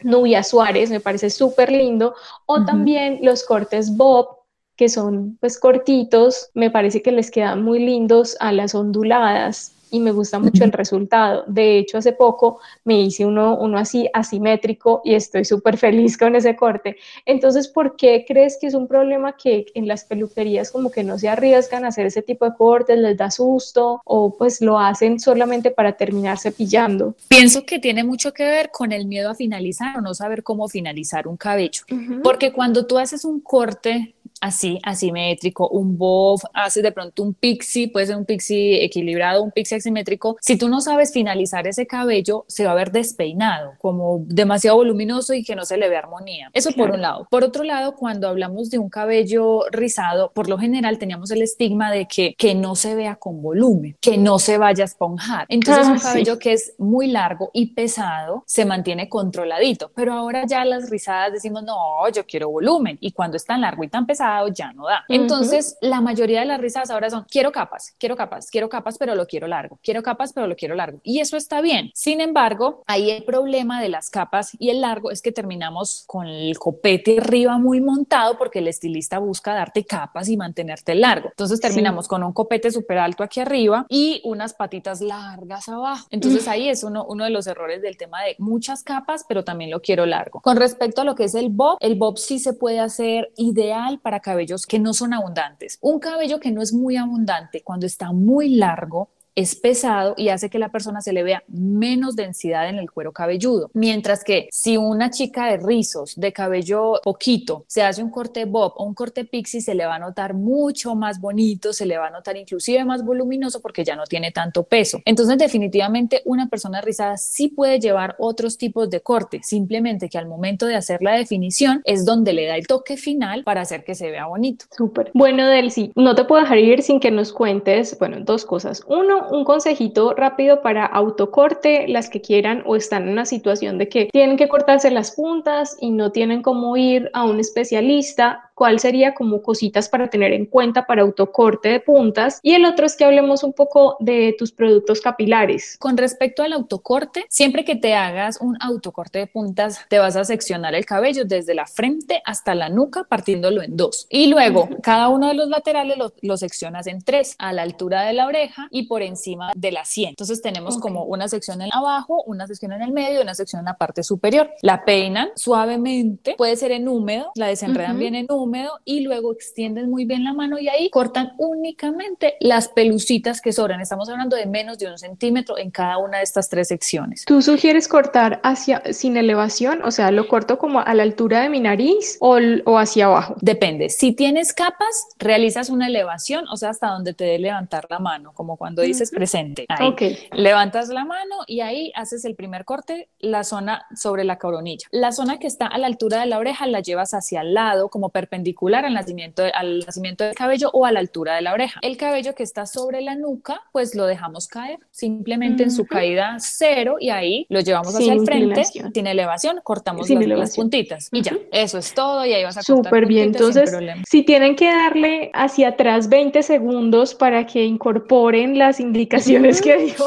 Nubia 0.00 0.42
Suárez, 0.42 0.90
me 0.90 1.00
parece 1.00 1.28
súper 1.28 1.70
lindo. 1.70 2.14
O 2.46 2.64
también 2.64 3.18
los 3.22 3.44
cortes 3.44 3.94
bob 3.94 4.41
que 4.76 4.88
son 4.88 5.36
pues 5.40 5.58
cortitos, 5.58 6.50
me 6.54 6.70
parece 6.70 7.02
que 7.02 7.12
les 7.12 7.30
quedan 7.30 7.62
muy 7.62 7.78
lindos 7.78 8.36
a 8.40 8.52
las 8.52 8.74
onduladas 8.74 9.76
y 9.92 10.00
me 10.00 10.10
gusta 10.10 10.38
mucho 10.38 10.64
el 10.64 10.72
resultado. 10.72 11.44
De 11.46 11.78
hecho, 11.78 11.98
hace 11.98 12.12
poco 12.12 12.58
me 12.84 13.00
hice 13.00 13.26
uno, 13.26 13.58
uno 13.58 13.78
así 13.78 14.08
asimétrico 14.12 15.02
y 15.04 15.14
estoy 15.14 15.44
súper 15.44 15.76
feliz 15.76 16.16
con 16.16 16.34
ese 16.34 16.56
corte. 16.56 16.96
Entonces, 17.26 17.68
¿por 17.68 17.94
qué 17.94 18.24
crees 18.26 18.56
que 18.58 18.66
es 18.66 18.74
un 18.74 18.88
problema 18.88 19.36
que 19.36 19.66
en 19.74 19.86
las 19.86 20.04
peluquerías 20.04 20.72
como 20.72 20.90
que 20.90 21.04
no 21.04 21.18
se 21.18 21.28
arriesgan 21.28 21.84
a 21.84 21.88
hacer 21.88 22.06
ese 22.06 22.22
tipo 22.22 22.46
de 22.46 22.56
cortes, 22.56 22.98
les 22.98 23.18
da 23.18 23.30
susto 23.30 24.00
o 24.04 24.34
pues 24.36 24.62
lo 24.62 24.78
hacen 24.78 25.20
solamente 25.20 25.70
para 25.70 25.92
terminar 25.92 26.38
cepillando? 26.38 27.14
Pienso 27.28 27.66
que 27.66 27.78
tiene 27.78 28.02
mucho 28.02 28.32
que 28.32 28.44
ver 28.44 28.70
con 28.70 28.92
el 28.92 29.06
miedo 29.06 29.28
a 29.30 29.34
finalizar 29.34 29.98
o 29.98 30.00
no 30.00 30.14
saber 30.14 30.42
cómo 30.42 30.68
finalizar 30.68 31.28
un 31.28 31.36
cabello. 31.36 31.82
Porque 32.24 32.50
cuando 32.52 32.86
tú 32.86 32.96
haces 32.96 33.26
un 33.26 33.40
corte 33.40 34.14
así, 34.42 34.80
asimétrico, 34.82 35.68
un 35.68 35.96
bob, 35.96 36.40
haces 36.52 36.82
de 36.82 36.92
pronto 36.92 37.22
un 37.22 37.32
pixie, 37.32 37.88
puede 37.88 38.06
ser 38.06 38.16
un 38.16 38.24
pixie 38.24 38.84
equilibrado, 38.84 39.42
un 39.42 39.52
pixie 39.52 39.78
asimétrico. 39.78 40.36
Si 40.40 40.58
tú 40.58 40.68
no 40.68 40.80
sabes 40.80 41.12
finalizar 41.12 41.66
ese 41.66 41.86
cabello, 41.86 42.44
se 42.48 42.66
va 42.66 42.72
a 42.72 42.74
ver 42.74 42.90
despeinado, 42.90 43.74
como 43.78 44.24
demasiado 44.26 44.76
voluminoso 44.76 45.32
y 45.32 45.44
que 45.44 45.54
no 45.54 45.64
se 45.64 45.76
le 45.76 45.88
ve 45.88 45.96
armonía. 45.96 46.50
Eso 46.52 46.72
por 46.72 46.90
un 46.90 47.00
lado. 47.00 47.28
Por 47.30 47.44
otro 47.44 47.62
lado, 47.62 47.94
cuando 47.94 48.28
hablamos 48.28 48.68
de 48.68 48.78
un 48.78 48.90
cabello 48.90 49.64
rizado, 49.70 50.32
por 50.34 50.48
lo 50.48 50.58
general 50.58 50.98
teníamos 50.98 51.30
el 51.30 51.42
estigma 51.42 51.92
de 51.92 52.06
que, 52.06 52.34
que 52.36 52.56
no 52.56 52.74
se 52.74 52.96
vea 52.96 53.14
con 53.14 53.40
volumen, 53.40 53.96
que 54.00 54.18
no 54.18 54.40
se 54.40 54.58
vaya 54.58 54.82
a 54.82 54.86
esponjar. 54.86 55.46
Entonces, 55.48 55.86
un 55.86 55.98
ah, 55.98 56.02
cabello 56.02 56.38
que 56.40 56.52
es 56.54 56.74
muy 56.78 57.06
largo 57.06 57.50
y 57.52 57.74
pesado 57.74 58.42
se 58.46 58.64
mantiene 58.64 59.08
controladito, 59.08 59.92
pero 59.94 60.14
ahora 60.14 60.46
ya 60.46 60.64
las 60.64 60.90
rizadas 60.90 61.32
decimos, 61.32 61.62
no, 61.62 62.08
yo 62.12 62.26
quiero 62.26 62.50
volumen. 62.50 62.98
Y 63.00 63.12
cuando 63.12 63.36
es 63.36 63.44
tan 63.44 63.60
largo 63.60 63.84
y 63.84 63.88
tan 63.88 64.04
pesado, 64.04 64.31
ya 64.54 64.72
no 64.72 64.86
da. 64.86 65.04
Entonces, 65.08 65.76
la 65.80 66.00
mayoría 66.00 66.40
de 66.40 66.46
las 66.46 66.60
risas 66.60 66.90
ahora 66.90 67.10
son, 67.10 67.24
quiero 67.30 67.52
capas, 67.52 67.94
quiero 67.98 68.16
capas, 68.16 68.50
quiero 68.50 68.68
capas, 68.68 68.98
pero 68.98 69.14
lo 69.14 69.26
quiero 69.26 69.46
largo, 69.46 69.78
quiero 69.82 70.02
capas, 70.02 70.32
pero 70.32 70.46
lo 70.46 70.56
quiero 70.56 70.74
largo. 70.74 71.00
Y 71.02 71.20
eso 71.20 71.36
está 71.36 71.60
bien. 71.60 71.90
Sin 71.94 72.20
embargo, 72.20 72.82
ahí 72.86 73.10
el 73.10 73.24
problema 73.24 73.80
de 73.80 73.88
las 73.88 74.10
capas 74.10 74.52
y 74.58 74.70
el 74.70 74.80
largo 74.80 75.10
es 75.10 75.22
que 75.22 75.32
terminamos 75.32 76.04
con 76.06 76.26
el 76.26 76.58
copete 76.58 77.18
arriba 77.18 77.58
muy 77.58 77.80
montado 77.80 78.38
porque 78.38 78.58
el 78.60 78.68
estilista 78.68 79.18
busca 79.18 79.54
darte 79.54 79.84
capas 79.84 80.28
y 80.28 80.36
mantenerte 80.36 80.94
largo. 80.94 81.28
Entonces 81.30 81.60
terminamos 81.60 82.08
con 82.08 82.22
un 82.22 82.32
copete 82.32 82.70
súper 82.70 82.98
alto 82.98 83.22
aquí 83.22 83.40
arriba 83.40 83.86
y 83.88 84.20
unas 84.24 84.54
patitas 84.54 85.00
largas 85.00 85.68
abajo. 85.68 86.06
Entonces 86.10 86.48
ahí 86.48 86.68
es 86.68 86.84
uno, 86.84 87.04
uno 87.08 87.24
de 87.24 87.30
los 87.30 87.46
errores 87.46 87.82
del 87.82 87.96
tema 87.96 88.22
de 88.22 88.36
muchas 88.38 88.82
capas, 88.82 89.24
pero 89.28 89.44
también 89.44 89.70
lo 89.70 89.80
quiero 89.80 90.06
largo. 90.06 90.40
Con 90.40 90.56
respecto 90.56 91.00
a 91.00 91.04
lo 91.04 91.14
que 91.14 91.24
es 91.24 91.34
el 91.34 91.48
bob, 91.48 91.78
el 91.80 91.94
bob 91.94 92.18
sí 92.18 92.38
se 92.38 92.52
puede 92.52 92.80
hacer 92.80 93.32
ideal 93.36 93.98
para 94.00 94.20
cabellos 94.22 94.66
que 94.66 94.78
no 94.78 94.94
son 94.94 95.12
abundantes. 95.12 95.78
Un 95.80 95.98
cabello 95.98 96.40
que 96.40 96.52
no 96.52 96.62
es 96.62 96.72
muy 96.72 96.96
abundante, 96.96 97.62
cuando 97.62 97.86
está 97.86 98.12
muy 98.12 98.54
largo, 98.54 99.10
es 99.34 99.56
pesado 99.56 100.14
y 100.16 100.28
hace 100.28 100.50
que 100.50 100.58
la 100.58 100.70
persona 100.70 101.00
se 101.00 101.12
le 101.12 101.22
vea 101.22 101.42
menos 101.48 102.16
densidad 102.16 102.68
en 102.68 102.78
el 102.78 102.90
cuero 102.90 103.12
cabelludo. 103.12 103.70
Mientras 103.74 104.24
que 104.24 104.48
si 104.50 104.76
una 104.76 105.10
chica 105.10 105.46
de 105.46 105.56
rizos, 105.56 106.14
de 106.16 106.32
cabello 106.32 107.00
poquito, 107.02 107.64
se 107.68 107.82
hace 107.82 108.02
un 108.02 108.10
corte 108.10 108.44
bob 108.44 108.74
o 108.76 108.84
un 108.84 108.94
corte 108.94 109.24
pixie, 109.24 109.60
se 109.60 109.74
le 109.74 109.86
va 109.86 109.96
a 109.96 109.98
notar 109.98 110.34
mucho 110.34 110.94
más 110.94 111.20
bonito, 111.20 111.72
se 111.72 111.86
le 111.86 111.98
va 111.98 112.08
a 112.08 112.10
notar 112.10 112.36
inclusive 112.36 112.84
más 112.84 113.04
voluminoso 113.04 113.60
porque 113.60 113.84
ya 113.84 113.96
no 113.96 114.04
tiene 114.04 114.32
tanto 114.32 114.64
peso. 114.64 115.00
Entonces, 115.04 115.38
definitivamente, 115.38 116.22
una 116.24 116.48
persona 116.48 116.80
rizada 116.80 117.16
sí 117.16 117.48
puede 117.48 117.80
llevar 117.80 118.16
otros 118.18 118.58
tipos 118.58 118.90
de 118.90 119.00
corte, 119.00 119.40
simplemente 119.42 120.08
que 120.08 120.18
al 120.18 120.26
momento 120.26 120.66
de 120.66 120.76
hacer 120.76 121.02
la 121.02 121.12
definición 121.12 121.80
es 121.84 122.04
donde 122.04 122.32
le 122.32 122.46
da 122.46 122.56
el 122.56 122.66
toque 122.66 122.96
final 122.96 123.44
para 123.44 123.62
hacer 123.62 123.84
que 123.84 123.94
se 123.94 124.10
vea 124.10 124.26
bonito. 124.26 124.66
Súper. 124.70 125.10
Bueno, 125.14 125.46
Delcy, 125.46 125.92
no 125.96 126.14
te 126.14 126.24
puedo 126.24 126.42
dejar 126.42 126.58
ir 126.58 126.82
sin 126.82 127.00
que 127.00 127.10
nos 127.10 127.32
cuentes, 127.32 127.96
bueno, 127.98 128.18
dos 128.20 128.44
cosas. 128.44 128.82
Uno, 128.86 129.21
un 129.30 129.44
consejito 129.44 130.14
rápido 130.14 130.62
para 130.62 130.84
autocorte, 130.84 131.88
las 131.88 132.08
que 132.08 132.20
quieran 132.20 132.62
o 132.66 132.76
están 132.76 133.04
en 133.04 133.10
una 133.10 133.26
situación 133.26 133.78
de 133.78 133.88
que 133.88 134.06
tienen 134.12 134.36
que 134.36 134.48
cortarse 134.48 134.90
las 134.90 135.12
puntas 135.12 135.76
y 135.80 135.90
no 135.90 136.12
tienen 136.12 136.42
cómo 136.42 136.76
ir 136.76 137.10
a 137.12 137.24
un 137.24 137.40
especialista, 137.40 138.51
cuál 138.62 138.78
sería 138.78 139.12
como 139.12 139.42
cositas 139.42 139.88
para 139.88 140.08
tener 140.08 140.32
en 140.32 140.46
cuenta 140.46 140.86
para 140.86 141.02
autocorte 141.02 141.68
de 141.68 141.80
puntas. 141.80 142.38
Y 142.44 142.54
el 142.54 142.64
otro 142.64 142.86
es 142.86 142.94
que 142.94 143.04
hablemos 143.04 143.42
un 143.42 143.54
poco 143.54 143.96
de 143.98 144.36
tus 144.38 144.52
productos 144.52 145.00
capilares. 145.00 145.76
Con 145.80 145.96
respecto 145.96 146.44
al 146.44 146.52
autocorte, 146.52 147.26
siempre 147.28 147.64
que 147.64 147.74
te 147.74 147.94
hagas 147.94 148.38
un 148.40 148.56
autocorte 148.60 149.18
de 149.18 149.26
puntas, 149.26 149.80
te 149.88 149.98
vas 149.98 150.14
a 150.14 150.22
seccionar 150.22 150.76
el 150.76 150.86
cabello 150.86 151.24
desde 151.24 151.56
la 151.56 151.66
frente 151.66 152.22
hasta 152.24 152.54
la 152.54 152.68
nuca, 152.68 153.02
partiéndolo 153.02 153.62
en 153.62 153.76
dos. 153.76 154.06
Y 154.08 154.28
luego, 154.28 154.68
cada 154.80 155.08
uno 155.08 155.26
de 155.26 155.34
los 155.34 155.48
laterales 155.48 155.98
lo, 156.20 156.36
seccionas 156.36 156.86
en 156.86 157.02
tres, 157.02 157.34
a 157.40 157.52
la 157.52 157.62
altura 157.62 158.02
de 158.02 158.12
la 158.12 158.28
oreja 158.28 158.68
y 158.70 158.86
por 158.86 159.02
encima 159.02 159.50
de 159.56 159.72
la 159.72 159.84
sien. 159.84 160.10
Entonces 160.10 160.40
tenemos 160.40 160.78
como 160.78 161.02
una 161.02 161.26
sección 161.26 161.62
en 161.62 161.70
abajo, 161.72 162.22
una 162.26 162.46
sección 162.46 162.70
en 162.70 162.82
el 162.82 162.92
medio 162.92 163.18
y 163.18 163.22
una 163.22 163.34
sección 163.34 163.58
en 163.58 163.66
la 163.66 163.76
parte 163.76 164.04
superior. 164.04 164.50
La 164.62 164.84
peinan 164.84 165.30
suavemente, 165.34 166.36
puede 166.38 166.54
ser 166.54 166.70
en 166.70 166.86
húmedo, 166.86 167.32
la 167.34 167.48
desenredan 167.48 167.98
bien 167.98 168.14
en 168.14 168.26
húmedo 168.30 168.51
y 168.84 169.00
luego 169.00 169.32
extienden 169.32 169.90
muy 169.90 170.04
bien 170.04 170.24
la 170.24 170.32
mano 170.32 170.58
y 170.58 170.68
ahí 170.68 170.90
cortan 170.90 171.32
únicamente 171.38 172.34
las 172.40 172.68
pelucitas 172.68 173.40
que 173.40 173.52
sobran. 173.52 173.80
Estamos 173.80 174.08
hablando 174.08 174.36
de 174.36 174.46
menos 174.46 174.78
de 174.78 174.90
un 174.90 174.98
centímetro 174.98 175.58
en 175.58 175.70
cada 175.70 175.98
una 175.98 176.18
de 176.18 176.24
estas 176.24 176.48
tres 176.48 176.68
secciones. 176.68 177.24
¿Tú 177.24 177.42
sugieres 177.42 177.88
cortar 177.88 178.40
hacia 178.42 178.82
sin 178.92 179.16
elevación? 179.16 179.82
O 179.82 179.90
sea, 179.90 180.10
¿lo 180.10 180.28
corto 180.28 180.58
como 180.58 180.80
a 180.80 180.94
la 180.94 181.02
altura 181.02 181.42
de 181.42 181.48
mi 181.48 181.60
nariz 181.60 182.16
o, 182.20 182.38
o 182.64 182.78
hacia 182.78 183.06
abajo? 183.06 183.36
Depende. 183.40 183.88
Si 183.88 184.12
tienes 184.12 184.52
capas, 184.52 185.06
realizas 185.18 185.70
una 185.70 185.86
elevación, 185.86 186.46
o 186.48 186.56
sea, 186.56 186.70
hasta 186.70 186.88
donde 186.88 187.14
te 187.14 187.24
dé 187.24 187.38
levantar 187.38 187.86
la 187.90 187.98
mano, 187.98 188.32
como 188.34 188.56
cuando 188.56 188.82
dices 188.82 189.10
presente. 189.10 189.66
Ahí. 189.68 190.18
Levantas 190.32 190.88
la 190.88 191.04
mano 191.04 191.36
y 191.46 191.60
ahí 191.60 191.92
haces 191.94 192.24
el 192.24 192.34
primer 192.34 192.64
corte, 192.64 193.08
la 193.18 193.44
zona 193.44 193.86
sobre 193.94 194.24
la 194.24 194.38
coronilla. 194.38 194.86
La 194.90 195.12
zona 195.12 195.38
que 195.38 195.46
está 195.46 195.66
a 195.66 195.78
la 195.78 195.86
altura 195.86 196.20
de 196.20 196.26
la 196.26 196.38
oreja 196.38 196.66
la 196.66 196.80
llevas 196.80 197.14
hacia 197.14 197.42
el 197.42 197.54
lado, 197.54 197.88
como 197.88 198.08
perpendicular 198.08 198.41
perpendicular 198.42 198.84
al 198.84 198.94
nacimiento, 198.94 199.44
al 199.54 199.80
nacimiento 199.80 200.24
del 200.24 200.34
cabello 200.34 200.70
o 200.72 200.84
a 200.84 200.92
la 200.92 201.00
altura 201.00 201.36
de 201.36 201.42
la 201.42 201.52
oreja. 201.52 201.78
El 201.82 201.96
cabello 201.96 202.34
que 202.34 202.42
está 202.42 202.66
sobre 202.66 203.00
la 203.00 203.14
nuca, 203.14 203.62
pues 203.70 203.94
lo 203.94 204.06
dejamos 204.06 204.48
caer 204.48 204.80
simplemente 204.90 205.62
en 205.62 205.70
su 205.70 205.86
caída 205.86 206.36
cero 206.40 206.96
y 206.98 207.10
ahí 207.10 207.46
lo 207.48 207.60
llevamos 207.60 207.94
hacia 207.94 208.12
el 208.12 208.24
frente 208.24 208.64
sin 208.64 209.06
elevación, 209.06 209.60
cortamos 209.62 210.08
las, 210.10 210.56
puntitas 210.56 211.08
y 211.12 211.22
ya, 211.22 211.36
eso 211.52 211.78
es 211.78 211.94
todo 211.94 212.26
y 212.26 212.32
ahí 212.32 212.42
vas 212.42 212.56
a 212.56 212.62
Súper 212.62 213.06
bien, 213.06 213.28
entonces 213.28 213.70
si 214.08 214.22
tienen 214.22 214.56
que 214.56 214.66
darle 214.66 215.30
hacia 215.34 215.68
atrás 215.68 216.08
20 216.08 216.42
segundos 216.42 217.14
para 217.14 217.46
que 217.46 217.64
incorporen 217.64 218.58
las 218.58 218.80
indicaciones 218.80 219.60
que 219.60 219.76
dijo 219.76 220.04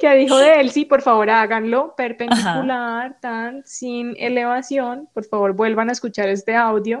que 0.00 0.14
dijo 0.14 0.38
de 0.38 0.60
él, 0.60 0.70
sí, 0.70 0.84
por 0.84 1.02
favor 1.02 1.30
háganlo 1.30 1.94
perpendicular, 1.96 3.18
tan 3.20 3.62
sin 3.64 4.14
elevación, 4.18 5.08
por 5.12 5.24
favor 5.24 5.54
vuelvan 5.54 5.88
a 5.88 5.92
escuchar 5.92 6.28
este 6.28 6.54
audio. 6.54 7.00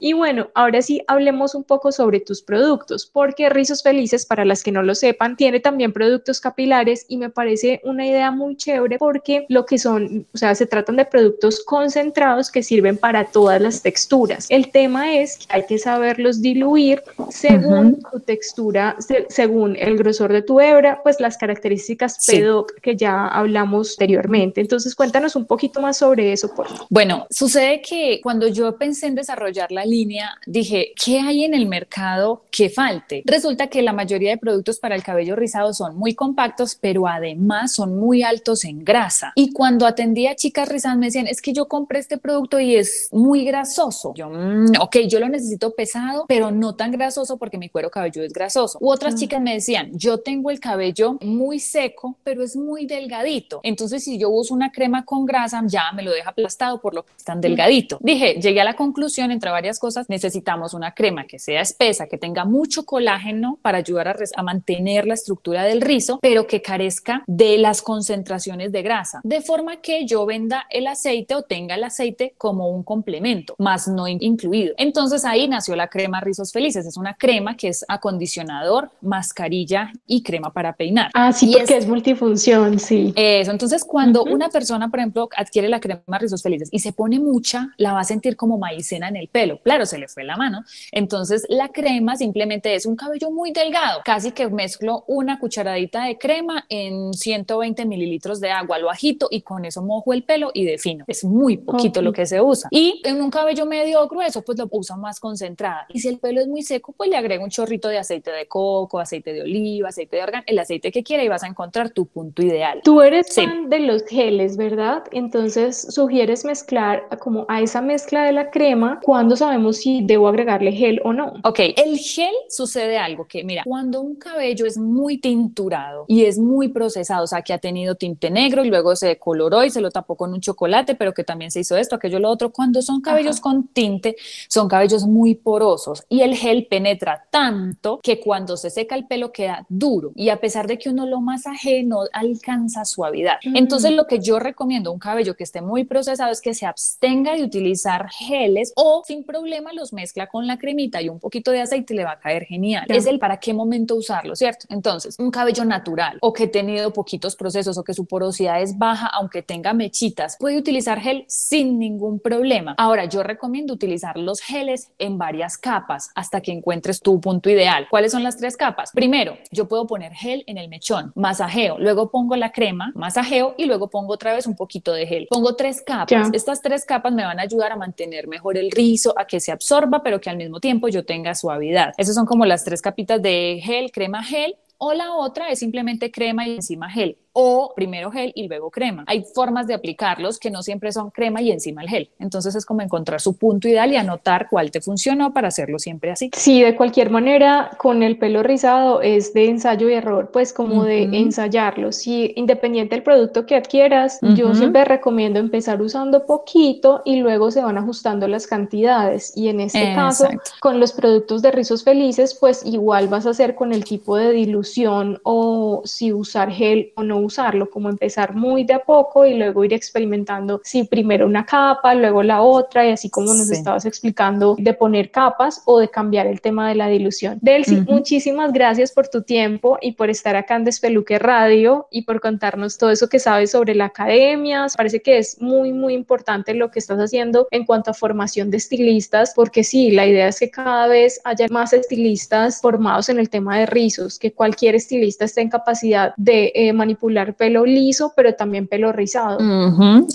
Y 0.00 0.12
bueno, 0.12 0.48
ahora 0.54 0.82
sí 0.82 1.02
hablemos 1.06 1.54
un 1.54 1.64
poco 1.64 1.92
sobre 1.92 2.20
tus 2.20 2.42
productos, 2.42 3.06
porque 3.06 3.48
Rizos 3.48 3.82
Felices, 3.82 4.26
para 4.26 4.44
las 4.44 4.62
que 4.62 4.72
no 4.72 4.82
lo 4.82 4.94
sepan, 4.94 5.36
tiene 5.36 5.60
también 5.60 5.92
productos 5.92 6.40
capilares 6.40 7.04
y 7.08 7.16
me 7.16 7.30
parece 7.30 7.80
una 7.84 8.06
idea 8.06 8.30
muy 8.30 8.56
chévere 8.56 8.98
porque 8.98 9.46
lo 9.48 9.66
que 9.66 9.78
son, 9.78 10.26
o 10.32 10.38
sea, 10.38 10.54
se 10.54 10.66
tratan 10.66 10.96
de 10.96 11.04
productos 11.04 11.64
concentrados 11.64 12.50
que 12.50 12.62
sirven 12.62 12.96
para 12.96 13.24
todas 13.26 13.60
las 13.60 13.82
texturas. 13.82 14.46
El 14.48 14.70
tema 14.70 15.14
es 15.14 15.38
que 15.38 15.46
hay 15.48 15.66
que 15.66 15.78
saberlos 15.78 16.40
diluir 16.40 17.02
según 17.30 18.00
tu 18.12 18.20
textura, 18.20 18.96
según 19.28 19.76
el 19.76 19.96
grosor 19.96 20.32
de 20.32 20.42
tu 20.42 20.60
hebra, 20.60 21.00
pues 21.02 21.20
las 21.20 21.36
características 21.36 22.24
PEDOC 22.26 22.80
que 22.80 22.96
ya 22.96 23.26
hablamos 23.26 23.92
anteriormente. 23.92 24.60
Entonces, 24.60 24.94
cuéntanos 24.94 25.36
un 25.36 25.46
poquito 25.46 25.80
más 25.80 25.98
sobre 25.98 26.32
eso, 26.32 26.54
por 26.54 26.68
favor. 26.68 26.86
Bueno, 26.90 27.26
sucede 27.30 27.82
que 27.82 28.20
cuando 28.22 28.48
yo 28.48 28.76
pensé 28.76 29.06
en 29.06 29.14
desarrollar 29.14 29.70
la 29.72 29.84
línea, 29.88 30.36
dije, 30.46 30.92
¿qué 31.02 31.20
hay 31.20 31.44
en 31.44 31.54
el 31.54 31.66
mercado 31.66 32.42
que 32.50 32.70
falte? 32.70 33.22
Resulta 33.24 33.68
que 33.68 33.82
la 33.82 33.92
mayoría 33.92 34.30
de 34.30 34.38
productos 34.38 34.78
para 34.78 34.94
el 34.94 35.02
cabello 35.02 35.36
rizado 35.36 35.72
son 35.74 35.96
muy 35.96 36.14
compactos, 36.14 36.76
pero 36.80 37.06
además 37.06 37.74
son 37.74 37.98
muy 37.98 38.22
altos 38.22 38.64
en 38.64 38.84
grasa. 38.84 39.32
Y 39.34 39.52
cuando 39.52 39.86
atendía 39.86 40.32
a 40.32 40.36
chicas 40.36 40.68
rizadas 40.68 40.98
me 40.98 41.06
decían, 41.06 41.26
es 41.26 41.42
que 41.42 41.52
yo 41.52 41.66
compré 41.66 41.98
este 41.98 42.18
producto 42.18 42.60
y 42.60 42.76
es 42.76 43.08
muy 43.12 43.44
grasoso. 43.44 44.12
Yo, 44.14 44.28
mm, 44.30 44.72
ok, 44.80 44.96
yo 45.08 45.20
lo 45.20 45.28
necesito 45.28 45.72
pesado, 45.74 46.26
pero 46.28 46.50
no 46.50 46.74
tan 46.74 46.90
grasoso 46.90 47.36
porque 47.36 47.58
mi 47.58 47.68
cuero 47.68 47.90
cabelludo 47.90 48.24
es 48.24 48.32
grasoso. 48.32 48.78
U 48.80 48.90
otras 48.90 49.14
chicas 49.14 49.40
me 49.40 49.54
decían, 49.54 49.90
yo 49.94 50.18
tengo 50.18 50.50
el 50.50 50.60
cabello 50.60 51.18
muy 51.20 51.60
seco, 51.60 52.16
pero 52.24 52.42
es 52.42 52.56
muy 52.56 52.86
delgadito. 52.86 53.60
Entonces, 53.62 54.04
si 54.04 54.18
yo 54.18 54.30
uso 54.30 54.54
una 54.54 54.70
crema 54.72 55.04
con 55.04 55.24
grasa, 55.26 55.62
ya 55.66 55.92
me 55.92 56.02
lo 56.02 56.10
deja 56.10 56.30
aplastado 56.30 56.80
por 56.80 56.94
lo 56.94 57.04
que 57.04 57.12
es 57.16 57.24
tan 57.24 57.40
delgadito. 57.40 57.98
Dije, 58.00 58.34
llegué 58.40 58.60
a 58.60 58.64
la 58.64 58.76
conclusión, 58.76 59.30
entre 59.30 59.50
varias 59.50 59.77
cosas, 59.78 60.08
necesitamos 60.08 60.74
una 60.74 60.94
crema 60.94 61.26
que 61.26 61.38
sea 61.38 61.60
espesa, 61.60 62.06
que 62.06 62.18
tenga 62.18 62.44
mucho 62.44 62.84
colágeno 62.84 63.58
para 63.62 63.78
ayudar 63.78 64.08
a, 64.08 64.16
a 64.36 64.42
mantener 64.42 65.06
la 65.06 65.14
estructura 65.14 65.64
del 65.64 65.80
rizo, 65.80 66.18
pero 66.22 66.46
que 66.46 66.62
carezca 66.62 67.22
de 67.26 67.58
las 67.58 67.82
concentraciones 67.82 68.72
de 68.72 68.82
grasa, 68.82 69.20
de 69.24 69.40
forma 69.40 69.80
que 69.80 70.06
yo 70.06 70.26
venda 70.26 70.66
el 70.70 70.86
aceite 70.86 71.34
o 71.34 71.42
tenga 71.42 71.74
el 71.74 71.84
aceite 71.84 72.34
como 72.38 72.68
un 72.68 72.82
complemento, 72.82 73.54
más 73.58 73.88
no 73.88 74.08
incluido. 74.08 74.74
Entonces 74.78 75.24
ahí 75.24 75.48
nació 75.48 75.76
la 75.76 75.88
crema 75.88 76.20
Rizos 76.20 76.52
Felices. 76.52 76.86
Es 76.86 76.96
una 76.96 77.14
crema 77.14 77.56
que 77.56 77.68
es 77.68 77.84
acondicionador, 77.88 78.90
mascarilla 79.00 79.92
y 80.06 80.22
crema 80.22 80.52
para 80.52 80.74
peinar. 80.74 81.10
Ah, 81.14 81.32
sí, 81.32 81.54
porque 81.56 81.76
es, 81.76 81.86
multifunción, 81.86 82.78
sí. 82.78 83.12
Eso. 83.16 83.50
Entonces, 83.50 83.84
cuando 83.84 84.24
una 84.24 84.48
persona, 84.48 84.88
por 84.88 85.00
ejemplo, 85.00 85.28
adquiere 85.36 85.68
la 85.68 85.80
crema 85.80 86.18
Rizos 86.18 86.42
Felices 86.42 86.68
y 86.72 86.78
se 86.78 86.92
pone 86.92 87.18
mucha, 87.18 87.74
la 87.76 87.92
va 87.92 88.00
a 88.00 88.04
sentir 88.04 88.36
como 88.36 88.58
maicena 88.58 89.08
en 89.08 89.16
el 89.16 89.28
pelo. 89.28 89.60
Claro, 89.68 89.84
se 89.84 89.98
le 89.98 90.08
fue 90.08 90.24
la 90.24 90.38
mano. 90.38 90.64
Entonces, 90.92 91.44
la 91.50 91.68
crema 91.68 92.16
simplemente 92.16 92.74
es 92.74 92.86
un 92.86 92.96
cabello 92.96 93.30
muy 93.30 93.52
delgado. 93.52 94.00
Casi 94.02 94.32
que 94.32 94.48
mezclo 94.48 95.04
una 95.06 95.38
cucharadita 95.38 96.04
de 96.04 96.16
crema 96.16 96.64
en 96.70 97.12
120 97.12 97.84
mililitros 97.84 98.40
de 98.40 98.50
agua 98.50 98.76
al 98.76 98.84
bajito 98.84 99.28
y 99.30 99.42
con 99.42 99.66
eso 99.66 99.82
mojo 99.82 100.14
el 100.14 100.22
pelo 100.22 100.52
y 100.54 100.64
defino. 100.64 101.04
Es 101.06 101.22
muy 101.22 101.58
poquito 101.58 102.00
lo 102.00 102.14
que 102.14 102.24
se 102.24 102.40
usa. 102.40 102.70
Y 102.70 103.02
en 103.04 103.20
un 103.20 103.30
cabello 103.30 103.66
medio 103.66 104.08
grueso, 104.08 104.40
pues 104.40 104.56
lo 104.56 104.66
uso 104.70 104.96
más 104.96 105.20
concentrada. 105.20 105.84
Y 105.90 106.00
si 106.00 106.08
el 106.08 106.18
pelo 106.18 106.40
es 106.40 106.48
muy 106.48 106.62
seco, 106.62 106.94
pues 106.96 107.10
le 107.10 107.18
agrego 107.18 107.44
un 107.44 107.50
chorrito 107.50 107.88
de 107.88 107.98
aceite 107.98 108.30
de 108.30 108.48
coco, 108.48 108.98
aceite 108.98 109.34
de 109.34 109.42
oliva, 109.42 109.90
aceite 109.90 110.16
de 110.16 110.22
órgano, 110.22 110.44
el 110.46 110.58
aceite 110.58 110.90
que 110.90 111.02
quiera 111.02 111.22
y 111.22 111.28
vas 111.28 111.42
a 111.42 111.46
encontrar 111.46 111.90
tu 111.90 112.06
punto 112.06 112.40
ideal. 112.40 112.80
Tú 112.84 113.02
eres 113.02 113.34
fan 113.34 113.68
de 113.68 113.80
los 113.80 114.06
geles, 114.06 114.56
¿verdad? 114.56 115.04
Entonces 115.12 115.92
sugieres 115.94 116.46
mezclar 116.46 117.06
como 117.18 117.44
a 117.50 117.60
esa 117.60 117.82
mezcla 117.82 118.24
de 118.24 118.32
la 118.32 118.50
crema, 118.50 119.00
¿cuándo 119.02 119.36
sabemos 119.36 119.57
si 119.72 120.02
debo 120.02 120.28
agregarle 120.28 120.72
gel 120.72 121.00
o 121.04 121.12
no? 121.12 121.34
Ok, 121.44 121.60
el 121.76 121.98
gel 121.98 122.34
sucede 122.48 122.98
algo 122.98 123.26
que, 123.26 123.44
mira, 123.44 123.62
cuando 123.64 124.00
un 124.00 124.16
cabello 124.16 124.66
es 124.66 124.78
muy 124.78 125.18
tinturado 125.18 126.04
y 126.08 126.24
es 126.24 126.38
muy 126.38 126.68
procesado, 126.68 127.24
o 127.24 127.26
sea, 127.26 127.42
que 127.42 127.52
ha 127.52 127.58
tenido 127.58 127.94
tinte 127.94 128.30
negro 128.30 128.64
y 128.64 128.68
luego 128.68 128.96
se 128.96 129.18
coloró 129.18 129.64
y 129.64 129.70
se 129.70 129.80
lo 129.80 129.90
tapó 129.90 130.16
con 130.16 130.32
un 130.32 130.40
chocolate, 130.40 130.94
pero 130.94 131.12
que 131.12 131.24
también 131.24 131.50
se 131.50 131.60
hizo 131.60 131.76
esto, 131.76 131.96
aquello, 131.96 132.18
lo 132.18 132.30
otro, 132.30 132.50
cuando 132.52 132.82
son 132.82 133.00
cabellos 133.00 133.40
con 133.40 133.68
tinte, 133.68 134.16
son 134.48 134.68
cabellos 134.68 135.06
muy 135.06 135.34
porosos 135.34 136.04
y 136.08 136.20
el 136.20 136.34
gel 136.34 136.66
penetra 136.66 137.26
tanto 137.30 138.00
que 138.02 138.20
cuando 138.20 138.56
se 138.56 138.70
seca 138.70 138.94
el 138.94 139.06
pelo 139.06 139.32
queda 139.32 139.66
duro 139.68 140.12
y 140.14 140.28
a 140.28 140.40
pesar 140.40 140.66
de 140.66 140.78
que 140.78 140.88
uno 140.90 141.06
lo 141.06 141.20
masaje 141.20 141.82
no 141.82 142.00
alcanza 142.12 142.84
suavidad. 142.84 143.38
Mm. 143.44 143.56
Entonces 143.56 143.92
lo 143.92 144.06
que 144.06 144.20
yo 144.20 144.38
recomiendo 144.38 144.92
un 144.92 144.98
cabello 144.98 145.34
que 145.34 145.44
esté 145.44 145.60
muy 145.60 145.84
procesado 145.84 146.30
es 146.30 146.40
que 146.40 146.54
se 146.54 146.66
abstenga 146.66 147.34
de 147.34 147.42
utilizar 147.42 148.08
geles 148.10 148.72
o 148.76 149.02
sin 149.06 149.24
problema 149.24 149.47
los 149.72 149.92
mezcla 149.92 150.26
con 150.26 150.46
la 150.46 150.58
cremita 150.58 151.00
y 151.02 151.08
un 151.08 151.18
poquito 151.18 151.50
de 151.50 151.60
aceite 151.60 151.94
y 151.94 151.96
le 151.96 152.04
va 152.04 152.12
a 152.12 152.18
caer 152.18 152.44
genial. 152.44 152.86
Es 152.88 153.06
el 153.06 153.18
para 153.18 153.38
qué 153.38 153.52
momento 153.54 153.94
usarlo, 153.94 154.36
¿cierto? 154.36 154.66
Entonces, 154.70 155.16
un 155.18 155.30
cabello 155.30 155.64
natural 155.64 156.18
o 156.20 156.32
que 156.32 156.44
ha 156.44 156.50
tenido 156.50 156.92
poquitos 156.92 157.36
procesos 157.36 157.78
o 157.78 157.84
que 157.84 157.94
su 157.94 158.06
porosidad 158.06 158.60
es 158.60 158.76
baja 158.76 159.06
aunque 159.06 159.42
tenga 159.42 159.72
mechitas, 159.72 160.36
puede 160.38 160.58
utilizar 160.58 161.00
gel 161.00 161.24
sin 161.28 161.78
ningún 161.78 162.20
problema. 162.20 162.74
Ahora, 162.78 163.06
yo 163.06 163.22
recomiendo 163.22 163.74
utilizar 163.74 164.16
los 164.16 164.40
geles 164.40 164.90
en 164.98 165.18
varias 165.18 165.58
capas 165.58 166.10
hasta 166.14 166.40
que 166.40 166.52
encuentres 166.52 167.00
tu 167.00 167.20
punto 167.20 167.50
ideal. 167.50 167.86
¿Cuáles 167.90 168.12
son 168.12 168.22
las 168.22 168.36
tres 168.36 168.56
capas? 168.56 168.90
Primero, 168.92 169.36
yo 169.50 169.68
puedo 169.68 169.86
poner 169.86 170.12
gel 170.12 170.44
en 170.46 170.58
el 170.58 170.68
mechón, 170.68 171.12
masajeo, 171.14 171.78
luego 171.78 172.10
pongo 172.10 172.36
la 172.36 172.52
crema, 172.52 172.92
masajeo 172.94 173.54
y 173.56 173.66
luego 173.66 173.88
pongo 173.88 174.14
otra 174.14 174.34
vez 174.34 174.46
un 174.46 174.56
poquito 174.56 174.92
de 174.92 175.06
gel. 175.06 175.26
Pongo 175.30 175.56
tres 175.56 175.82
capas. 175.82 176.28
Estas 176.32 176.62
tres 176.62 176.84
capas 176.84 177.12
me 177.12 177.24
van 177.24 177.38
a 177.38 177.42
ayudar 177.42 177.72
a 177.72 177.76
mantener 177.76 178.28
mejor 178.28 178.56
el 178.56 178.70
rizo, 178.70 179.14
a 179.18 179.26
que 179.26 179.37
se 179.40 179.52
absorba, 179.52 180.02
pero 180.02 180.20
que 180.20 180.30
al 180.30 180.36
mismo 180.36 180.60
tiempo 180.60 180.88
yo 180.88 181.04
tenga 181.04 181.34
suavidad. 181.34 181.92
Esas 181.96 182.14
son 182.14 182.26
como 182.26 182.46
las 182.46 182.64
tres 182.64 182.82
capitas 182.82 183.20
de 183.22 183.60
gel, 183.62 183.90
crema, 183.92 184.22
gel. 184.22 184.56
O 184.80 184.92
la 184.92 185.12
otra 185.14 185.48
es 185.50 185.58
simplemente 185.58 186.12
crema 186.12 186.46
y 186.46 186.54
encima 186.54 186.88
gel 186.88 187.18
o 187.40 187.72
primero 187.76 188.10
gel 188.10 188.32
y 188.34 188.48
luego 188.48 188.68
crema. 188.68 189.04
Hay 189.06 189.22
formas 189.22 189.68
de 189.68 189.74
aplicarlos 189.74 190.40
que 190.40 190.50
no 190.50 190.64
siempre 190.64 190.90
son 190.90 191.10
crema 191.10 191.40
y 191.40 191.52
encima 191.52 191.82
el 191.82 191.88
gel. 191.88 192.10
Entonces 192.18 192.56
es 192.56 192.66
como 192.66 192.82
encontrar 192.82 193.20
su 193.20 193.36
punto 193.36 193.68
ideal 193.68 193.92
y 193.92 193.96
anotar 193.96 194.48
cuál 194.50 194.72
te 194.72 194.80
funcionó 194.80 195.32
para 195.32 195.46
hacerlo 195.46 195.78
siempre 195.78 196.10
así. 196.10 196.32
Sí, 196.34 196.62
de 196.62 196.74
cualquier 196.74 197.10
manera, 197.10 197.70
con 197.78 198.02
el 198.02 198.18
pelo 198.18 198.42
rizado 198.42 199.02
es 199.02 199.34
de 199.34 199.50
ensayo 199.50 199.88
y 199.88 199.92
error, 199.92 200.30
pues 200.32 200.52
como 200.52 200.82
de 200.82 201.04
ensayarlo. 201.04 201.92
Si 201.92 202.32
independiente 202.34 202.96
del 202.96 203.04
producto 203.04 203.46
que 203.46 203.54
adquieras, 203.54 204.18
yo 204.34 204.52
siempre 204.56 204.84
recomiendo 204.84 205.38
empezar 205.38 205.80
usando 205.80 206.26
poquito 206.26 207.02
y 207.04 207.20
luego 207.20 207.52
se 207.52 207.62
van 207.62 207.78
ajustando 207.78 208.26
las 208.26 208.48
cantidades. 208.48 209.32
Y 209.36 209.46
en 209.46 209.60
este 209.60 209.94
caso, 209.94 210.26
con 210.58 210.80
los 210.80 210.92
productos 210.92 211.40
de 211.42 211.52
rizos 211.52 211.84
felices, 211.84 212.34
pues 212.34 212.66
igual 212.66 213.06
vas 213.06 213.26
a 213.26 213.30
hacer 213.30 213.54
con 213.54 213.72
el 213.72 213.84
tipo 213.84 214.16
de 214.16 214.32
dilución 214.32 215.20
o 215.22 215.82
si 215.84 216.12
usar 216.12 216.50
gel 216.50 216.92
o 216.96 217.04
no 217.04 217.27
usarlo, 217.28 217.70
como 217.70 217.88
empezar 217.88 218.34
muy 218.34 218.64
de 218.64 218.74
a 218.74 218.80
poco 218.80 219.24
y 219.24 219.34
luego 219.34 219.64
ir 219.64 219.72
experimentando 219.72 220.60
si 220.64 220.84
primero 220.84 221.26
una 221.26 221.46
capa, 221.46 221.94
luego 221.94 222.22
la 222.22 222.42
otra 222.42 222.86
y 222.86 222.90
así 222.90 223.08
como 223.08 223.32
nos 223.32 223.50
estabas 223.50 223.84
explicando 223.84 224.56
de 224.58 224.74
poner 224.74 225.10
capas 225.10 225.62
o 225.64 225.78
de 225.78 225.88
cambiar 225.88 226.26
el 226.26 226.40
tema 226.40 226.68
de 226.68 226.74
la 226.74 226.88
dilución. 226.88 227.38
Delcy, 227.40 227.76
muchísimas 227.82 228.52
gracias 228.52 228.92
por 228.92 229.08
tu 229.08 229.22
tiempo 229.22 229.78
y 229.80 229.92
por 229.92 230.10
estar 230.10 230.36
acá 230.36 230.56
en 230.56 230.64
Despeluque 230.64 231.18
Radio 231.18 231.86
y 231.90 232.02
por 232.02 232.20
contarnos 232.20 232.78
todo 232.78 232.90
eso 232.90 233.08
que 233.08 233.18
sabes 233.18 233.50
sobre 233.52 233.74
la 233.74 233.86
academia. 233.86 234.66
Parece 234.76 235.00
que 235.00 235.18
es 235.18 235.40
muy, 235.40 235.72
muy 235.72 235.94
importante 235.94 236.54
lo 236.54 236.70
que 236.70 236.78
estás 236.78 236.98
haciendo 236.98 237.46
en 237.50 237.64
cuanto 237.64 237.90
a 237.90 237.94
formación 237.94 238.50
de 238.50 238.56
estilistas, 238.56 239.32
porque 239.34 239.64
sí, 239.64 239.90
la 239.90 240.06
idea 240.06 240.28
es 240.28 240.38
que 240.40 240.50
cada 240.50 240.86
vez 240.86 241.20
haya 241.24 241.46
más 241.50 241.72
estilistas 241.72 242.60
formados 242.60 243.08
en 243.08 243.18
el 243.18 243.28
tema 243.28 243.58
de 243.58 243.66
rizos, 243.66 244.18
que 244.18 244.32
cualquier 244.32 244.74
estilista 244.74 245.24
esté 245.24 245.40
en 245.40 245.50
capacidad 245.50 246.14
de 246.16 246.52
eh, 246.54 246.72
manipular 246.72 247.17
pelo 247.34 247.64
liso, 247.64 248.12
pero 248.16 248.34
también 248.34 248.66
pelo 248.66 248.92
rizado. 248.92 249.38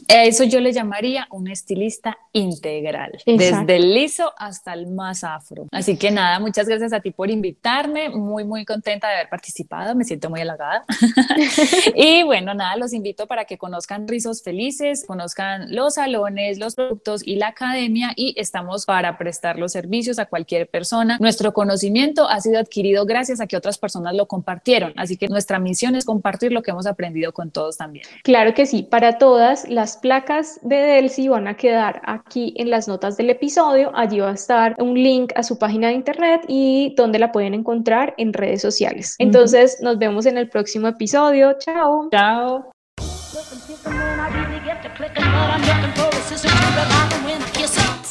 Eso 0.08 0.44
yo 0.44 0.60
le 0.60 0.74
llamaría 0.74 1.28
un 1.32 1.48
estilista 1.48 2.18
integral, 2.32 3.12
desde 3.26 3.76
el 3.76 3.94
liso 3.94 4.32
hasta 4.38 4.74
el 4.74 4.88
más 4.88 5.24
afro. 5.24 5.68
Así 5.72 5.98
que 5.98 6.12
nada, 6.12 6.40
muchas 6.40 6.68
gracias 6.68 6.94
a 6.94 7.00
ti 7.00 7.12
por 7.12 7.30
invitarme, 7.30 8.10
muy, 8.10 8.44
muy 8.44 8.66
contenta 8.66 9.08
de 9.08 9.16
haber 9.16 9.30
participado, 9.30 9.96
me 9.96 10.04
siento 10.04 10.30
muy 10.30 10.42
halagada. 10.42 10.86
y 11.96 12.24
bueno, 12.24 12.54
nada, 12.54 12.76
los 12.78 12.94
invito 12.94 13.28
para 13.28 13.46
que 13.46 13.58
conozcan 13.58 14.08
Rizos 14.08 14.42
Felices, 14.42 15.06
conozcan 15.06 15.74
los 15.74 15.96
salones, 15.96 16.58
los 16.58 16.76
productos 16.76 17.22
y 17.26 17.36
la 17.36 17.50
academia 17.50 18.14
y 18.16 18.34
estamos 18.38 18.86
para 18.86 19.18
prestar 19.18 19.60
los 19.60 19.72
servicios 19.72 20.20
a 20.20 20.26
cualquier 20.26 20.68
persona. 20.68 21.18
Nuestro 21.20 21.54
conocimiento 21.54 22.28
ha 22.28 22.40
sido 22.42 22.60
adquirido 22.60 23.06
gracias 23.06 23.40
a 23.42 23.48
que 23.48 23.58
otras 23.58 23.78
personas 23.78 24.16
lo 24.16 24.28
compartieron, 24.28 24.94
así 24.96 25.18
que 25.18 25.28
nuestra 25.28 25.60
misión 25.60 25.96
es 25.96 26.06
compartir 26.06 26.52
lo 26.52 26.64
que 26.64 26.72
hemos 26.72 26.83
aprendido 26.86 27.32
con 27.32 27.52
todos 27.52 27.78
también. 27.78 28.06
Claro 28.24 28.54
que 28.54 28.66
sí, 28.66 28.84
para 28.84 29.18
todas 29.18 29.68
las 29.70 29.98
placas 29.98 30.60
de 30.64 30.78
Delcy 30.78 31.28
van 31.28 31.48
a 31.48 31.56
quedar 31.56 32.02
aquí 32.06 32.54
en 32.58 32.70
las 32.70 32.88
notas 32.88 33.18
del 33.18 33.30
episodio, 33.30 33.92
allí 33.96 34.20
va 34.20 34.32
a 34.32 34.34
estar 34.34 34.76
un 34.80 34.94
link 34.94 35.32
a 35.36 35.44
su 35.44 35.58
página 35.58 35.88
de 35.88 35.94
internet 35.94 36.42
y 36.48 36.94
donde 36.96 37.20
la 37.20 37.32
pueden 37.32 37.54
encontrar 37.54 38.14
en 38.18 38.34
redes 38.34 38.62
sociales. 38.62 39.16
Entonces, 39.20 39.78
nos 39.82 39.98
vemos 39.98 40.26
en 40.26 40.38
el 40.38 40.50
próximo 40.50 40.88
episodio. 40.88 41.56
Chao. 41.60 42.10
Chao. 42.12 42.72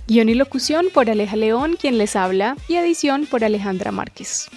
Guión 0.08 0.30
y 0.30 0.34
locución 0.34 0.86
por 0.94 1.10
Aleja 1.10 1.36
León, 1.36 1.76
quien 1.78 1.98
les 1.98 2.16
habla, 2.16 2.56
y 2.66 2.76
edición 2.76 3.26
por 3.26 3.44
Alejandra 3.44 3.92
Márquez. 3.92 4.48